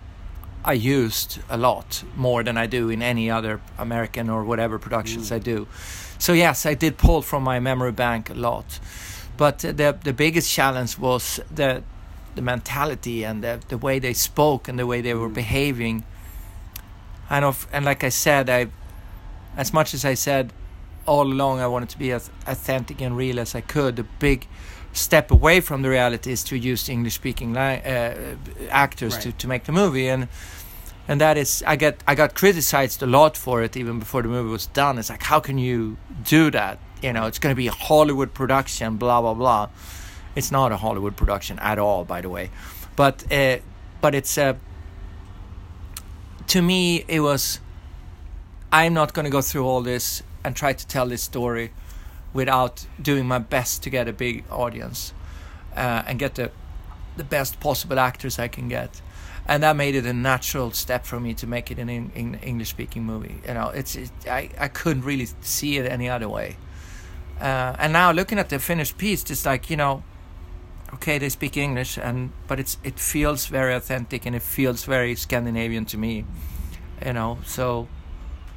I 0.66 0.74
used 0.74 1.40
a 1.50 1.58
lot 1.58 2.04
more 2.16 2.44
than 2.44 2.58
I 2.58 2.68
do 2.68 2.90
in 2.90 3.02
any 3.02 3.30
other 3.30 3.60
American 3.78 4.30
or 4.30 4.44
whatever 4.44 4.80
productions 4.80 5.30
mm. 5.30 5.36
I 5.36 5.40
do. 5.40 5.68
So 6.20 6.34
yes, 6.34 6.66
I 6.66 6.74
did 6.74 6.98
pull 6.98 7.22
from 7.22 7.44
my 7.44 7.60
memory 7.60 7.92
bank 7.92 8.30
a 8.30 8.34
lot, 8.34 8.80
but 9.38 9.66
uh, 9.66 9.74
the 9.74 9.98
the 10.04 10.14
biggest 10.14 10.50
challenge 10.50 10.98
was 10.98 11.40
the 11.54 11.84
the 12.36 12.42
mentality 12.42 13.26
and 13.26 13.44
the 13.44 13.60
the 13.68 13.78
way 13.78 14.00
they 14.00 14.14
spoke 14.14 14.70
and 14.70 14.80
the 14.80 14.86
way 14.86 15.02
they 15.02 15.14
were 15.14 15.30
mm. 15.30 15.36
behaving. 15.36 16.06
And 17.30 17.46
of 17.46 17.68
and 17.74 17.86
like 17.86 18.04
I 18.04 18.10
said, 18.10 18.50
I 18.50 18.68
as 19.58 19.74
much 19.74 19.94
as 19.94 20.06
I 20.06 20.16
said 20.16 20.54
all 21.06 21.28
along 21.28 21.60
I 21.60 21.68
wanted 21.68 21.90
to 21.90 22.00
be 22.00 22.14
as 22.14 22.30
authentic 22.48 23.02
and 23.02 23.18
real 23.18 23.40
as 23.40 23.56
I 23.56 23.62
could. 23.62 23.96
The 23.96 24.06
big 24.20 24.48
step 24.94 25.32
away 25.32 25.60
from 25.60 25.82
the 25.82 25.90
reality 25.90 26.32
is 26.32 26.44
to 26.44 26.56
use 26.56 26.88
English 26.88 27.16
speaking 27.16 27.58
uh, 27.58 28.36
actors 28.70 29.18
to, 29.18 29.30
Right. 29.30 29.40
to 29.40 29.48
make 29.48 29.64
the 29.66 29.72
movie 29.72 30.08
and 30.08 30.28
and 31.08 31.20
that 31.20 31.38
is 31.38 31.64
I 31.68 31.76
get 31.76 31.96
I 32.08 32.16
got 32.16 32.34
criticized 32.36 33.04
a 33.04 33.06
lot 33.08 33.36
for 33.38 33.62
it 33.64 33.76
even 33.76 34.00
before 34.00 34.22
the 34.22 34.30
movie 34.30 34.50
was 34.50 34.68
done. 34.68 34.98
It's 35.00 35.10
like 35.10 35.24
how 35.24 35.40
can 35.42 35.58
you 35.58 35.98
do 36.24 36.50
that? 36.52 36.78
You 37.02 37.12
know, 37.12 37.26
it's 37.28 37.40
going 37.40 37.52
to 37.54 37.58
be 37.58 37.68
a 37.68 37.72
Hollywood 37.74 38.34
production, 38.34 38.96
blah 38.98 39.20
blah 39.22 39.34
blah. 39.34 39.70
It's 40.36 40.52
not 40.52 40.72
a 40.72 40.78
Hollywood 40.78 41.16
production 41.18 41.60
at 41.60 41.78
all, 41.78 42.06
by 42.06 42.22
the 42.22 42.30
way, 42.30 42.50
but 42.96 43.26
uh, 43.32 43.58
but 44.02 44.16
it's 44.16 44.38
a. 44.38 44.56
to 46.48 46.62
me 46.62 47.04
it 47.08 47.20
was. 47.20 47.60
I'm 48.72 48.94
not 48.94 49.14
going 49.14 49.26
to 49.26 49.30
go 49.32 49.42
through 49.42 49.66
all 49.68 49.82
this 49.82 50.24
and 50.44 50.56
try 50.56 50.74
to 50.74 50.88
tell 50.88 51.08
this 51.08 51.22
story 51.22 51.72
without 52.34 52.88
doing 53.02 53.28
my 53.28 53.40
best 53.40 53.84
to 53.84 53.90
get 53.90 54.08
a 54.08 54.14
big 54.14 54.44
audience 54.50 55.14
uh, 55.76 56.04
and 56.06 56.20
get 56.20 56.36
the 56.36 56.52
the 57.16 57.24
best 57.24 57.60
possible 57.60 58.00
actors 58.00 58.40
I 58.40 58.48
can 58.48 58.68
get. 58.68 59.02
And 59.46 59.62
that 59.62 59.76
made 59.76 59.94
it 59.94 60.06
a 60.06 60.14
natural 60.14 60.72
step 60.72 61.06
for 61.06 61.20
me 61.20 61.34
to 61.36 61.46
make 61.46 61.70
it 61.70 61.78
an 61.78 61.90
in, 61.90 62.12
in 62.16 62.36
English 62.36 62.70
speaking 62.70 63.04
movie. 63.04 63.42
You 63.48 63.54
know, 63.54 63.70
it's 63.70 63.96
it, 63.96 64.12
I 64.26 64.50
I 64.58 64.68
couldn't 64.68 65.04
really 65.04 65.28
see 65.42 65.78
it 65.78 65.86
any 65.92 66.10
other 66.10 66.30
way. 66.30 66.58
Uh, 67.40 67.76
and 67.78 67.92
now 67.94 68.12
looking 68.12 68.40
at 68.40 68.50
the 68.50 68.60
finished 68.60 68.98
piece, 68.98 69.30
it's 69.30 69.46
like 69.46 69.70
you 69.70 69.78
know, 69.78 70.04
okay, 70.94 71.18
they 71.18 71.30
speak 71.30 71.58
English, 71.58 71.98
and 71.98 72.32
but 72.48 72.60
it's 72.60 72.78
it 72.84 73.00
feels 73.00 73.48
very 73.48 73.74
authentic 73.76 74.26
and 74.26 74.36
it 74.36 74.42
feels 74.42 74.86
very 74.86 75.16
Scandinavian 75.16 75.86
to 75.86 75.98
me. 75.98 76.26
You 77.06 77.14
know, 77.14 77.40
so 77.46 77.88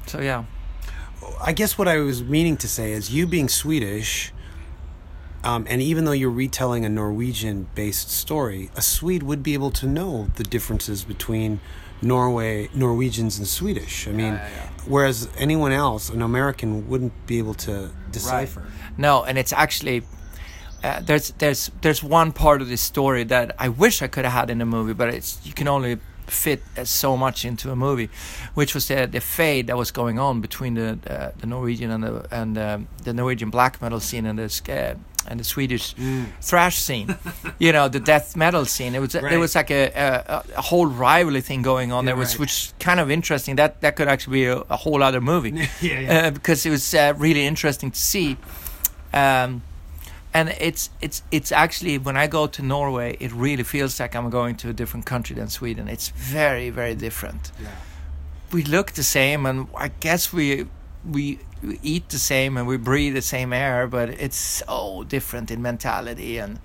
so 0.05 0.21
yeah. 0.21 0.45
I 1.41 1.53
guess 1.53 1.77
what 1.77 1.87
I 1.87 1.97
was 1.97 2.23
meaning 2.23 2.57
to 2.57 2.67
say 2.67 2.91
is 2.91 3.11
you 3.13 3.27
being 3.27 3.49
Swedish, 3.49 4.33
um, 5.43 5.65
and 5.69 5.81
even 5.81 6.05
though 6.05 6.11
you're 6.11 6.29
retelling 6.29 6.85
a 6.85 6.89
Norwegian 6.89 7.67
based 7.75 8.09
story, 8.09 8.69
a 8.75 8.81
Swede 8.81 9.23
would 9.23 9.43
be 9.43 9.53
able 9.53 9.71
to 9.71 9.87
know 9.87 10.29
the 10.35 10.43
differences 10.43 11.03
between 11.03 11.59
Norway, 12.01 12.69
Norwegians, 12.73 13.37
and 13.37 13.47
Swedish. 13.47 14.07
I 14.07 14.11
mean, 14.11 14.39
whereas 14.85 15.29
anyone 15.37 15.71
else, 15.71 16.09
an 16.09 16.21
American, 16.21 16.87
wouldn't 16.87 17.13
be 17.25 17.39
able 17.39 17.55
to 17.55 17.89
decipher. 18.11 18.65
No, 18.97 19.23
and 19.23 19.37
it's 19.37 19.53
actually 19.53 20.03
uh, 20.83 21.01
there's 21.01 21.31
there's 21.39 21.71
there's 21.81 22.03
one 22.03 22.31
part 22.31 22.61
of 22.61 22.69
this 22.69 22.81
story 22.81 23.23
that 23.25 23.55
I 23.57 23.69
wish 23.69 24.01
I 24.01 24.07
could 24.07 24.25
have 24.25 24.33
had 24.33 24.49
in 24.49 24.61
a 24.61 24.65
movie, 24.65 24.93
but 24.93 25.09
it's 25.09 25.39
you 25.43 25.53
can 25.53 25.67
only 25.67 25.97
fit 26.27 26.61
so 26.83 27.17
much 27.17 27.45
into 27.45 27.71
a 27.71 27.75
movie, 27.75 28.09
which 28.53 28.73
was 28.75 28.87
the 28.87 29.07
the 29.07 29.19
fade 29.19 29.67
that 29.67 29.77
was 29.77 29.91
going 29.91 30.19
on 30.19 30.41
between 30.41 30.73
the 30.75 30.97
uh, 31.09 31.31
the 31.39 31.47
Norwegian 31.47 31.91
and 31.91 32.03
the 32.03 32.27
and 32.31 32.57
um, 32.57 32.87
the 33.03 33.13
Norwegian 33.13 33.49
black 33.49 33.81
metal 33.81 33.99
scene 33.99 34.25
and 34.29 34.37
the 34.39 34.49
uh, 34.73 34.95
and 35.29 35.39
the 35.39 35.43
Swedish 35.43 35.93
thrash 36.41 36.77
scene, 36.77 37.15
you 37.59 37.71
know, 37.73 37.89
the 37.89 37.99
death 37.99 38.35
metal 38.37 38.65
scene. 38.65 38.95
It 38.95 38.99
was 39.01 39.13
Right. 39.13 39.29
there 39.29 39.39
was 39.39 39.55
like 39.55 39.71
a, 39.71 39.87
a 39.95 40.43
a 40.57 40.61
whole 40.61 40.85
rivalry 40.87 41.41
thing 41.41 41.63
going 41.63 41.91
on 41.91 42.03
Yeah, 42.03 42.11
there, 42.13 42.15
was 42.19 42.33
right. 42.33 42.39
which 42.41 42.51
is 42.51 42.73
kind 42.79 42.99
of 42.99 43.09
interesting. 43.11 43.57
That 43.57 43.81
that 43.81 43.95
could 43.95 44.07
actually 44.07 44.39
be 44.39 44.45
a, 44.45 44.57
a 44.69 44.77
whole 44.77 45.03
other 45.03 45.21
movie, 45.21 45.49
Yeah, 45.81 45.99
yeah. 45.99 46.27
Uh, 46.27 46.31
because 46.31 46.65
it 46.65 46.71
was 46.71 46.93
uh, 46.93 47.13
really 47.17 47.45
interesting 47.45 47.91
to 47.91 47.99
see. 47.99 48.37
Um, 49.13 49.61
and 50.37 50.49
it's 50.67 50.89
it's 51.01 51.19
it's 51.31 51.51
actually 51.51 51.97
when 52.07 52.17
I 52.23 52.27
go 52.27 52.47
to 52.47 52.61
Norway, 52.61 53.09
it 53.19 53.31
really 53.45 53.63
feels 53.63 53.99
like 53.99 54.15
I'm 54.17 54.29
going 54.29 54.55
to 54.57 54.69
a 54.69 54.73
different 54.73 55.05
country 55.05 55.35
than 55.39 55.49
Sweden. 55.49 55.87
It's 55.87 56.09
very 56.09 56.69
very 56.71 56.95
different. 56.95 57.51
Yeah. 57.61 57.67
We 58.51 58.63
look 58.63 58.91
the 58.91 59.03
same, 59.03 59.49
and 59.49 59.67
I 59.85 59.89
guess 59.99 60.33
we 60.33 60.65
we 61.13 61.39
eat 61.83 62.09
the 62.09 62.17
same 62.19 62.59
and 62.59 62.67
we 62.67 62.77
breathe 62.77 63.13
the 63.15 63.21
same 63.21 63.51
air, 63.55 63.87
but 63.87 64.09
it's 64.09 64.37
so 64.65 65.03
different 65.09 65.51
in 65.51 65.61
mentality 65.61 66.37
and 66.43 66.59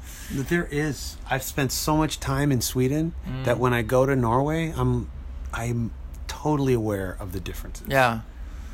there 0.51 0.69
is. 0.71 1.17
I've 1.33 1.43
spent 1.43 1.73
so 1.73 1.97
much 1.97 2.19
time 2.21 2.53
in 2.53 2.61
Sweden 2.61 3.13
Mm. 3.27 3.45
that 3.45 3.59
when 3.59 3.73
I 3.79 3.83
go 3.83 4.07
to 4.07 4.15
Norway, 4.17 4.73
I'm 4.77 5.09
I'm 5.63 5.91
totally 6.29 6.75
aware 6.75 7.17
of 7.21 7.29
the 7.33 7.41
differences. 7.41 7.87
yeah 7.89 8.21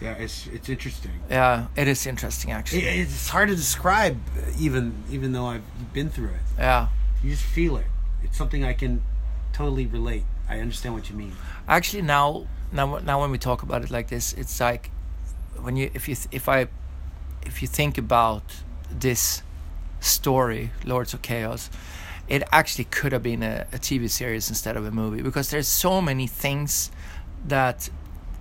Yeah, 0.00 0.14
it's 0.24 0.46
it's 0.46 0.68
interesting. 0.68 1.12
yeah 1.30 1.66
it 1.76 1.88
is 1.88 2.06
interesting 2.06 2.52
actually 2.52 2.82
It, 2.86 3.00
it's 3.08 3.28
hard 3.28 3.48
to 3.48 3.56
describe, 3.56 4.16
even 4.58 4.92
even 5.10 5.32
though 5.32 5.46
I've 5.46 5.64
been 5.92 6.08
through 6.10 6.28
it. 6.38 6.44
yeah. 6.58 6.88
You 7.22 7.30
just 7.30 7.42
feel 7.44 7.76
it. 7.76 7.86
It's 8.22 8.36
something 8.38 8.64
I 8.64 8.74
can 8.74 9.02
totally 9.52 9.86
relate. 9.86 10.24
I 10.48 10.60
understand 10.60 10.94
what 10.94 11.10
you 11.10 11.16
mean. 11.16 11.32
actually 11.66 12.02
now 12.02 12.46
now 12.72 12.98
now 12.98 13.20
when 13.20 13.30
we 13.30 13.38
talk 13.38 13.62
about 13.62 13.82
it 13.84 13.90
like 13.90 14.08
this 14.08 14.32
it's 14.34 14.60
like 14.60 14.90
when 15.64 15.76
you 15.76 15.90
if 15.94 16.08
you 16.08 16.14
th- 16.14 16.28
if 16.30 16.48
i 16.48 16.68
if 17.46 17.60
you 17.62 17.68
think 17.68 17.98
about 17.98 18.42
this 19.04 19.42
story 20.00 20.70
lords 20.84 21.12
of 21.14 21.20
chaos 21.22 21.70
it 22.28 22.42
actually 22.52 22.84
could 22.84 23.12
have 23.12 23.22
been 23.22 23.42
a, 23.42 23.66
a 23.72 23.78
tv 23.78 24.08
series 24.08 24.48
instead 24.48 24.76
of 24.76 24.84
a 24.86 24.90
movie 24.90 25.22
because 25.22 25.50
there's 25.50 25.68
so 25.68 26.00
many 26.00 26.26
things 26.26 26.90
that 27.46 27.90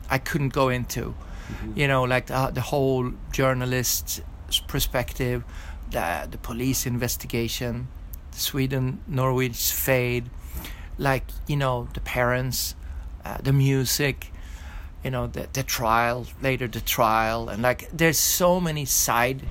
i 0.10 0.18
couldn't 0.18 0.54
go 0.54 0.70
into 0.70 1.16
you 1.76 1.88
know 1.88 2.04
like 2.04 2.28
the, 2.28 2.52
the 2.54 2.62
whole 2.62 3.12
journalist's 3.32 4.22
perspective 4.68 5.44
the, 5.92 6.28
the 6.30 6.38
police 6.38 6.86
investigation 6.86 7.88
sweden 8.32 9.00
Norway's 9.08 9.72
fade 9.72 10.30
like 10.98 11.24
you 11.48 11.58
know 11.58 11.88
the 11.94 12.00
parents 12.02 12.76
uh, 13.26 13.38
the 13.42 13.54
music 13.54 14.32
you 15.04 15.12
know 15.12 15.28
the, 15.28 15.48
the 15.54 15.64
trial 15.64 16.26
later 16.42 16.68
the 16.68 16.82
trial 16.82 17.50
and 17.50 17.62
like 17.62 17.90
there's 17.92 18.18
so 18.18 18.60
many 18.60 18.86
side 18.86 19.42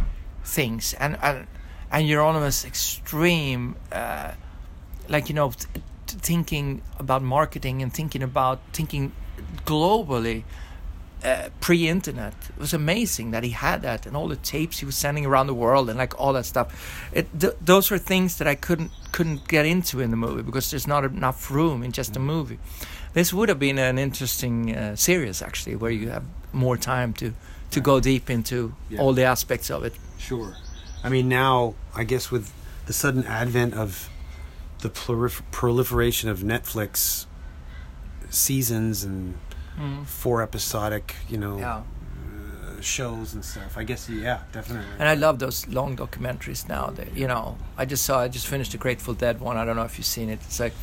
things 0.44 0.94
and 0.94 1.16
and, 1.22 1.46
and 1.90 2.06
Euronymous 2.08 2.64
extreme 2.64 3.76
uh, 3.92 4.32
like 5.08 5.28
you 5.28 5.34
know 5.34 5.50
th- 5.50 5.66
th- 6.06 6.20
thinking 6.22 6.82
about 6.98 7.22
marketing 7.22 7.82
and 7.82 7.92
thinking 7.92 8.22
about 8.22 8.60
thinking 8.72 9.12
globally 9.64 10.44
uh, 11.26 11.48
pre-internet. 11.60 12.34
It 12.56 12.58
was 12.60 12.72
amazing 12.74 13.32
that 13.32 13.42
he 13.44 13.50
had 13.50 13.82
that 13.82 14.06
and 14.06 14.16
all 14.16 14.28
the 14.28 14.36
tapes 14.36 14.78
he 14.78 14.86
was 14.86 14.96
sending 14.96 15.26
around 15.26 15.46
the 15.48 15.54
world 15.54 15.88
and 15.90 15.98
like 15.98 16.14
all 16.20 16.32
that 16.34 16.46
stuff. 16.46 16.66
It 17.12 17.26
th- 17.40 17.54
those 17.60 17.90
were 17.90 17.98
things 17.98 18.36
that 18.38 18.46
i 18.48 18.54
couldn't 18.54 18.90
couldn't 19.12 19.48
get 19.48 19.66
into 19.66 20.00
in 20.00 20.10
the 20.10 20.16
movie 20.16 20.42
because 20.42 20.70
there's 20.70 20.86
not 20.86 21.04
enough 21.04 21.50
room 21.50 21.82
in 21.82 21.90
just 21.92 22.16
a 22.16 22.20
movie. 22.20 22.58
This 23.12 23.32
would 23.32 23.48
have 23.48 23.58
been 23.58 23.78
an 23.78 23.98
interesting 23.98 24.76
uh, 24.76 24.94
series 24.96 25.42
actually 25.42 25.76
where 25.76 25.90
you 26.00 26.10
have 26.10 26.24
more 26.52 26.76
time 26.78 27.12
to 27.14 27.32
to 27.70 27.80
go 27.80 28.00
deep 28.00 28.30
into 28.30 28.72
Yeah. 28.90 29.00
all 29.02 29.12
the 29.14 29.24
aspects 29.24 29.70
of 29.70 29.84
it. 29.84 29.94
Sure. 30.18 30.54
I 31.04 31.08
mean, 31.08 31.28
now 31.28 31.74
I 32.00 32.04
guess 32.04 32.30
with 32.30 32.52
the 32.86 32.92
sudden 32.92 33.24
advent 33.26 33.74
of 33.74 34.08
the 34.82 34.90
prolif- 34.90 35.42
proliferation 35.50 36.30
of 36.30 36.40
Netflix 36.42 37.26
seasons 38.30 39.04
and 39.04 39.34
Mm-hmm. 39.76 40.04
four 40.04 40.42
episodic, 40.42 41.14
you 41.28 41.38
know, 41.38 41.58
yeah 41.58 41.82
uh, 42.76 42.80
shows 42.80 43.34
and 43.34 43.44
stuff. 43.44 43.76
I 43.76 43.84
guess 43.84 44.08
yeah, 44.08 44.40
definitely. 44.52 44.86
And 44.98 45.08
I 45.08 45.14
love 45.14 45.38
those 45.38 45.66
long 45.68 45.96
documentaries 45.96 46.68
now. 46.68 46.90
That 46.90 47.16
you 47.16 47.26
know, 47.26 47.56
I 47.76 47.84
just 47.84 48.04
saw. 48.04 48.20
I 48.20 48.28
just 48.28 48.46
finished 48.46 48.72
the 48.72 48.78
Grateful 48.78 49.14
Dead 49.14 49.40
one. 49.40 49.56
I 49.56 49.64
don't 49.64 49.76
know 49.76 49.84
if 49.84 49.98
you've 49.98 50.06
seen 50.06 50.28
it. 50.28 50.40
It's 50.44 50.60
like, 50.60 50.74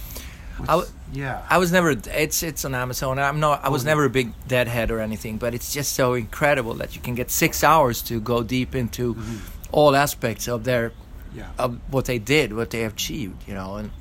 I, 0.62 0.78
w- 0.78 0.90
yeah. 1.12 1.46
I 1.50 1.58
was 1.58 1.72
never. 1.72 1.92
It's 1.92 2.44
it's 2.44 2.66
on 2.66 2.76
Amazon. 2.76 3.20
I'm 3.20 3.40
not. 3.40 3.64
I 3.64 3.70
was 3.70 3.86
never 3.86 4.06
a 4.06 4.10
big 4.10 4.34
Deadhead 4.48 4.92
or 4.92 5.00
anything. 5.00 5.38
But 5.38 5.54
it's 5.54 5.74
just 5.74 5.94
so 5.94 6.14
incredible 6.14 6.74
that 6.76 6.96
you 6.96 7.02
can 7.02 7.16
get 7.16 7.32
six 7.32 7.64
hours 7.64 8.02
to 8.04 8.20
go 8.20 8.44
deep 8.44 8.76
into 8.76 9.16
mm-hmm. 9.16 9.38
all 9.72 9.96
aspects 9.96 10.48
of 10.48 10.64
their 10.64 10.92
yeah. 11.34 11.50
of 11.58 11.80
what 11.92 12.06
they 12.06 12.20
did, 12.20 12.54
what 12.54 12.70
they 12.72 12.84
achieved. 12.84 13.48
You 13.48 13.54
know, 13.54 13.76
and 13.76 13.92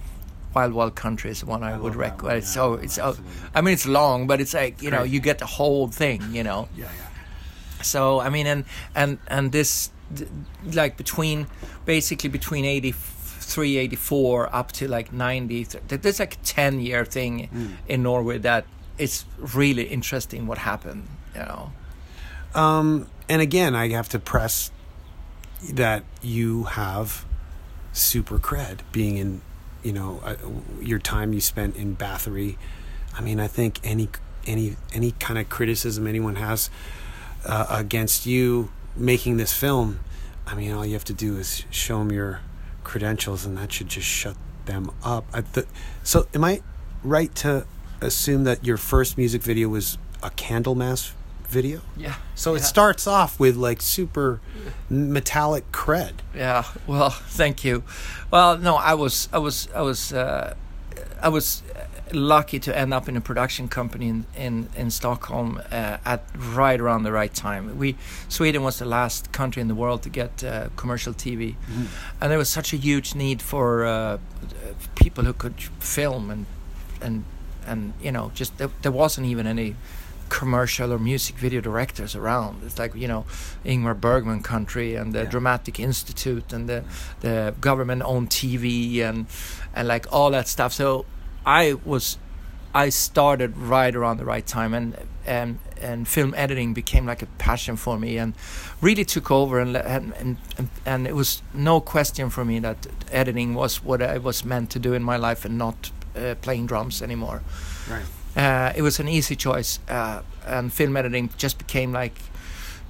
Wild 0.54 0.72
Wild 0.72 0.94
Country 0.94 1.30
is 1.30 1.44
one 1.44 1.62
I, 1.62 1.74
I 1.74 1.78
would 1.78 1.94
recommend. 1.94 2.42
yeah, 2.42 2.48
so 2.48 2.74
it's. 2.74 2.98
Absolutely. 2.98 3.32
I 3.54 3.60
mean, 3.60 3.74
it's 3.74 3.86
long, 3.86 4.26
but 4.26 4.40
it's 4.40 4.54
like 4.54 4.82
you 4.82 4.90
know, 4.90 5.02
you 5.02 5.20
get 5.20 5.38
the 5.38 5.46
whole 5.46 5.88
thing. 5.88 6.22
You 6.32 6.42
know. 6.42 6.68
yeah, 6.76 6.84
yeah. 6.84 7.82
So 7.82 8.20
I 8.20 8.28
mean, 8.28 8.46
and 8.46 8.64
and 8.94 9.18
and 9.28 9.52
this, 9.52 9.90
th- 10.16 10.28
like 10.72 10.96
between, 10.96 11.46
basically 11.84 12.28
between 12.30 12.64
83, 12.64 13.76
84 13.78 14.54
up 14.54 14.72
to 14.72 14.86
like 14.88 15.12
90, 15.12 15.64
th- 15.64 15.84
th- 15.88 16.00
there's 16.02 16.20
like 16.20 16.34
a 16.34 16.44
10 16.44 16.80
year 16.80 17.04
thing 17.04 17.48
in 17.88 18.02
Norway 18.02 18.38
that 18.38 18.66
it's 18.98 19.24
really 19.38 19.84
interesting 19.84 20.46
what 20.46 20.58
happened, 20.58 21.08
you 21.34 21.40
know. 21.40 21.72
Um, 22.54 23.08
and 23.28 23.40
again, 23.42 23.74
I 23.74 23.88
have 23.88 24.08
to 24.10 24.18
press 24.18 24.70
that 25.72 26.04
you 26.20 26.64
have 26.64 27.24
super 27.92 28.38
cred 28.38 28.80
being 28.92 29.16
in, 29.16 29.40
you 29.82 29.92
know, 29.92 30.20
uh, 30.24 30.36
your 30.80 30.98
time 30.98 31.32
you 31.32 31.40
spent 31.40 31.76
in 31.76 31.96
Bathory. 31.96 32.56
I 33.14 33.20
mean, 33.20 33.40
I 33.40 33.46
think 33.46 33.80
any 33.84 34.08
any 34.46 34.76
any 34.92 35.12
kind 35.12 35.38
of 35.38 35.48
criticism 35.48 36.06
anyone 36.06 36.36
has 36.36 36.70
uh, 37.44 37.66
against 37.70 38.26
you 38.26 38.70
making 38.96 39.36
this 39.36 39.52
film, 39.52 40.00
I 40.46 40.54
mean, 40.54 40.72
all 40.72 40.84
you 40.84 40.92
have 40.92 41.04
to 41.04 41.14
do 41.14 41.36
is 41.36 41.64
show 41.70 41.98
them 41.98 42.12
your 42.12 42.40
credentials, 42.84 43.44
and 43.44 43.56
that 43.58 43.72
should 43.72 43.88
just 43.88 44.06
shut 44.06 44.36
them 44.66 44.90
up. 45.04 45.24
Th- 45.54 45.66
so, 46.02 46.26
am 46.34 46.44
I 46.44 46.62
right 47.02 47.34
to 47.36 47.66
assume 48.00 48.44
that 48.44 48.64
your 48.64 48.76
first 48.76 49.16
music 49.16 49.42
video 49.42 49.68
was 49.68 49.98
a 50.22 50.30
Candlemass 50.30 51.12
video? 51.52 51.80
Yeah. 51.96 52.14
So 52.34 52.54
it 52.54 52.62
starts 52.62 53.06
off 53.06 53.38
with 53.38 53.56
like 53.56 53.82
super 53.82 54.40
metallic 54.90 55.70
cred. 55.72 56.14
Yeah. 56.34 56.64
Well, 56.86 57.10
thank 57.28 57.64
you. 57.64 57.84
Well, 58.30 58.58
no, 58.58 58.76
I 58.76 58.94
was, 58.94 59.28
I 59.32 59.38
was, 59.38 59.68
I 59.74 59.82
was, 59.82 60.12
uh, 60.12 60.54
I 61.20 61.28
was 61.28 61.62
uh, 61.76 61.84
lucky 62.12 62.58
to 62.58 62.76
end 62.76 62.92
up 62.92 63.08
in 63.08 63.16
a 63.16 63.20
production 63.20 63.68
company 63.68 64.08
in 64.08 64.24
in, 64.36 64.68
in 64.76 64.90
Stockholm 64.90 65.60
uh, 65.70 65.98
at 66.04 66.24
right 66.36 66.80
around 66.80 67.04
the 67.04 67.12
right 67.12 67.34
time. 67.34 67.78
We 67.78 67.96
Sweden 68.28 68.62
was 68.62 68.78
the 68.78 68.86
last 68.86 69.32
country 69.32 69.60
in 69.60 69.68
the 69.68 69.74
world 69.74 70.02
to 70.02 70.10
get 70.10 70.44
uh, 70.44 70.68
commercial 70.76 71.14
TV, 71.14 71.54
and 72.20 72.30
there 72.30 72.38
was 72.38 72.48
such 72.48 72.72
a 72.72 72.76
huge 72.76 73.14
need 73.14 73.42
for 73.42 73.84
uh, 73.84 74.18
people 74.94 75.24
who 75.24 75.32
could 75.32 75.60
film 75.80 76.30
and 76.30 76.46
and 77.00 77.24
and 77.66 77.92
you 78.02 78.12
know 78.12 78.30
just 78.34 78.58
there, 78.58 78.70
there 78.82 78.92
wasn't 78.92 79.26
even 79.26 79.46
any 79.46 79.76
commercial 80.32 80.92
or 80.92 80.98
music 80.98 81.36
video 81.36 81.60
directors 81.60 82.16
around. 82.16 82.62
It's 82.64 82.78
like 82.78 82.94
you 82.94 83.06
know, 83.06 83.24
Ingmar 83.64 83.94
Bergman 84.00 84.42
Country 84.42 84.96
and 84.96 85.12
the 85.12 85.22
Yeah. 85.22 85.30
Dramatic 85.30 85.78
Institute 85.78 86.52
and 86.52 86.68
the 86.68 86.82
the 87.20 87.54
government-owned 87.60 88.30
TV 88.30 89.00
and 89.08 89.26
and 89.74 89.88
like 89.88 90.06
all 90.10 90.30
that 90.30 90.48
stuff. 90.48 90.72
So 90.72 91.04
I 91.44 91.74
was 91.84 92.18
I 92.74 92.90
started 92.90 93.56
right 93.56 93.94
around 93.94 94.16
the 94.18 94.24
right 94.24 94.46
time, 94.46 94.72
and 94.74 94.96
and 95.26 95.58
and 95.82 96.08
film 96.08 96.34
editing 96.34 96.74
became 96.74 97.10
like 97.10 97.22
a 97.22 97.28
passion 97.38 97.76
for 97.76 97.98
me, 97.98 98.18
and 98.22 98.32
really 98.80 99.04
took 99.04 99.30
over, 99.30 99.60
and 99.60 99.76
and 99.76 100.14
and, 100.20 100.36
and, 100.86 101.06
it 101.06 101.14
was 101.14 101.42
no 101.52 101.80
question 101.80 102.30
for 102.30 102.44
me 102.44 102.60
that 102.60 102.86
editing 103.10 103.54
was 103.54 103.84
what 103.84 104.00
I 104.00 104.18
was 104.18 104.44
meant 104.44 104.70
to 104.70 104.78
do 104.78 104.94
in 104.94 105.02
my 105.02 105.18
life, 105.18 105.44
and 105.48 105.58
not 105.58 105.90
uh, 106.16 106.34
playing 106.40 106.68
drums 106.68 107.02
anymore. 107.02 107.42
Right. 107.90 108.06
Uh, 108.36 108.72
it 108.74 108.82
was 108.82 108.98
an 108.98 109.08
easy 109.08 109.36
choice, 109.36 109.78
uh, 109.88 110.22
and 110.46 110.72
film 110.72 110.96
editing 110.96 111.30
just 111.36 111.58
became 111.58 111.92
like, 111.92 112.18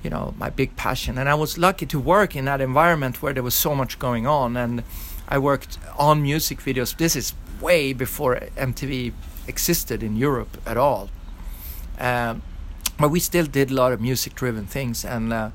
you 0.02 0.10
know, 0.10 0.34
my 0.38 0.50
big 0.50 0.76
passion. 0.76 1.18
And 1.18 1.28
I 1.28 1.34
was 1.34 1.58
lucky 1.58 1.86
to 1.86 1.98
work 1.98 2.36
in 2.36 2.44
that 2.44 2.60
environment 2.60 3.22
where 3.22 3.32
there 3.32 3.42
was 3.42 3.54
so 3.54 3.74
much 3.74 3.98
going 3.98 4.26
on, 4.26 4.56
and 4.56 4.82
I 5.28 5.38
worked 5.38 5.78
on 5.98 6.22
music 6.22 6.60
videos. 6.60 6.96
This 6.96 7.16
is 7.16 7.34
way 7.60 7.92
before 7.92 8.36
MTV 8.56 9.12
existed 9.46 10.02
in 10.02 10.16
Europe 10.16 10.58
at 10.66 10.76
all. 10.76 11.10
Um, 11.98 12.42
but 12.98 13.10
we 13.10 13.20
still 13.20 13.46
did 13.46 13.70
a 13.70 13.74
lot 13.74 13.92
of 13.92 14.00
music-driven 14.00 14.66
things, 14.66 15.04
and 15.04 15.32
uh, 15.32 15.50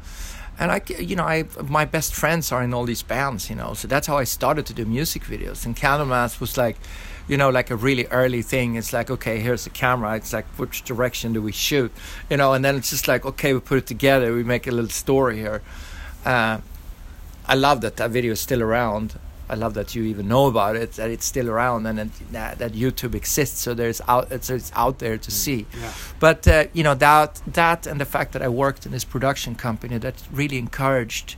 and 0.60 0.72
I, 0.72 0.82
you 1.00 1.16
know, 1.16 1.24
I 1.24 1.46
my 1.64 1.86
best 1.86 2.16
friends 2.16 2.52
are 2.52 2.64
in 2.64 2.74
all 2.74 2.86
these 2.86 3.04
bands, 3.04 3.50
you 3.50 3.56
know, 3.56 3.74
so 3.74 3.88
that's 3.88 4.08
how 4.08 4.18
I 4.18 4.26
started 4.26 4.66
to 4.66 4.74
do 4.74 4.86
music 4.86 5.24
videos. 5.24 5.66
And 5.66 5.76
Candlemass 5.76 6.40
was 6.40 6.58
like, 6.58 6.78
you 7.28 7.38
know, 7.38 7.50
like 7.50 7.70
a 7.72 7.76
really 7.76 8.06
early 8.08 8.42
thing. 8.42 8.76
It's 8.76 8.94
like, 8.94 9.10
okay, 9.10 9.40
here's 9.40 9.64
the 9.64 9.70
camera. 9.70 10.16
It's 10.16 10.34
like, 10.34 10.46
which 10.58 10.84
direction 10.84 11.34
do 11.34 11.42
we 11.42 11.52
shoot, 11.52 11.92
you 12.30 12.38
know? 12.38 12.54
And 12.54 12.64
then 12.64 12.76
it's 12.76 12.90
just 12.90 13.08
like, 13.08 13.26
okay, 13.26 13.54
we 13.54 13.60
put 13.60 13.78
it 13.78 13.88
together. 13.88 14.34
We 14.34 14.44
make 14.44 14.68
a 14.68 14.72
little 14.72 14.90
story 14.90 15.38
here. 15.38 15.62
Uh, 16.26 16.60
I 17.48 17.56
love 17.56 17.82
that 17.82 17.98
that 17.98 18.12
video 18.12 18.34
is 18.34 18.40
still 18.40 18.62
around. 18.62 19.20
I 19.50 19.56
love 19.56 19.76
that 19.76 19.96
you 19.96 20.04
even 20.04 20.28
know 20.28 20.48
about 20.48 20.76
it, 20.76 20.94
that 20.94 21.10
it's 21.10 21.26
still 21.26 21.50
around, 21.50 21.86
and 21.86 21.98
that, 21.98 22.10
that, 22.32 22.58
that 22.60 22.72
YouTube 22.74 23.16
exists. 23.16 23.62
So 23.62 23.74
there's 23.74 24.02
out, 24.08 24.30
it's, 24.32 24.50
it's 24.50 24.72
out 24.76 25.00
there 25.00 25.18
to 25.18 25.32
see. 25.32 25.66
Yeah. 25.80 25.94
But 26.20 26.48
uh, 26.48 26.66
you 26.74 26.84
know 26.84 26.96
that 26.96 27.42
that 27.48 27.88
and 27.88 28.00
the 28.02 28.06
fact 28.06 28.34
that 28.34 28.42
I 28.42 28.50
worked 28.50 28.86
in 28.86 28.92
this 28.92 29.06
production 29.06 29.56
company 29.56 29.98
that 30.00 30.16
really 30.34 30.58
encouraged 30.58 31.38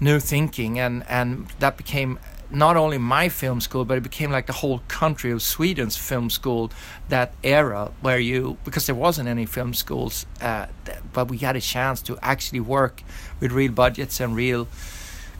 new 0.00 0.20
thinking, 0.20 0.78
and 0.78 1.04
and 1.06 1.48
that 1.58 1.76
became 1.76 2.18
not 2.54 2.76
only 2.76 2.98
my 2.98 3.28
film 3.28 3.60
school, 3.60 3.84
but 3.84 3.98
it 3.98 4.02
became 4.02 4.30
like 4.30 4.46
the 4.46 4.52
whole 4.52 4.80
country 4.88 5.30
of 5.32 5.42
Sweden's 5.42 5.96
film 5.96 6.30
school. 6.30 6.70
That 7.08 7.34
era 7.42 7.90
where 8.00 8.18
you 8.18 8.56
because 8.64 8.86
there 8.86 8.94
wasn't 8.94 9.28
any 9.28 9.46
film 9.46 9.74
schools, 9.74 10.26
uh, 10.40 10.66
but 11.12 11.28
we 11.28 11.38
had 11.38 11.56
a 11.56 11.60
chance 11.60 12.00
to 12.02 12.18
actually 12.22 12.60
work 12.60 13.02
with 13.40 13.52
real 13.52 13.72
budgets 13.72 14.20
and 14.20 14.34
real 14.36 14.68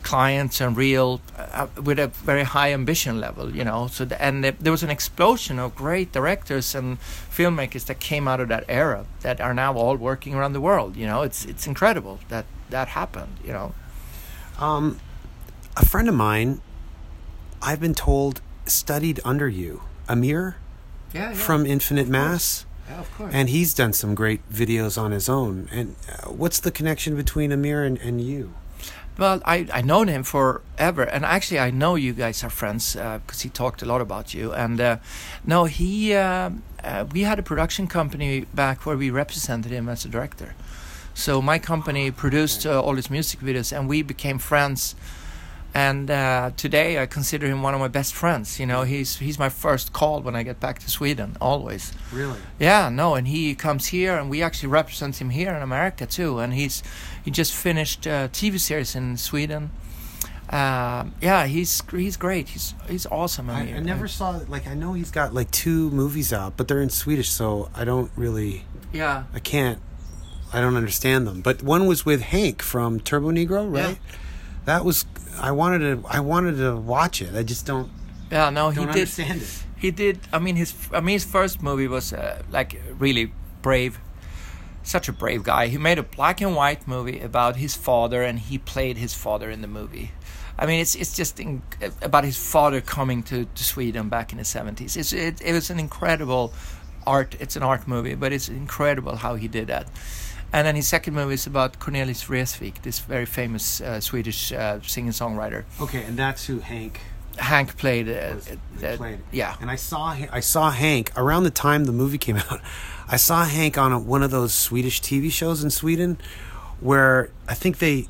clients 0.02 0.60
and 0.60 0.76
real 0.76 1.20
uh, 1.38 1.66
with 1.82 1.98
a 1.98 2.08
very 2.08 2.42
high 2.42 2.70
ambition 2.74 3.18
level 3.18 3.56
you 3.56 3.64
know 3.64 3.86
so 3.86 4.06
and 4.20 4.44
the, 4.44 4.50
there 4.60 4.70
was 4.70 4.82
an 4.82 4.90
explosion 4.90 5.58
of 5.58 5.74
great 5.74 6.12
directors 6.12 6.74
and 6.74 7.00
filmmakers 7.00 7.86
that 7.86 7.98
came 8.00 8.28
out 8.28 8.38
of 8.38 8.48
that 8.48 8.64
era 8.68 9.06
that 9.22 9.40
are 9.40 9.54
now 9.54 9.72
all 9.72 9.96
working 9.96 10.34
around 10.34 10.52
the 10.52 10.60
world 10.60 10.94
you 10.94 11.06
know 11.06 11.22
it's 11.22 11.46
it's 11.46 11.66
incredible 11.66 12.18
that 12.28 12.44
that 12.68 12.88
happened 12.88 13.38
you 13.42 13.50
know 13.50 13.72
Um, 14.58 15.00
a 15.76 15.84
friend 15.84 16.08
of 16.08 16.14
mine, 16.14 16.60
I've 17.64 17.80
been 17.80 17.94
told, 17.94 18.40
studied 18.66 19.20
under 19.24 19.48
you, 19.48 19.82
Amir 20.08 20.56
yeah, 21.12 21.32
from 21.32 21.64
Infinite 21.64 22.08
Mass, 22.08 22.66
yeah, 22.88 23.00
of 23.00 23.16
course 23.16 23.32
and 23.32 23.48
he's 23.48 23.72
done 23.72 23.92
some 23.92 24.14
great 24.14 24.48
videos 24.52 25.00
on 25.00 25.12
his 25.12 25.28
own. 25.28 25.68
And 25.72 25.96
uh, 26.08 26.28
what's 26.28 26.60
the 26.60 26.70
connection 26.70 27.16
between 27.16 27.52
Amir 27.52 27.82
and, 27.82 27.98
and 27.98 28.20
you? 28.20 28.52
Well, 29.16 29.40
I 29.44 29.66
I 29.72 29.80
known 29.80 30.08
him 30.08 30.24
forever, 30.24 31.02
and 31.04 31.24
actually 31.24 31.60
I 31.60 31.70
know 31.70 31.94
you 31.94 32.12
guys 32.12 32.42
are 32.42 32.50
friends 32.50 32.94
because 32.94 33.42
he 33.42 33.48
talked 33.48 33.80
a 33.80 33.86
lot 33.86 34.00
about 34.00 34.34
you. 34.34 34.52
And 34.52 34.80
uh, 34.80 34.96
no, 35.44 35.64
he 35.66 36.14
uh, 36.14 36.50
uh, 36.82 37.06
we 37.12 37.22
had 37.22 37.38
a 37.38 37.42
production 37.42 37.86
company 37.86 38.40
back 38.52 38.84
where 38.84 38.96
we 38.96 39.10
represented 39.10 39.70
him 39.70 39.88
as 39.88 40.04
a 40.04 40.08
director. 40.08 40.54
So 41.14 41.40
my 41.40 41.60
company 41.60 42.10
produced 42.10 42.66
uh, 42.66 42.82
all 42.82 42.96
his 42.96 43.08
music 43.08 43.40
videos, 43.40 43.72
and 43.76 43.88
we 43.88 44.02
became 44.02 44.38
friends. 44.38 44.96
And 45.74 46.08
uh, 46.08 46.52
today 46.56 47.02
I 47.02 47.06
consider 47.06 47.48
him 47.48 47.60
one 47.62 47.74
of 47.74 47.80
my 47.80 47.88
best 47.88 48.14
friends. 48.14 48.60
You 48.60 48.66
know, 48.66 48.82
he's 48.82 49.16
he's 49.16 49.40
my 49.40 49.48
first 49.48 49.92
call 49.92 50.22
when 50.22 50.36
I 50.36 50.44
get 50.44 50.60
back 50.60 50.78
to 50.78 50.88
Sweden, 50.88 51.36
always. 51.40 51.92
Really? 52.12 52.38
Yeah, 52.60 52.88
no, 52.88 53.16
and 53.16 53.26
he 53.26 53.56
comes 53.56 53.86
here, 53.86 54.16
and 54.16 54.30
we 54.30 54.40
actually 54.40 54.68
represent 54.68 55.20
him 55.20 55.30
here 55.30 55.52
in 55.52 55.62
America 55.62 56.06
too. 56.06 56.38
And 56.38 56.54
he's 56.54 56.84
he 57.24 57.32
just 57.32 57.52
finished 57.52 58.06
a 58.06 58.30
TV 58.32 58.60
series 58.60 58.94
in 58.94 59.16
Sweden. 59.16 59.70
Um, 60.48 61.14
yeah, 61.20 61.46
he's 61.46 61.82
he's 61.90 62.16
great. 62.16 62.50
He's 62.50 62.74
he's 62.88 63.06
awesome. 63.06 63.50
I, 63.50 63.62
I 63.74 63.80
never 63.80 64.06
saw, 64.06 64.40
like, 64.46 64.68
I 64.68 64.74
know 64.74 64.92
he's 64.92 65.10
got 65.10 65.34
like 65.34 65.50
two 65.50 65.90
movies 65.90 66.32
out, 66.32 66.56
but 66.56 66.68
they're 66.68 66.82
in 66.82 66.90
Swedish, 66.90 67.30
so 67.30 67.70
I 67.74 67.84
don't 67.84 68.12
really, 68.14 68.64
yeah, 68.92 69.24
I 69.34 69.40
can't, 69.40 69.80
I 70.52 70.60
don't 70.60 70.76
understand 70.76 71.26
them. 71.26 71.40
But 71.40 71.64
one 71.64 71.86
was 71.86 72.06
with 72.06 72.20
Hank 72.20 72.62
from 72.62 73.00
Turbonegro, 73.00 73.72
right? 73.72 73.98
That 74.64 74.84
was, 74.84 75.04
I 75.38 75.52
wanted 75.52 75.78
to, 75.80 76.08
I 76.08 76.20
wanted 76.20 76.56
to 76.58 76.76
watch 76.76 77.20
it. 77.20 77.34
I 77.34 77.42
just 77.42 77.66
don't, 77.66 77.90
yeah. 78.30 78.50
No, 78.50 78.70
he 78.70 78.76
don't 78.76 78.86
did. 78.86 78.92
understand 78.92 79.42
it. 79.42 79.64
He 79.76 79.90
did. 79.90 80.20
I 80.32 80.38
mean, 80.38 80.56
his 80.56 80.74
I 80.92 81.00
mean 81.00 81.12
his 81.12 81.24
first 81.24 81.62
movie 81.62 81.88
was 81.88 82.12
uh, 82.12 82.42
like 82.50 82.80
really 82.98 83.32
brave. 83.60 83.98
Such 84.82 85.08
a 85.08 85.12
brave 85.12 85.42
guy. 85.42 85.66
He 85.66 85.78
made 85.78 85.98
a 85.98 86.02
black 86.02 86.40
and 86.40 86.56
white 86.56 86.88
movie 86.88 87.20
about 87.20 87.56
his 87.56 87.74
father, 87.74 88.22
and 88.22 88.38
he 88.38 88.56
played 88.56 88.96
his 88.96 89.12
father 89.12 89.50
in 89.50 89.60
the 89.60 89.68
movie. 89.68 90.12
I 90.58 90.64
mean, 90.66 90.80
it's 90.80 90.94
it's 90.94 91.14
just 91.14 91.38
in, 91.38 91.62
about 92.00 92.24
his 92.24 92.38
father 92.38 92.80
coming 92.80 93.22
to, 93.24 93.44
to 93.44 93.64
Sweden 93.64 94.08
back 94.08 94.32
in 94.32 94.38
the 94.38 94.44
seventies. 94.44 94.96
It's 94.96 95.12
it, 95.12 95.42
it 95.42 95.52
was 95.52 95.68
an 95.70 95.78
incredible 95.78 96.54
art. 97.06 97.36
It's 97.38 97.56
an 97.56 97.62
art 97.62 97.86
movie, 97.86 98.14
but 98.14 98.32
it's 98.32 98.48
incredible 98.48 99.16
how 99.16 99.34
he 99.34 99.48
did 99.48 99.66
that. 99.66 99.86
And 100.54 100.64
then 100.66 100.76
his 100.76 100.86
second 100.86 101.14
movie 101.14 101.34
is 101.34 101.46
about 101.48 101.80
Cornelis 101.80 102.24
Vreeswijk, 102.24 102.82
this 102.82 103.00
very 103.00 103.26
famous 103.26 103.80
uh, 103.80 104.00
Swedish 104.00 104.52
uh, 104.52 104.78
singer-songwriter. 104.82 105.64
Okay, 105.80 106.04
and 106.04 106.16
that's 106.16 106.46
who 106.46 106.60
Hank 106.60 107.00
Hank 107.38 107.76
played. 107.76 108.08
Uh, 108.08 108.34
was- 108.36 108.48
uh, 108.84 108.96
played. 108.96 109.18
yeah. 109.32 109.56
And 109.60 109.68
I 109.68 109.74
saw 109.76 110.14
I 110.38 110.40
saw 110.40 110.70
Hank 110.70 111.10
around 111.16 111.42
the 111.42 111.50
time 111.50 111.86
the 111.86 111.92
movie 111.92 112.18
came 112.18 112.36
out. 112.36 112.60
I 113.08 113.16
saw 113.16 113.44
Hank 113.44 113.76
on 113.76 113.90
a, 113.92 113.98
one 113.98 114.22
of 114.22 114.30
those 114.30 114.54
Swedish 114.54 115.00
TV 115.02 115.30
shows 115.32 115.64
in 115.64 115.70
Sweden, 115.70 116.18
where 116.80 117.30
I 117.48 117.54
think 117.54 117.78
they 117.78 118.06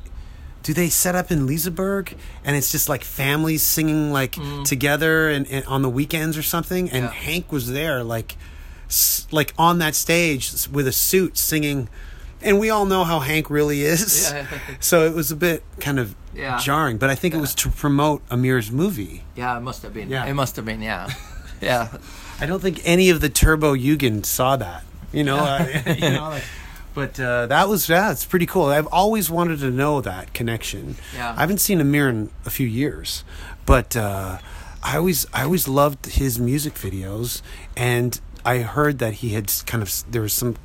do 0.61 0.73
they 0.73 0.89
set 0.89 1.15
up 1.15 1.31
in 1.31 1.47
Liseberg, 1.47 2.13
and 2.43 2.55
it's 2.55 2.71
just 2.71 2.87
like 2.89 3.03
families 3.03 3.63
singing 3.63 4.11
like 4.13 4.37
together 4.65 5.29
and, 5.31 5.47
and 5.49 5.65
on 5.65 5.81
the 5.81 5.89
weekends 5.89 6.37
or 6.37 6.43
something. 6.43 6.91
And 6.91 7.05
Mm. 7.05 7.11
Yeah. 7.13 7.21
Hank 7.25 7.51
was 7.51 7.71
there, 7.71 8.03
like 8.03 8.35
s- 8.87 9.25
like 9.31 9.53
on 9.57 9.79
that 9.79 9.95
stage 9.95 10.67
with 10.71 10.87
a 10.87 10.91
suit 10.93 11.37
singing. 11.39 11.89
And 12.45 12.59
we 12.59 12.69
all 12.69 12.85
know 12.85 13.03
how 13.03 13.19
Hank 13.19 13.49
really 13.49 13.81
is. 13.81 14.31
Yeah. 14.31 14.45
So 14.79 15.05
it 15.05 15.13
was 15.15 15.31
a 15.31 15.35
bit 15.35 15.63
kind 15.79 15.99
of 15.99 16.15
Yeah. 16.35 16.59
jarring, 16.59 16.97
but 16.97 17.09
I 17.09 17.15
think 17.15 17.33
it 17.33 17.39
was 17.39 17.55
to 17.55 17.69
promote 17.69 18.21
Amir's 18.29 18.71
movie. 18.71 19.23
Yeah, 19.35 19.57
it 19.57 19.61
must 19.61 19.81
have 19.81 19.93
been. 19.93 20.09
Yeah. 20.09 20.25
It 20.25 20.33
must 20.35 20.55
have 20.57 20.65
been. 20.65 20.81
Yeah, 20.81 21.09
yeah. 21.61 21.97
I 22.39 22.45
don't 22.45 22.61
think 22.61 22.81
any 22.85 23.09
of 23.09 23.19
the 23.21 23.29
Turbojugend 23.29 24.25
saw 24.25 24.55
that. 24.57 24.83
You 25.11 25.23
know, 25.23 25.37
uh, 25.37 25.65
you 25.97 26.09
know 26.11 26.29
like, 26.29 26.43
but 26.93 27.19
uh, 27.19 27.47
that 27.47 27.67
was 27.67 27.89
yeah, 27.89 28.11
it's 28.11 28.25
pretty 28.25 28.45
cool. 28.45 28.65
I've 28.65 28.87
always 28.87 29.29
wanted 29.29 29.59
to 29.59 29.71
know 29.71 30.01
that 30.01 30.33
connection. 30.33 30.95
Yeah. 31.15 31.33
I 31.35 31.41
haven't 31.41 31.59
seen 31.61 31.81
Amir 31.81 32.09
in 32.09 32.29
a 32.45 32.49
few 32.49 32.67
years, 32.67 33.23
but 33.65 33.95
uh, 33.95 34.37
I 34.83 34.97
always 34.97 35.25
I 35.33 35.43
always 35.43 35.67
loved 35.67 36.05
his 36.05 36.37
music 36.39 36.75
videos, 36.75 37.41
and 37.75 38.19
I 38.45 38.59
heard 38.59 38.99
that 38.99 39.15
he 39.15 39.29
had 39.29 39.51
kind 39.65 39.81
of 39.81 39.91
there 40.11 40.21
was 40.21 40.33
some 40.33 40.55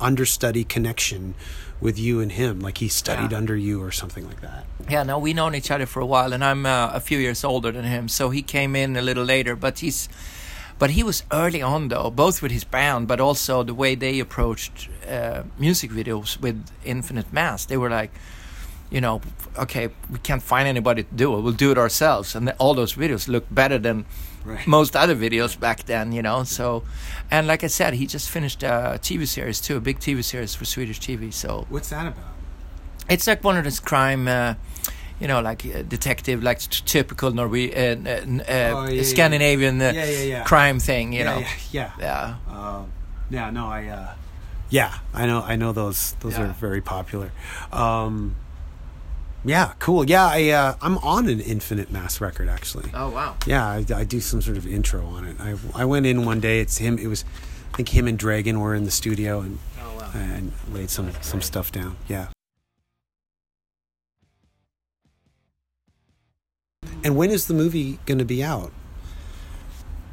understudy 0.00 0.64
connection 0.64 1.34
with 1.80 1.98
you 1.98 2.20
and 2.20 2.32
him, 2.32 2.60
like 2.60 2.78
he 2.78 2.88
studied 2.88 3.32
Yeah. 3.32 3.38
under 3.38 3.56
you 3.56 3.82
or 3.82 3.90
something 3.90 4.26
like 4.26 4.40
that. 4.40 4.64
Yeah, 4.88 5.02
no, 5.02 5.18
we 5.18 5.32
known 5.34 5.54
each 5.54 5.70
other 5.70 5.86
for 5.86 6.00
a 6.00 6.06
while, 6.06 6.32
and 6.32 6.42
I'm 6.44 6.64
uh, 6.66 6.90
a 6.92 7.00
few 7.00 7.18
years 7.18 7.44
older 7.44 7.72
than 7.72 7.84
him, 7.84 8.08
so 8.08 8.30
he 8.30 8.42
came 8.42 8.74
in 8.76 8.96
a 8.96 9.02
little 9.02 9.24
later. 9.24 9.54
But 9.56 9.80
he's, 9.80 10.08
but 10.78 10.90
he 10.90 11.02
was 11.02 11.24
early 11.32 11.60
on 11.62 11.88
though, 11.88 12.10
both 12.10 12.40
with 12.42 12.52
his 12.52 12.64
band, 12.64 13.06
but 13.08 13.20
also 13.20 13.62
the 13.62 13.74
way 13.74 13.94
they 13.96 14.20
approached 14.20 14.88
uh, 15.08 15.42
music 15.58 15.90
videos 15.90 16.40
with 16.40 16.64
Infinite 16.84 17.32
Mass. 17.32 17.66
They 17.66 17.76
were 17.76 17.90
like, 17.90 18.10
you 18.90 19.00
know, 19.00 19.20
okay, 19.58 19.88
we 20.10 20.18
can't 20.20 20.42
find 20.42 20.68
anybody 20.68 21.02
to 21.02 21.14
do 21.14 21.36
it. 21.36 21.40
We'll 21.40 21.52
do 21.52 21.70
it 21.72 21.78
ourselves, 21.78 22.34
and 22.36 22.52
all 22.58 22.74
those 22.74 22.94
videos 22.94 23.28
look 23.28 23.44
better 23.50 23.78
than 23.78 24.04
Right. 24.44 24.66
most 24.66 24.94
other 24.94 25.16
videos 25.16 25.58
back 25.58 25.84
then, 25.84 26.12
you 26.12 26.22
know. 26.22 26.44
So, 26.44 26.82
and 27.30 27.46
like 27.46 27.64
I 27.64 27.68
said, 27.68 27.94
he 27.94 28.06
just 28.06 28.28
finished 28.30 28.62
a 28.62 28.98
TV 29.00 29.26
series 29.26 29.60
too, 29.60 29.76
a 29.76 29.80
big 29.80 29.98
TV 30.00 30.22
series 30.22 30.54
for 30.54 30.64
Swedish 30.64 31.00
TV. 31.00 31.32
So 31.32 31.66
What's 31.70 31.90
that 31.90 32.06
about? 32.06 32.24
it's 33.08 33.26
like 33.26 33.42
one 33.44 33.56
of 33.56 33.64
those 33.64 33.80
crime, 33.80 34.28
uh, 34.28 34.54
you 35.20 35.28
know, 35.28 35.40
like 35.40 35.64
uh, 35.66 35.82
detective, 35.82 36.42
like 36.42 36.58
t- 36.60 36.82
typical 36.84 37.30
Norwegian, 37.32 38.06
uh, 38.06 38.10
uh, 38.10 38.52
uh, 38.52 38.74
Oh, 38.76 38.88
yeah, 38.90 39.02
Scandinavian 39.02 39.80
uh, 39.80 39.92
Yeah, 39.94 40.04
yeah, 40.24 40.44
crime 40.44 40.78
thing, 40.78 41.12
you 41.12 41.24
know. 41.24 41.38
yeah, 41.38 41.48
yeah. 41.72 41.90
Yeah. 41.98 42.34
Um, 42.48 42.86
yeah, 43.30 43.50
no, 43.50 43.66
I, 43.68 43.86
uh, 43.88 44.14
Yeah, 44.70 44.92
I 45.14 45.26
know. 45.26 45.40
I 45.42 45.56
know 45.56 45.72
those. 45.72 46.14
Those 46.20 46.38
are 46.38 46.48
very 46.60 46.80
popular. 46.80 47.30
Um, 47.72 48.34
yeah, 49.44 49.72
cool. 49.78 50.04
Yeah, 50.08 50.26
I 50.26 50.48
uh, 50.50 50.74
I'm 50.80 50.98
on 50.98 51.28
an 51.28 51.40
Infinite 51.40 51.90
Mass 51.92 52.20
record 52.20 52.48
actually. 52.48 52.90
Oh 52.94 53.10
wow. 53.10 53.36
Yeah, 53.46 53.66
I, 53.66 53.84
I 53.94 54.04
do 54.04 54.20
some 54.20 54.40
sort 54.42 54.56
of 54.56 54.66
intro 54.66 55.04
on 55.06 55.24
it. 55.26 55.36
I 55.40 55.54
I 55.74 55.84
went 55.84 56.06
in 56.06 56.24
one 56.24 56.40
day. 56.40 56.60
It's 56.60 56.78
him. 56.78 56.98
It 56.98 57.06
was, 57.08 57.24
I 57.72 57.76
think 57.76 57.88
him 57.90 58.06
and 58.08 58.18
Dragon 58.18 58.60
were 58.60 58.74
in 58.74 58.84
the 58.84 58.90
studio 58.90 59.40
and 59.40 59.58
Oh 59.80 59.96
wow. 59.98 60.10
and 60.14 60.52
laid 60.72 60.90
some 60.90 61.12
some 61.20 61.40
stuff 61.42 61.70
down. 61.72 61.96
Yeah. 62.08 62.28
And 67.02 67.16
when 67.16 67.30
is 67.30 67.46
the 67.46 67.54
movie 67.54 67.98
going 68.06 68.18
to 68.18 68.24
be 68.24 68.42
out? 68.42 68.72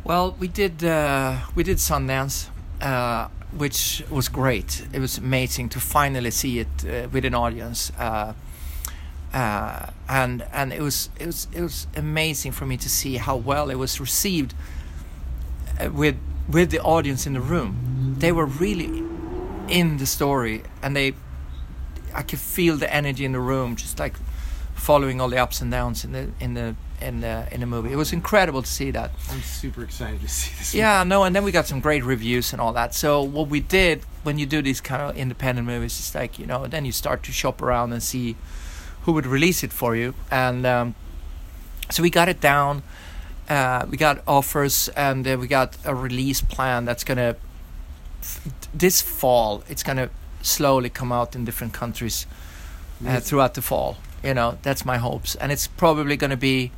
Well, 0.04 0.36
we 0.40 0.48
did 0.48 0.84
uh, 0.84 1.38
we 1.56 1.64
did 1.64 1.78
Sundance, 1.78 2.50
uh, 2.82 3.28
which 3.56 4.04
was 4.10 4.28
great. 4.30 4.86
It 4.92 5.00
was 5.00 5.18
amazing 5.18 5.70
to 5.70 5.80
finally 5.80 6.32
see 6.32 6.60
it 6.60 6.68
uh, 6.86 7.08
with 7.12 7.24
an 7.24 7.36
audience, 7.36 7.92
uh, 9.34 9.88
and 10.10 10.46
and 10.52 10.74
it 10.74 10.82
was 10.82 11.10
it 11.20 11.26
was 11.26 11.48
it 11.54 11.62
was 11.62 11.88
amazing 11.96 12.52
for 12.52 12.66
me 12.66 12.78
to 12.78 12.90
see 12.90 13.18
how 13.18 13.36
well 13.36 13.70
it 13.70 13.76
was 13.76 14.00
received 14.00 14.54
uh, 15.80 15.90
with 15.90 16.18
with 16.50 16.72
the 16.72 16.82
audience 16.82 17.26
in 17.26 17.34
the 17.34 17.42
room. 17.42 18.16
They 18.20 18.32
were 18.32 18.46
really 18.46 19.04
in 19.70 19.98
the 19.98 20.06
story, 20.06 20.64
and 20.82 20.96
they 20.96 21.14
I 22.14 22.24
could 22.24 22.40
feel 22.40 22.78
the 22.78 22.94
energy 22.94 23.24
in 23.24 23.32
the 23.32 23.40
room, 23.40 23.76
just 23.76 24.00
like 24.00 24.16
following 24.76 25.22
all 25.22 25.30
the 25.30 25.38
ups 25.38 25.62
and 25.62 25.72
downs 25.72 26.04
in 26.04 26.12
the 26.12 26.30
in 26.40 26.54
the 26.54 26.76
in 27.00 27.22
the 27.22 27.48
in 27.52 27.62
the 27.62 27.66
movie. 27.66 27.92
It 27.92 27.96
was 27.96 28.12
incredible 28.12 28.62
to 28.62 28.68
see 28.68 28.92
that. 28.92 29.12
I'm 29.30 29.42
super 29.42 29.84
excited 29.84 30.20
to 30.22 30.28
see 30.28 30.54
this. 30.58 30.74
Yeah, 30.74 31.04
no, 31.04 31.24
and 31.24 31.34
then 31.34 31.44
we 31.44 31.52
got 31.52 31.68
some 31.68 31.80
great 31.80 32.04
reviews 32.04 32.52
and 32.52 32.62
all 32.62 32.74
that. 32.74 32.94
So 32.94 33.22
what 33.22 33.48
we 33.48 33.62
did 33.62 34.04
when 34.24 34.38
you 34.38 34.46
do 34.46 34.62
these 34.62 34.82
kind 34.82 35.02
of 35.02 35.16
independent 35.16 35.68
movies 35.68 36.00
is 36.00 36.14
like 36.14 36.38
you 36.38 36.46
know, 36.46 36.68
then 36.68 36.84
you 36.84 36.92
start 36.92 37.24
to 37.24 37.32
shop 37.32 37.62
around 37.62 37.94
and 37.94 38.04
see 38.04 38.36
who 39.04 39.12
would 39.14 39.26
release 39.26 39.64
it 39.64 39.74
for 39.74 39.95
you, 39.95 40.14
and 40.30 40.66
um, 40.66 40.95
so 41.89 42.04
we 42.04 42.10
got 42.10 42.30
it 42.30 42.39
down. 42.39 42.84
Uh, 43.49 43.86
we 43.89 43.97
got 43.97 44.22
offers 44.28 44.88
and 44.95 45.28
uh, 45.28 45.38
we 45.38 45.45
got 45.45 45.78
a 45.84 45.93
release 45.93 46.39
plan 46.39 46.86
that's 46.86 47.04
gonna 47.04 47.36
f- 48.22 48.47
this 48.74 49.02
fall. 49.02 49.64
It's 49.68 49.84
gonna 49.84 50.10
slowly 50.41 50.89
come 50.89 51.12
out 51.12 51.36
in 51.36 51.43
different 51.43 51.74
countries 51.74 52.26
uh, 53.06 53.20
throughout 53.20 53.56
the 53.56 53.62
fall. 53.62 53.97
You 54.24 54.34
know, 54.34 54.58
that's 54.62 54.86
my 54.86 54.97
hopes, 54.97 55.36
and 55.36 55.52
it's 55.52 55.68
probably 55.68 56.16
gonna 56.16 56.38
be 56.38 56.72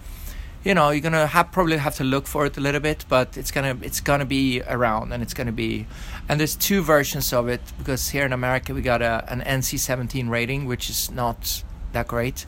you 0.63 0.73
know 0.73 0.89
you're 0.89 1.01
gonna 1.01 1.27
have 1.27 1.51
probably 1.51 1.77
have 1.77 1.95
to 1.95 2.03
look 2.03 2.25
for 2.25 2.45
it 2.45 2.55
a 2.57 2.61
little 2.61 2.79
bit 2.79 3.03
but 3.09 3.35
it's 3.35 3.51
gonna 3.51 3.77
it's 3.81 3.99
gonna 3.99 4.25
be 4.25 4.61
around 4.61 5.11
and 5.11 5.21
it's 5.21 5.33
gonna 5.33 5.51
be 5.51 5.85
and 6.29 6.39
there's 6.39 6.55
two 6.55 6.81
versions 6.81 7.33
of 7.33 7.49
it 7.49 7.59
because 7.77 8.09
here 8.09 8.25
in 8.25 8.31
america 8.31 8.73
we 8.73 8.81
got 8.81 9.01
a, 9.01 9.25
an 9.27 9.41
nc-17 9.41 10.29
rating 10.29 10.65
which 10.65 10.89
is 10.89 11.11
not 11.11 11.61
that 11.93 12.07
great 12.07 12.45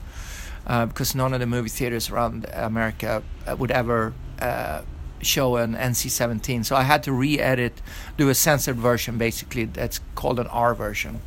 uh, 0.67 0.85
because 0.85 1.15
none 1.15 1.33
of 1.33 1.39
the 1.39 1.45
movie 1.45 1.69
theaters 1.69 2.09
around 2.09 2.45
america 2.53 3.23
uh, 3.47 3.55
would 3.55 3.71
ever 3.71 4.13
uh, 4.39 4.81
show 5.21 5.55
an 5.55 5.73
nc-17 5.75 6.65
so 6.65 6.75
i 6.75 6.83
had 6.83 7.01
to 7.03 7.11
re-edit 7.11 7.81
do 8.17 8.29
a 8.29 8.35
censored 8.35 8.75
version 8.75 9.17
basically 9.17 9.65
that's 9.65 9.99
called 10.15 10.39
an 10.39 10.47
r 10.47 10.75
version 10.75 11.19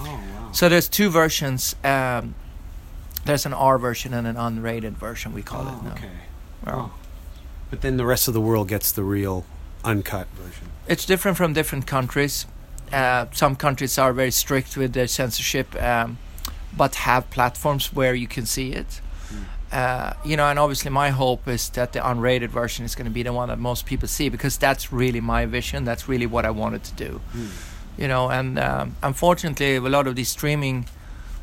Oh 0.00 0.04
wow. 0.04 0.52
so 0.52 0.68
there's 0.68 0.88
two 0.88 1.10
versions 1.10 1.74
um, 1.84 2.34
there's 3.24 3.46
an 3.46 3.52
r 3.54 3.78
version 3.78 4.12
and 4.14 4.26
an 4.26 4.36
unrated 4.36 4.92
version 4.92 5.32
we 5.32 5.42
call 5.42 5.66
it 5.68 5.74
Oh, 5.74 5.82
now 5.84 5.92
okay. 5.92 6.10
Well, 6.66 6.92
But 7.70 7.80
then 7.82 7.96
the 7.96 8.04
rest 8.06 8.28
of 8.28 8.34
the 8.34 8.40
world 8.40 8.68
gets 8.68 8.90
the 8.92 9.02
real 9.04 9.44
uncut 9.84 10.26
version. 10.34 10.68
It's 10.88 11.04
different 11.06 11.36
from 11.36 11.52
different 11.52 11.86
countries. 11.86 12.46
Uh, 12.92 13.26
some 13.32 13.54
countries 13.56 13.96
are 13.98 14.12
very 14.12 14.30
strict 14.32 14.76
with 14.76 14.92
their 14.92 15.06
censorship, 15.06 15.80
um, 15.82 16.18
but 16.76 16.94
have 16.96 17.28
platforms 17.30 17.92
where 17.92 18.14
you 18.14 18.26
can 18.28 18.46
see 18.46 18.72
it. 18.72 19.00
Uh, 19.70 20.14
you 20.24 20.34
know, 20.34 20.46
and 20.46 20.58
obviously 20.58 20.90
my 20.90 21.10
hope 21.10 21.46
is 21.46 21.68
that 21.70 21.92
the 21.92 21.98
unrated 22.00 22.48
version 22.48 22.86
is 22.86 22.94
going 22.94 23.04
to 23.04 23.10
be 23.10 23.22
the 23.22 23.32
one 23.34 23.48
that 23.48 23.58
most 23.58 23.84
people 23.84 24.08
see 24.08 24.30
because 24.30 24.56
that's 24.56 24.90
really 24.90 25.20
my 25.20 25.44
vision. 25.44 25.84
That's 25.84 26.08
really 26.08 26.24
what 26.24 26.46
I 26.46 26.50
wanted 26.50 26.84
to 26.84 26.94
do. 26.94 27.20
You 27.98 28.08
know, 28.08 28.30
and 28.30 28.58
um, 28.58 28.96
unfortunately, 29.02 29.76
a 29.76 29.80
lot 29.80 30.06
of 30.06 30.16
these 30.16 30.30
streaming 30.30 30.86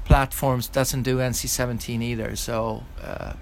platforms 0.05 0.67
doesn't 0.67 1.03
do 1.03 1.17
NC-17 1.19 2.01
either. 2.01 2.35
So 2.35 2.83
uh, 3.03 3.33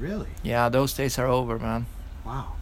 Really? 0.00 0.28
yeah, 0.42 0.68
those 0.68 0.94
days 0.94 1.16
are 1.18 1.26
over, 1.28 1.58
man. 1.58 1.86
Wow. 2.24 2.54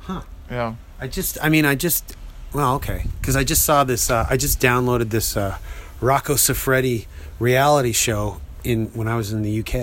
Huh. 0.00 0.22
Yeah. 0.50 0.74
I 1.00 1.06
just, 1.06 1.38
I 1.40 1.48
mean, 1.48 1.64
I 1.66 1.74
just, 1.76 2.16
well, 2.52 2.74
okay, 2.76 3.04
because 3.20 3.36
I 3.36 3.44
just 3.44 3.64
saw 3.64 3.84
this. 3.84 4.10
Uh, 4.10 4.26
I 4.28 4.36
just 4.36 4.60
downloaded 4.60 5.10
this 5.10 5.36
uh, 5.36 5.58
Rocco 6.00 6.34
Siffredi 6.34 7.06
reality 7.38 7.92
show 7.92 8.40
in 8.64 8.86
when 8.94 9.08
I 9.08 9.16
was 9.16 9.32
in 9.32 9.42
the 9.42 9.60
UK, 9.60 9.74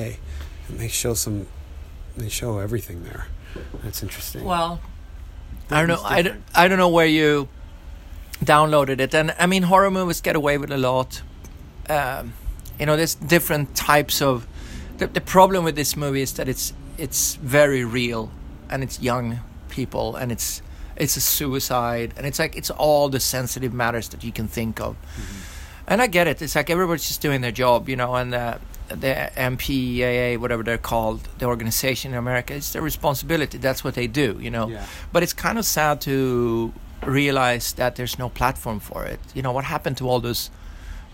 and 0.68 0.80
they 0.80 0.88
show 0.88 1.14
some, 1.14 1.48
they 2.18 2.30
show 2.30 2.60
everything 2.60 3.04
there. 3.04 3.28
That's 3.84 4.04
interesting. 4.04 4.44
Well, 4.44 4.80
I 5.72 5.80
don't 5.80 5.88
know. 5.88 5.96
was 5.96 6.04
I 6.04 6.22
don't. 6.22 6.44
I 6.54 6.68
don't 6.68 6.78
know 6.78 6.90
where 6.90 7.08
you 7.08 7.48
downloaded 8.44 9.00
it, 9.00 9.14
and 9.14 9.34
I 9.40 9.46
mean 9.46 9.64
horror 9.64 9.92
movies 9.92 10.22
get 10.22 10.36
away 10.36 10.58
with 10.58 10.72
a 10.72 10.78
lot. 10.78 11.22
Um, 11.90 12.34
you 12.80 12.86
know, 12.86 12.98
there's 12.98 13.16
different 13.16 13.76
types 13.76 14.22
of. 14.22 14.48
The, 14.98 15.08
the 15.08 15.22
problem 15.22 15.66
with 15.66 15.76
this 15.76 15.96
movie 15.96 16.22
is 16.22 16.34
that 16.34 16.48
it's 16.48 16.74
it's 16.98 17.36
very 17.36 17.84
real, 17.84 18.32
and 18.70 18.84
it's 18.84 19.02
young 19.02 19.40
people, 19.70 20.16
and 20.16 20.32
it's 20.32 20.62
it's 20.96 21.18
a 21.18 21.22
suicide, 21.22 22.14
and 22.18 22.26
it's 22.26 22.40
like 22.40 22.56
it's 22.56 22.70
all 22.70 23.10
the 23.10 23.20
sensitive 23.20 23.74
matters 23.74 24.10
that 24.10 24.24
you 24.24 24.32
can 24.32 24.48
think 24.48 24.80
of. 24.80 24.96
And 25.88 26.02
I 26.02 26.08
get 26.08 26.28
it. 26.28 26.42
It's 26.42 26.56
like 26.56 26.70
everybody's 26.70 27.08
just 27.08 27.22
doing 27.22 27.42
their 27.42 27.52
job, 27.52 27.88
you 27.88 27.96
know, 27.96 28.16
and 28.16 28.34
uh, 28.34 28.58
the 28.90 29.30
MPAA, 29.36 30.38
whatever 30.40 30.64
they're 30.64 30.78
called, 30.78 31.28
the 31.38 31.46
organization 31.46 32.12
in 32.14 32.18
America, 32.18 32.56
it's 32.56 32.74
their 32.74 32.82
responsibility. 32.82 33.58
That's 33.58 33.84
what 33.84 33.96
they 33.96 34.08
do, 34.08 34.38
you 34.40 34.50
know. 34.50 34.68
Yeah. 34.68 34.86
But 35.12 35.24
it's 35.24 35.34
kind 35.34 35.58
of 35.58 35.66
sad 35.66 36.02
to 36.02 36.74
realize 37.04 37.74
that 37.74 37.96
there's 37.96 38.18
no 38.18 38.30
platform 38.30 38.80
for 38.80 39.06
it. 39.06 39.20
You 39.34 39.42
know, 39.42 39.52
what 39.52 39.66
happened 39.66 39.98
to 39.98 40.10
all 40.10 40.20
those 40.20 40.50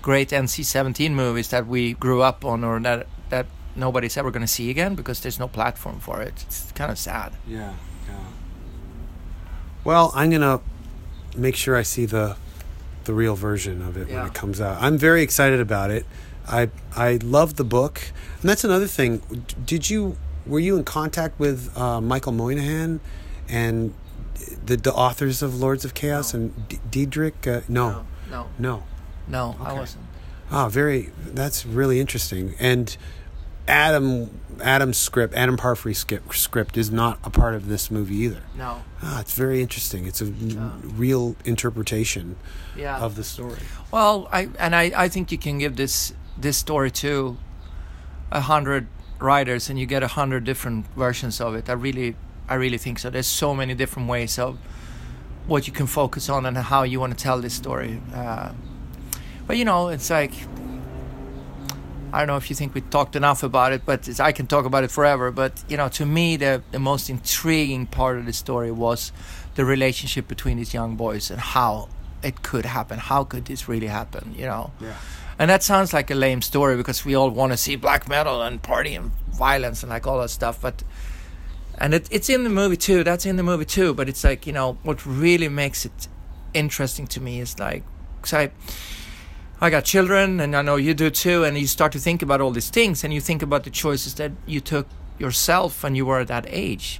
great 0.01 0.29
NC-17 0.29 1.11
movies 1.11 1.49
that 1.49 1.67
we 1.67 1.93
grew 1.93 2.21
up 2.21 2.43
on, 2.45 2.63
or 2.63 2.79
that 2.79 3.07
that 3.29 3.45
nobody's 3.75 4.17
ever 4.17 4.31
going 4.31 4.41
to 4.41 4.47
see 4.47 4.69
again 4.69 4.95
because 4.95 5.21
there's 5.21 5.39
no 5.39 5.47
platform 5.47 5.99
for 5.99 6.21
it. 6.21 6.43
It's 6.47 6.71
kind 6.73 6.91
of 6.91 6.97
sad. 6.97 7.33
Yeah, 7.47 7.73
yeah. 8.07 8.15
Well, 9.83 10.11
I'm 10.15 10.29
gonna 10.29 10.59
make 11.35 11.55
sure 11.55 11.75
I 11.75 11.83
see 11.83 12.05
the 12.05 12.35
the 13.05 13.13
real 13.13 13.35
version 13.35 13.81
of 13.81 13.97
it 13.97 14.07
when 14.09 14.25
it 14.25 14.33
comes 14.33 14.59
out. 14.61 14.81
I'm 14.81 14.97
very 14.97 15.21
excited 15.21 15.59
about 15.59 15.91
it. 15.91 16.05
I 16.47 16.69
I 16.95 17.19
love 17.23 17.55
the 17.55 17.63
book, 17.63 18.01
and 18.41 18.49
that's 18.49 18.63
another 18.63 18.87
thing. 18.87 19.21
Did 19.65 19.89
you 19.89 20.17
were 20.45 20.59
you 20.59 20.75
in 20.77 20.83
contact 20.83 21.39
with 21.39 21.75
uh, 21.77 22.01
Michael 22.01 22.31
Moynihan 22.31 22.99
and 23.47 23.93
the 24.65 24.75
the 24.77 24.93
authors 24.93 25.41
of 25.41 25.59
Lords 25.59 25.85
of 25.85 25.93
Chaos 25.93 26.33
and 26.33 26.67
D- 26.67 26.79
Didrik? 26.89 27.45
Uh, 27.47 27.61
no, 27.67 28.05
no, 28.29 28.47
no. 28.57 28.83
no, 29.27 29.55
I 29.59 29.69
Okay. 29.71 29.79
wasn't. 29.79 30.05
Ah, 30.49 30.67
very. 30.67 31.11
That's 31.25 31.65
really 31.65 31.99
interesting. 31.99 32.55
And 32.59 32.97
Adam 33.67 34.39
Adam's 34.63 34.97
script, 34.97 35.33
Adam 35.33 35.57
Parfrey's 35.57 35.97
script, 35.97 36.35
script 36.35 36.77
is 36.77 36.91
not 36.91 37.17
a 37.23 37.29
part 37.29 37.55
of 37.55 37.67
this 37.67 37.89
movie 37.89 38.15
either. 38.17 38.43
No, 38.55 38.83
Ah, 39.01 39.19
it's 39.19 39.33
very 39.33 39.61
interesting. 39.61 40.05
It's 40.05 40.21
a 40.21 40.25
real 40.25 41.35
interpretation 41.45 42.35
yeah. 42.75 42.99
of 42.99 43.15
the 43.15 43.23
story. 43.23 43.59
Well, 43.91 44.27
I 44.31 44.49
and 44.59 44.75
I, 44.75 44.91
I 44.95 45.07
think 45.09 45.31
you 45.31 45.37
can 45.37 45.57
give 45.57 45.75
this 45.77 46.13
this 46.37 46.57
story 46.57 46.91
to 46.91 47.37
a 48.31 48.41
hundred 48.41 48.87
writers, 49.19 49.69
and 49.69 49.79
you 49.79 49.85
get 49.85 50.03
a 50.03 50.07
hundred 50.07 50.43
different 50.43 50.85
versions 50.95 51.41
of 51.41 51.55
it. 51.55 51.69
I 51.69 51.73
really, 51.73 52.15
I 52.47 52.55
really 52.55 52.77
think 52.77 52.99
so. 52.99 53.09
There's 53.09 53.27
so 53.27 53.53
many 53.55 53.73
different 53.73 54.09
ways 54.09 54.37
of 54.39 54.57
what 55.47 55.67
you 55.67 55.73
can 55.73 55.87
focus 55.87 56.29
on 56.29 56.45
and 56.45 56.55
how 56.57 56.83
you 56.83 56.99
want 56.99 57.17
to 57.17 57.23
tell 57.23 57.41
this 57.41 57.53
story. 57.53 57.99
Uh, 58.13 58.51
but 59.47 59.57
you 59.57 59.65
know, 59.65 59.89
it's 59.89 60.09
like 60.09 60.33
I 62.13 62.19
don't 62.19 62.27
know 62.27 62.37
if 62.37 62.49
you 62.49 62.55
think 62.55 62.73
we 62.73 62.81
talked 62.81 63.15
enough 63.15 63.43
about 63.43 63.71
it, 63.71 63.83
but 63.85 64.07
it's, 64.07 64.19
I 64.19 64.31
can 64.31 64.47
talk 64.47 64.65
about 64.65 64.83
it 64.83 64.91
forever. 64.91 65.31
But 65.31 65.63
you 65.67 65.77
know, 65.77 65.89
to 65.89 66.05
me, 66.05 66.37
the 66.37 66.61
the 66.71 66.79
most 66.79 67.09
intriguing 67.09 67.85
part 67.87 68.17
of 68.17 68.25
the 68.25 68.33
story 68.33 68.71
was 68.71 69.11
the 69.55 69.65
relationship 69.65 70.27
between 70.27 70.57
these 70.57 70.73
young 70.73 70.95
boys 70.95 71.31
and 71.31 71.39
how 71.39 71.89
it 72.23 72.43
could 72.43 72.65
happen. 72.65 72.99
How 72.99 73.23
could 73.23 73.45
this 73.45 73.67
really 73.67 73.87
happen? 73.87 74.33
You 74.37 74.45
know. 74.45 74.71
Yeah. 74.79 74.95
And 75.39 75.49
that 75.49 75.63
sounds 75.63 75.91
like 75.93 76.11
a 76.11 76.15
lame 76.15 76.41
story 76.41 76.77
because 76.77 77.03
we 77.03 77.15
all 77.15 77.31
want 77.31 77.51
to 77.51 77.57
see 77.57 77.75
black 77.75 78.07
metal 78.07 78.43
and 78.43 78.61
party 78.61 78.93
and 78.93 79.11
violence 79.31 79.81
and 79.81 79.89
like 79.89 80.05
all 80.05 80.19
that 80.21 80.29
stuff. 80.29 80.61
But 80.61 80.83
and 81.77 81.93
it, 81.93 82.07
it's 82.11 82.29
in 82.29 82.43
the 82.43 82.49
movie 82.49 82.77
too. 82.77 83.03
That's 83.03 83.25
in 83.25 83.37
the 83.37 83.43
movie 83.43 83.65
too. 83.65 83.93
But 83.93 84.07
it's 84.09 84.23
like 84.23 84.45
you 84.45 84.53
know 84.53 84.77
what 84.83 85.05
really 85.05 85.47
makes 85.47 85.85
it 85.85 86.07
interesting 86.53 87.07
to 87.07 87.21
me 87.21 87.39
is 87.39 87.57
like, 87.57 87.83
cause 88.21 88.33
I 88.33 88.51
I 89.63 89.69
got 89.69 89.85
children 89.85 90.39
and 90.39 90.55
I 90.55 90.63
know 90.63 90.75
you 90.75 90.95
do 90.95 91.11
too. 91.11 91.43
And 91.43 91.57
you 91.57 91.67
start 91.67 91.91
to 91.91 91.99
think 91.99 92.21
about 92.21 92.41
all 92.41 92.51
these 92.51 92.71
things 92.71 93.03
and 93.03 93.13
you 93.13 93.21
think 93.21 93.43
about 93.43 93.63
the 93.63 93.69
choices 93.69 94.15
that 94.15 94.31
you 94.47 94.59
took 94.59 94.87
yourself 95.19 95.83
when 95.83 95.93
you 95.93 96.05
were 96.05 96.19
at 96.19 96.27
that 96.29 96.45
age. 96.49 96.99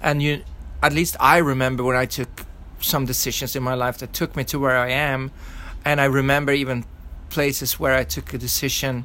And 0.00 0.22
you, 0.22 0.42
at 0.82 0.94
least 0.94 1.16
I 1.20 1.36
remember 1.36 1.84
when 1.84 1.96
I 1.96 2.06
took 2.06 2.46
some 2.80 3.04
decisions 3.04 3.54
in 3.54 3.62
my 3.62 3.74
life 3.74 3.98
that 3.98 4.12
took 4.12 4.34
me 4.34 4.44
to 4.44 4.58
where 4.58 4.76
I 4.76 4.88
am. 4.88 5.30
and 5.84 6.00
I 6.00 6.04
remember 6.04 6.52
even 6.52 6.84
places 7.28 7.78
where 7.78 7.94
I 7.94 8.04
took 8.04 8.32
a 8.34 8.38
decision 8.38 9.04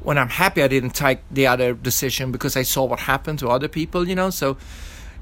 when 0.00 0.18
I'm 0.18 0.28
happy 0.28 0.62
I 0.62 0.68
didn't 0.68 0.90
take 0.90 1.18
the 1.30 1.46
other 1.46 1.74
decision 1.74 2.30
because 2.30 2.56
I 2.56 2.62
saw 2.62 2.84
what 2.84 3.00
happened 3.00 3.40
to 3.40 3.48
other 3.48 3.68
people, 3.68 4.06
you 4.06 4.14
know. 4.14 4.30
So 4.30 4.56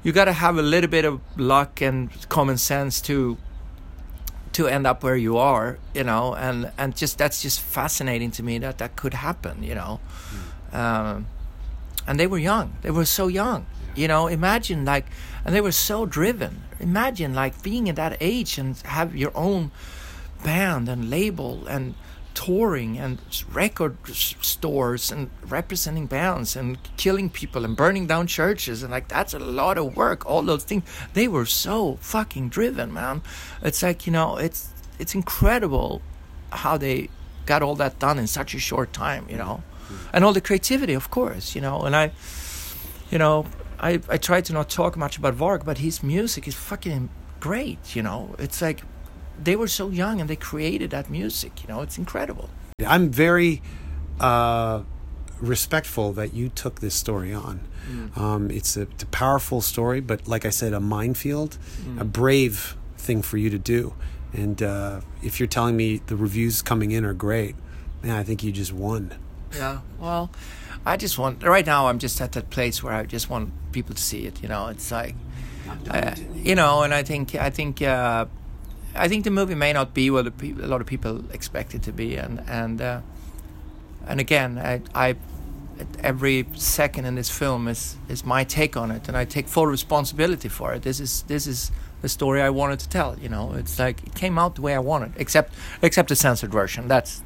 you 0.03 0.11
got 0.11 0.25
to 0.25 0.33
have 0.33 0.57
a 0.57 0.61
little 0.61 0.89
bit 0.89 1.05
of 1.05 1.19
luck 1.37 1.81
and 1.81 2.09
common 2.29 2.57
sense 2.57 3.01
to 3.01 3.37
to 4.55 4.67
end 4.67 4.87
up 4.87 5.03
where 5.03 5.17
you 5.17 5.37
are, 5.37 5.77
you 5.93 6.03
know, 6.03 6.33
and 6.33 6.71
and 6.77 6.95
just 6.95 7.17
that's 7.17 7.41
just 7.41 7.59
fascinating 7.59 8.31
to 8.31 8.41
me 8.41 8.57
that 8.59 8.77
that 8.77 8.95
could 8.95 9.13
happen, 9.13 9.61
you 9.61 9.75
know. 9.75 9.99
Um, 10.71 11.27
and 12.07 12.17
they 12.17 12.27
were 12.27 12.37
young; 12.37 12.77
they 12.81 12.91
were 12.91 13.05
so 13.05 13.27
young, 13.27 13.65
you 13.95 14.07
know. 14.07 14.27
Imagine 14.27 14.85
like, 14.85 15.07
and 15.43 15.53
they 15.53 15.59
were 15.59 15.73
so 15.73 16.05
driven. 16.05 16.63
Imagine 16.79 17.33
like 17.33 17.61
being 17.63 17.89
at 17.89 17.97
that 17.97 18.15
age 18.21 18.57
and 18.57 18.77
have 18.85 19.13
your 19.13 19.33
own 19.35 19.71
band 20.43 20.87
and 20.87 21.09
label 21.09 21.67
and 21.67 21.95
touring 22.35 22.99
and 22.99 23.17
record 23.51 23.97
stores 24.07 25.11
and 25.11 25.31
representing 25.47 26.05
bands 26.05 26.55
and 26.55 26.77
killing 26.97 27.29
people 27.29 27.65
and 27.65 27.75
burning 27.75 28.05
down 28.05 28.27
churches 28.27 28.83
and 28.83 28.91
like 28.91 29.07
that's 29.07 29.33
a 29.33 29.39
lot 29.39 29.77
of 29.77 29.95
work 29.95 30.25
all 30.25 30.43
those 30.43 30.63
things. 30.63 30.83
They 31.13 31.27
were 31.27 31.45
so 31.45 31.97
fucking 32.01 32.49
driven 32.49 32.93
man. 32.93 33.23
It's 33.63 33.81
like 33.81 34.05
you 34.05 34.11
know 34.11 34.37
it's 34.37 34.69
it's 34.99 35.15
incredible 35.15 36.01
how 36.51 36.77
they 36.77 37.09
got 37.45 37.63
all 37.63 37.75
that 37.75 37.97
done 37.99 38.19
in 38.19 38.27
such 38.27 38.53
a 38.53 38.59
short 38.59 38.93
time 38.93 39.25
you 39.29 39.37
know? 39.37 39.63
And 40.13 40.23
all 40.23 40.33
the 40.33 40.41
creativity 40.41 40.93
of 40.93 41.09
course 41.09 41.55
you 41.55 41.61
know? 41.61 41.81
And 41.81 41.95
i 41.95 42.11
you 43.09 43.17
know 43.17 43.45
i 43.79 44.01
i 44.09 44.17
try 44.17 44.41
to 44.41 44.53
not 44.53 44.69
talk 44.69 44.97
much 44.97 45.17
about 45.17 45.35
varg 45.35 45.63
but 45.63 45.77
his 45.77 46.03
music 46.03 46.47
is 46.47 46.53
fucking 46.53 47.09
great 47.39 47.95
you 47.95 48.03
know? 48.03 48.35
It's 48.37 48.61
like 48.61 48.83
they 49.43 49.55
were 49.55 49.67
so 49.67 49.89
young 49.89 50.21
and 50.21 50.29
they 50.29 50.35
created 50.35 50.89
that 50.91 51.09
music 51.09 51.61
you 51.61 51.67
know 51.67 51.81
it's 51.81 51.97
incredible 51.97 52.49
I'm 52.85 53.09
very 53.09 53.61
uh, 54.19 54.83
respectful 55.39 56.11
that 56.13 56.33
you 56.33 56.49
took 56.49 56.81
this 56.81 56.93
story 56.93 57.33
on. 57.33 57.61
Um, 58.15 58.49
it's, 58.49 58.75
a, 58.75 58.81
it's 58.81 59.03
a 59.03 59.07
powerful 59.07 59.61
story, 59.61 60.01
but 60.01 60.27
like 60.27 60.43
I 60.43 60.49
said, 60.49 60.73
a 60.73 60.79
minefield, 60.79 61.57
a 61.99 62.03
brave 62.03 62.75
thing 62.97 63.21
for 63.21 63.37
you 63.37 63.49
to 63.49 63.59
do. 63.59 63.93
And 64.33 64.61
uh, 64.61 65.01
if 65.21 65.39
you're 65.39 65.47
telling 65.47 65.77
me 65.77 66.01
the 66.07 66.15
reviews 66.15 66.61
coming 66.61 66.91
in 66.91 67.05
are 67.05 67.13
great, 67.13 67.55
man, 68.01 68.17
I 68.17 68.23
think 68.23 68.43
you 68.43 68.51
just 68.51 68.73
won. 68.73 69.13
Yeah. 69.55 69.79
Well, 69.99 70.31
I 70.85 70.97
just 70.97 71.17
want 71.17 71.43
right 71.43 71.65
now. 71.65 71.87
I'm 71.87 71.99
just 71.99 72.19
at 72.19 72.33
that 72.33 72.49
place 72.49 72.83
where 72.83 72.93
I 72.93 73.05
just 73.05 73.29
want 73.29 73.53
people 73.71 73.95
to 73.95 74.01
see 74.01 74.25
it. 74.25 74.41
You 74.41 74.49
know, 74.49 74.67
it's 74.67 74.91
like, 74.91 75.15
uh, 75.89 76.15
you 76.35 76.55
know, 76.55 76.81
and 76.81 76.93
I 76.93 77.03
think 77.03 77.35
I 77.35 77.49
think 77.49 77.81
uh, 77.81 78.25
I 78.95 79.07
think 79.07 79.23
the 79.23 79.31
movie 79.31 79.55
may 79.55 79.73
not 79.73 79.93
be 79.93 80.09
what 80.09 80.27
a 80.27 80.67
lot 80.67 80.81
of 80.81 80.87
people 80.87 81.23
expect 81.31 81.75
it 81.75 81.83
to 81.83 81.91
be, 81.91 82.15
and 82.15 82.41
and 82.47 82.81
uh, 82.81 83.01
and 84.07 84.19
again, 84.19 84.57
I, 84.57 84.81
I 84.93 85.15
every 85.99 86.45
second 86.55 87.05
in 87.05 87.15
this 87.15 87.29
film 87.29 87.67
is 87.67 87.97
is 88.09 88.25
my 88.25 88.43
take 88.43 88.77
on 88.77 88.91
it, 88.91 89.07
and 89.07 89.17
I 89.17 89.25
take 89.25 89.47
full 89.47 89.67
responsibility 89.67 90.49
for 90.49 90.73
it. 90.73 90.81
This 90.83 90.99
is 90.99 91.23
this 91.23 91.47
is 91.47 91.71
the 92.01 92.09
story 92.09 92.41
I 92.41 92.49
wanted 92.49 92.79
to 92.79 92.89
tell. 92.89 93.17
You 93.19 93.29
know, 93.29 93.53
it's 93.53 93.79
like 93.79 94.03
it 94.05 94.15
came 94.15 94.37
out 94.39 94.55
the 94.55 94.61
way 94.61 94.75
I 94.75 94.79
wanted, 94.79 95.13
except 95.17 95.53
except 95.81 96.09
the 96.09 96.15
censored 96.15 96.51
version. 96.51 96.87
That's 96.87 97.23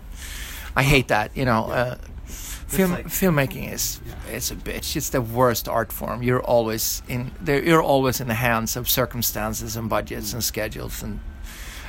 I 0.75 0.83
hate 0.83 1.07
that. 1.07 1.35
You 1.35 1.45
know, 1.45 1.69
uh, 1.71 1.95
film 2.25 2.91
like- 2.91 3.07
filmmaking 3.07 3.71
is 3.71 3.99
it's 4.31 4.51
a 4.51 4.55
bitch. 4.55 4.95
It's 4.95 5.09
the 5.09 5.21
worst 5.21 5.67
art 5.67 5.91
form. 5.91 6.23
You're 6.23 6.43
always 6.43 7.01
in 7.07 7.31
there. 7.41 7.63
You're 7.63 7.83
always 7.83 8.21
in 8.21 8.27
the 8.27 8.35
hands 8.35 8.75
of 8.75 8.89
circumstances 8.89 9.75
and 9.75 9.89
budgets 9.89 10.33
and 10.33 10.43
schedules 10.43 11.03
and 11.03 11.19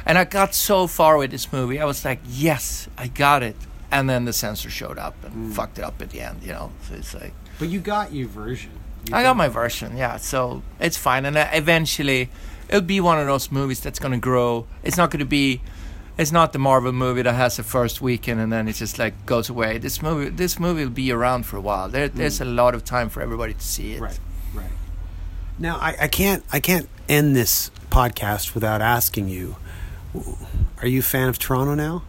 and 0.07 0.19
I 0.19 0.25
got 0.25 0.55
so 0.55 0.87
far 0.87 1.17
with 1.17 1.31
this 1.31 1.53
movie. 1.53 1.81
I 1.81 1.85
was 1.85 2.05
like, 2.05 2.21
yes, 2.29 2.89
I 2.97 3.09
got 3.09 3.43
it. 3.43 3.57
And 3.93 4.09
then 4.09 4.25
the 4.25 4.33
censor 4.33 4.71
showed 4.71 4.99
up 4.99 5.15
and 5.25 5.53
fucked 5.53 5.79
it 5.79 5.85
up 5.85 6.01
at 6.01 6.11
the 6.11 6.21
end. 6.21 6.43
You 6.43 6.53
know, 6.53 6.73
so 6.89 6.95
it's 6.95 7.15
like. 7.15 7.33
But 7.59 7.69
you 7.69 7.81
got 7.81 8.13
your 8.13 8.29
version. 8.29 8.71
I 9.13 9.23
got 9.23 9.37
my 9.37 9.49
version, 9.49 9.97
yeah. 9.97 10.17
So 10.19 10.63
it's 10.79 10.97
fine, 10.97 11.25
and 11.25 11.37
uh, 11.37 11.49
eventually, 11.53 12.29
it'll 12.69 12.81
be 12.83 13.01
one 13.01 13.19
of 13.19 13.27
those 13.27 13.51
movies 13.51 13.81
that's 13.81 13.99
gonna 13.99 14.19
grow. 14.19 14.67
It's 14.83 14.97
not 14.97 15.11
gonna 15.11 15.25
be, 15.25 15.61
it's 16.17 16.31
not 16.31 16.53
the 16.53 16.59
Marvel 16.59 16.93
movie 16.93 17.23
that 17.23 17.35
has 17.35 17.59
a 17.59 17.63
first 17.63 18.01
weekend 18.01 18.41
and 18.41 18.53
then 18.53 18.69
it 18.69 18.75
just 18.75 18.99
like 18.99 19.27
goes 19.27 19.49
away. 19.49 19.79
This 19.79 20.03
movie, 20.03 20.29
this 20.29 20.61
movie 20.61 20.85
will 20.85 20.91
be 20.91 21.11
around 21.11 21.47
for 21.47 21.57
a 21.57 21.61
while. 21.61 21.89
There, 21.89 22.09
there's 22.09 22.41
a 22.41 22.45
lot 22.45 22.75
of 22.75 22.85
time 22.85 23.09
for 23.09 23.23
everybody 23.23 23.55
to 23.55 23.61
see 23.61 23.95
it. 23.95 24.01
Right, 24.01 24.21
right. 24.55 24.71
Now 25.59 25.77
I, 25.77 25.97
I 26.03 26.09
can't 26.09 26.45
I 26.53 26.61
can't 26.61 26.89
end 27.09 27.35
this 27.35 27.71
podcast 27.91 28.55
without 28.55 28.83
asking 28.83 29.29
you: 29.29 29.57
Are 30.83 30.87
you 30.87 31.01
a 31.01 31.03
fan 31.03 31.29
of 31.29 31.39
Toronto 31.39 31.75
now? 31.75 32.03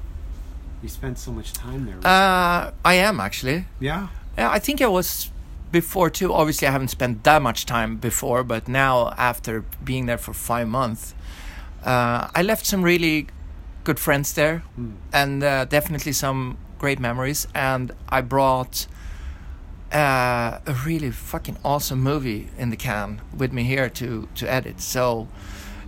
You 0.81 0.89
spent 0.89 1.19
so 1.19 1.31
much 1.31 1.53
time 1.53 1.85
there. 1.85 1.97
Uh, 1.97 2.71
I 2.83 2.95
am 2.95 3.19
actually. 3.19 3.65
yeah. 3.79 4.07
Yeah, 4.37 4.49
I 4.49 4.59
think 4.59 4.81
I 4.81 4.87
was 4.87 5.29
before 5.71 6.09
too. 6.09 6.33
Obviously, 6.33 6.67
I 6.67 6.71
haven't 6.71 6.87
spent 6.87 7.23
that 7.25 7.41
much 7.41 7.65
time 7.65 7.97
before, 7.97 8.43
but 8.43 8.67
now 8.67 9.13
after 9.17 9.65
being 9.83 10.05
there 10.05 10.17
for 10.17 10.33
five 10.33 10.67
months, 10.69 11.13
uh, 11.83 12.29
I 12.33 12.41
left 12.41 12.65
some 12.65 12.81
really 12.81 13.27
good 13.83 13.99
friends 13.99 14.33
there, 14.33 14.63
and 15.11 15.43
uh, 15.43 15.65
definitely 15.65 16.13
some 16.13 16.57
great 16.79 16.99
memories. 16.99 17.45
And 17.53 17.91
I 18.07 18.21
brought 18.21 18.87
uh, 19.93 20.59
a 20.65 20.73
really 20.85 21.11
fucking 21.11 21.57
awesome 21.63 22.01
movie 22.01 22.49
in 22.57 22.69
the 22.69 22.77
can 22.77 23.21
with 23.37 23.51
me 23.51 23.63
here 23.63 23.89
to 23.89 24.27
to 24.35 24.49
edit. 24.49 24.81
So. 24.81 25.27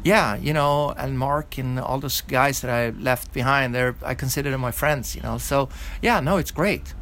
Yeah, 0.03 0.35
you 0.35 0.53
know, 0.53 0.93
and 0.97 1.17
Mark 1.17 1.57
and 1.57 1.79
all 1.79 1.99
those 1.99 2.21
guys 2.21 2.59
that 2.61 2.69
I 2.69 2.89
left 2.99 3.33
behind, 3.33 3.73
they're 3.73 3.95
I 4.03 4.15
consider 4.15 4.51
them 4.51 4.61
my 4.61 4.71
friends, 4.71 5.15
you 5.15 5.21
know. 5.21 5.37
So 5.37 5.69
yeah, 6.01 6.19
no, 6.19 6.37
it's 6.37 6.51
great 6.51 6.93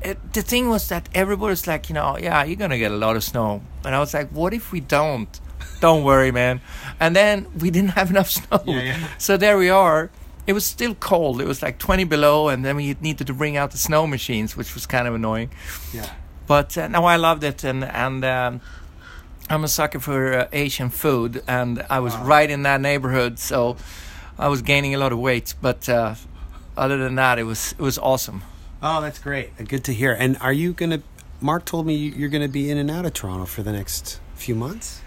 it, 0.00 0.32
the 0.32 0.42
thing 0.42 0.68
was 0.68 0.88
that 0.88 1.08
everybody's 1.14 1.66
like, 1.66 1.88
you 1.88 1.94
know, 1.94 2.16
yeah, 2.18 2.44
you're 2.44 2.56
gonna 2.56 2.78
get 2.78 2.92
a 2.92 2.96
lot 2.96 3.16
of 3.16 3.24
snow, 3.24 3.62
and 3.84 3.94
I 3.94 3.98
was 3.98 4.14
like, 4.14 4.30
what 4.30 4.54
if 4.54 4.72
we 4.72 4.80
don't? 4.80 5.28
Don't 5.80 6.04
worry, 6.04 6.30
man. 6.32 6.60
And 7.00 7.14
then 7.16 7.46
we 7.58 7.70
didn't 7.70 7.90
have 7.90 8.10
enough 8.10 8.30
snow, 8.38 8.62
Yeah, 8.66 8.82
yeah. 8.82 9.08
so 9.18 9.36
there 9.36 9.58
we 9.58 9.70
are. 9.70 10.10
It 10.46 10.52
was 10.54 10.64
still 10.64 10.94
cold. 10.94 11.40
It 11.40 11.46
was 11.46 11.62
like 11.62 11.78
20 11.78 12.04
below, 12.04 12.48
and 12.48 12.64
then 12.64 12.76
we 12.76 12.96
needed 13.00 13.26
to 13.26 13.34
bring 13.34 13.56
out 13.56 13.70
the 13.72 13.78
snow 13.78 14.06
machines, 14.06 14.56
which 14.56 14.74
was 14.74 14.86
kind 14.86 15.06
of 15.06 15.14
annoying. 15.14 15.50
Yeah. 15.92 16.08
But 16.46 16.78
uh, 16.78 16.88
no, 16.88 17.04
I 17.04 17.16
loved 17.16 17.44
it, 17.44 17.64
and 17.64 17.84
and 17.84 18.24
um, 18.24 18.60
I'm 19.50 19.64
a 19.64 19.68
sucker 19.68 19.98
for 20.00 20.34
uh, 20.34 20.48
Asian 20.52 20.90
food, 20.90 21.42
and 21.48 21.84
I 21.88 22.00
was 22.00 22.14
right 22.16 22.48
in 22.50 22.62
that 22.64 22.80
neighborhood, 22.80 23.38
so 23.38 23.76
I 24.38 24.48
was 24.48 24.60
gaining 24.62 24.94
a 24.94 24.98
lot 24.98 25.12
of 25.12 25.18
weight. 25.18 25.54
But 25.62 25.88
uh, 25.88 26.14
other 26.76 26.98
than 26.98 27.14
that, 27.14 27.38
it 27.38 27.44
was 27.44 27.72
it 27.72 27.80
was 27.80 27.98
awesome. 27.98 28.42
Oh, 28.82 29.00
that's 29.00 29.18
great. 29.18 29.56
Good 29.68 29.84
to 29.84 29.92
hear. 29.94 30.12
And 30.12 30.36
are 30.40 30.52
you 30.52 30.72
gonna? 30.74 31.02
Mark 31.40 31.64
told 31.64 31.86
me 31.86 31.94
you- 31.94 32.12
you're 32.12 32.28
gonna 32.28 32.48
be 32.48 32.70
in 32.70 32.78
and 32.78 32.90
out 32.90 33.06
of 33.06 33.14
Toronto 33.14 33.46
for 33.46 33.62
the 33.62 33.72
next 33.72 34.20
few 34.34 34.54
months. 34.54 35.00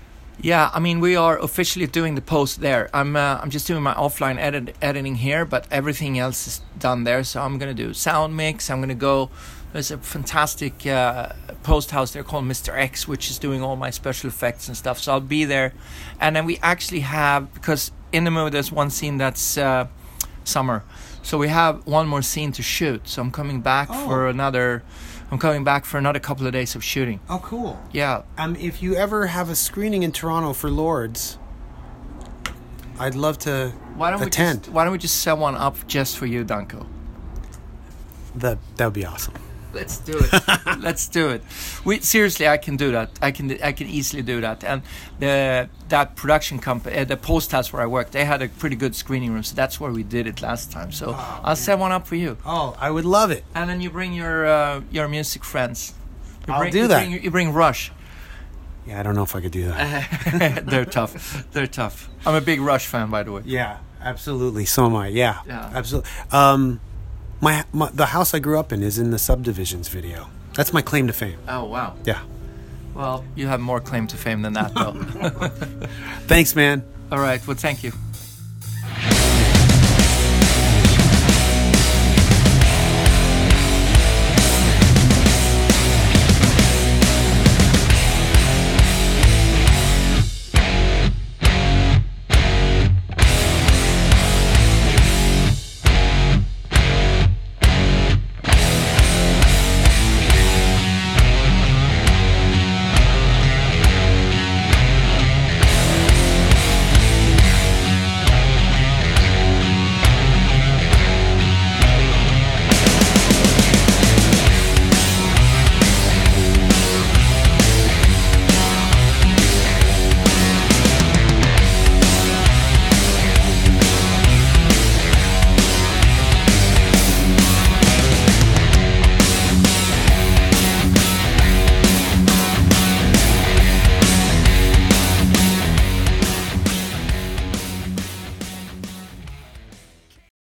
Yeah, 0.44 0.72
I 0.74 0.80
mean, 0.80 1.02
we 1.02 1.16
are 1.16 1.38
officially 1.38 1.86
doing 1.86 2.16
the 2.16 2.22
post 2.22 2.62
there. 2.62 2.90
I'm 2.96 3.16
uh, 3.16 3.40
I'm 3.44 3.52
just 3.52 3.68
doing 3.68 3.84
my 3.84 3.94
offline 3.94 4.40
edit, 4.40 4.76
editing 4.82 5.16
here, 5.16 5.46
but 5.46 5.68
everything 5.70 6.18
else 6.18 6.48
is 6.48 6.62
done 6.80 7.04
there. 7.04 7.24
So 7.24 7.42
I'm 7.44 7.60
gonna 7.60 7.76
do 7.76 7.94
sound 7.94 8.36
mix. 8.36 8.70
I'm 8.72 8.82
gonna 8.82 8.96
go. 8.96 9.30
There's 9.74 9.90
a 9.92 9.98
fantastic 9.98 10.86
uh, 10.86 11.30
post 11.64 11.92
house 11.92 12.12
there 12.12 12.24
called 12.24 12.46
Mr. 12.46 12.78
X, 12.78 13.08
which 13.08 13.30
is 13.30 13.40
doing 13.40 13.62
all 13.64 13.76
my 13.78 13.90
special 13.90 14.28
effects 14.28 14.68
and 14.68 14.76
stuff. 14.76 15.00
So 15.00 15.14
I'll 15.14 15.20
be 15.22 15.46
there, 15.46 15.74
and 16.20 16.36
then 16.36 16.46
we 16.46 16.58
actually 16.62 17.02
have 17.02 17.54
because 17.54 17.92
in 18.12 18.26
the 18.26 18.32
movie 18.32 18.50
there's 18.50 18.72
one 18.72 18.90
scene 18.90 19.18
that's 19.18 19.58
uh, 19.58 19.88
summer, 20.44 20.84
so 21.24 21.38
we 21.38 21.48
have 21.48 21.86
one 21.88 22.08
more 22.08 22.22
scene 22.22 22.52
to 22.54 22.62
shoot. 22.62 23.08
So 23.08 23.22
I'm 23.22 23.32
coming 23.32 23.62
back 23.62 23.88
for 23.88 24.28
Oh. 24.28 24.30
another. 24.30 24.84
I'm 25.32 25.38
coming 25.40 25.64
back 25.64 25.86
for 25.86 25.98
another 25.98 26.20
couple 26.20 26.46
of 26.46 26.52
days 26.52 26.76
of 26.76 26.84
shooting. 26.84 27.22
Oh, 27.30 27.40
cool. 27.42 27.80
Yeah, 27.94 28.24
Um, 28.38 28.58
if 28.58 28.84
you 28.84 28.96
ever 28.96 29.28
have 29.28 29.50
a 29.50 29.56
screening 29.56 30.04
in 30.04 30.12
Toronto 30.12 30.52
for 30.52 30.70
Lords, 30.70 31.38
I'd 33.00 33.16
love 33.16 33.38
to 33.40 33.72
why 33.96 34.12
don't 34.12 34.22
attend. 34.22 34.60
we 34.60 34.64
just, 34.64 34.74
why 34.74 34.84
don't 34.84 34.92
we 34.92 34.98
just 35.00 35.22
set 35.22 35.38
one 35.38 35.56
up 35.56 35.88
just 35.88 36.18
for 36.18 36.26
you, 36.26 36.44
Danko? 36.44 36.86
That 38.36 38.58
that 38.76 38.86
would 38.88 38.94
be 38.94 39.06
awesome. 39.06 39.36
Let's 39.74 39.98
do 39.98 40.18
it. 40.18 40.32
Let's 40.82 41.08
do 41.08 41.30
it. 41.30 41.44
We 41.86 42.00
seriously, 42.00 42.48
I 42.48 42.58
can 42.58 42.76
do 42.78 42.92
that. 42.92 43.10
I 43.22 43.32
can 43.32 43.52
I 43.64 43.72
can 43.72 43.88
easily 43.88 44.22
do 44.22 44.42
that. 44.42 44.64
And 44.64 44.82
the 45.20 45.70
that 45.90 46.16
production 46.16 46.60
company, 46.60 46.98
uh, 46.98 47.06
the 47.06 47.18
post 47.18 47.52
house 47.52 47.72
where 47.74 47.82
I 47.82 47.86
work, 47.88 48.12
they 48.12 48.26
had 48.26 48.42
a 48.42 48.48
pretty 48.50 48.76
good 48.76 48.96
screening 48.96 49.32
room, 49.34 49.44
so 49.44 49.56
that's 49.56 49.80
where 49.80 49.92
we 49.92 50.04
did 50.04 50.28
it 50.28 50.42
last 50.42 50.72
time. 50.72 50.92
So 50.92 51.16
I'll 51.44 51.56
set 51.56 51.80
one 51.80 51.92
up 51.92 52.06
for 52.08 52.16
you. 52.16 52.38
Oh, 52.46 52.76
I 52.80 52.90
would 52.92 53.06
love 53.06 53.32
it. 53.32 53.44
And 53.56 53.70
then 53.70 53.82
you 53.82 53.90
bring 53.90 54.14
your 54.14 54.46
uh, 54.46 54.82
your 54.92 55.08
music 55.08 55.44
friends. 55.44 55.94
You 56.48 56.54
I'll 56.54 56.60
bring, 56.62 56.72
do 56.72 56.80
you 56.80 56.88
that. 56.88 57.08
Bring, 57.08 57.24
you 57.24 57.32
bring 57.32 57.54
Rush. 57.54 57.92
Yeah, 58.88 59.00
I 59.00 59.04
don't 59.04 59.14
know 59.16 59.24
if 59.24 59.36
I 59.36 59.42
could 59.42 59.52
do 59.52 59.68
that. 59.68 60.64
They're 60.66 60.86
tough. 60.86 61.46
They're 61.52 61.68
tough. 61.68 62.10
I'm 62.26 62.34
a 62.36 62.42
big 62.42 62.60
Rush 62.62 62.88
fan, 62.88 63.12
by 63.12 63.22
the 63.24 63.32
way. 63.32 63.44
Yeah, 63.46 63.78
absolutely. 64.02 64.66
So 64.66 64.88
am 64.88 64.96
I. 64.96 65.08
Yeah, 65.10 65.40
Yeah. 65.46 65.70
absolutely. 65.74 66.10
Um, 66.32 66.80
my, 67.42 67.66
my 67.74 67.90
the 67.94 68.08
house 68.08 68.34
I 68.34 68.40
grew 68.40 68.60
up 68.60 68.72
in 68.72 68.84
is 68.84 68.98
in 68.98 69.12
the 69.12 69.20
subdivisions 69.20 69.90
video. 69.90 70.30
That's 70.54 70.74
my 70.74 70.82
claim 70.82 71.08
to 71.08 71.14
fame. 71.14 71.40
Oh 71.48 71.66
wow. 71.66 71.96
Yeah. 72.06 72.22
Well, 72.94 73.24
you 73.36 73.48
have 73.48 73.60
more 73.60 73.80
claim 73.80 74.08
to 74.08 74.18
fame 74.18 74.42
than 74.42 74.54
that, 74.54 74.74
though. 74.74 74.92
Thanks, 76.28 76.56
man. 76.56 76.84
All 77.12 77.20
right. 77.20 77.46
Well, 77.48 77.56
thank 77.56 77.84
you. 77.84 77.94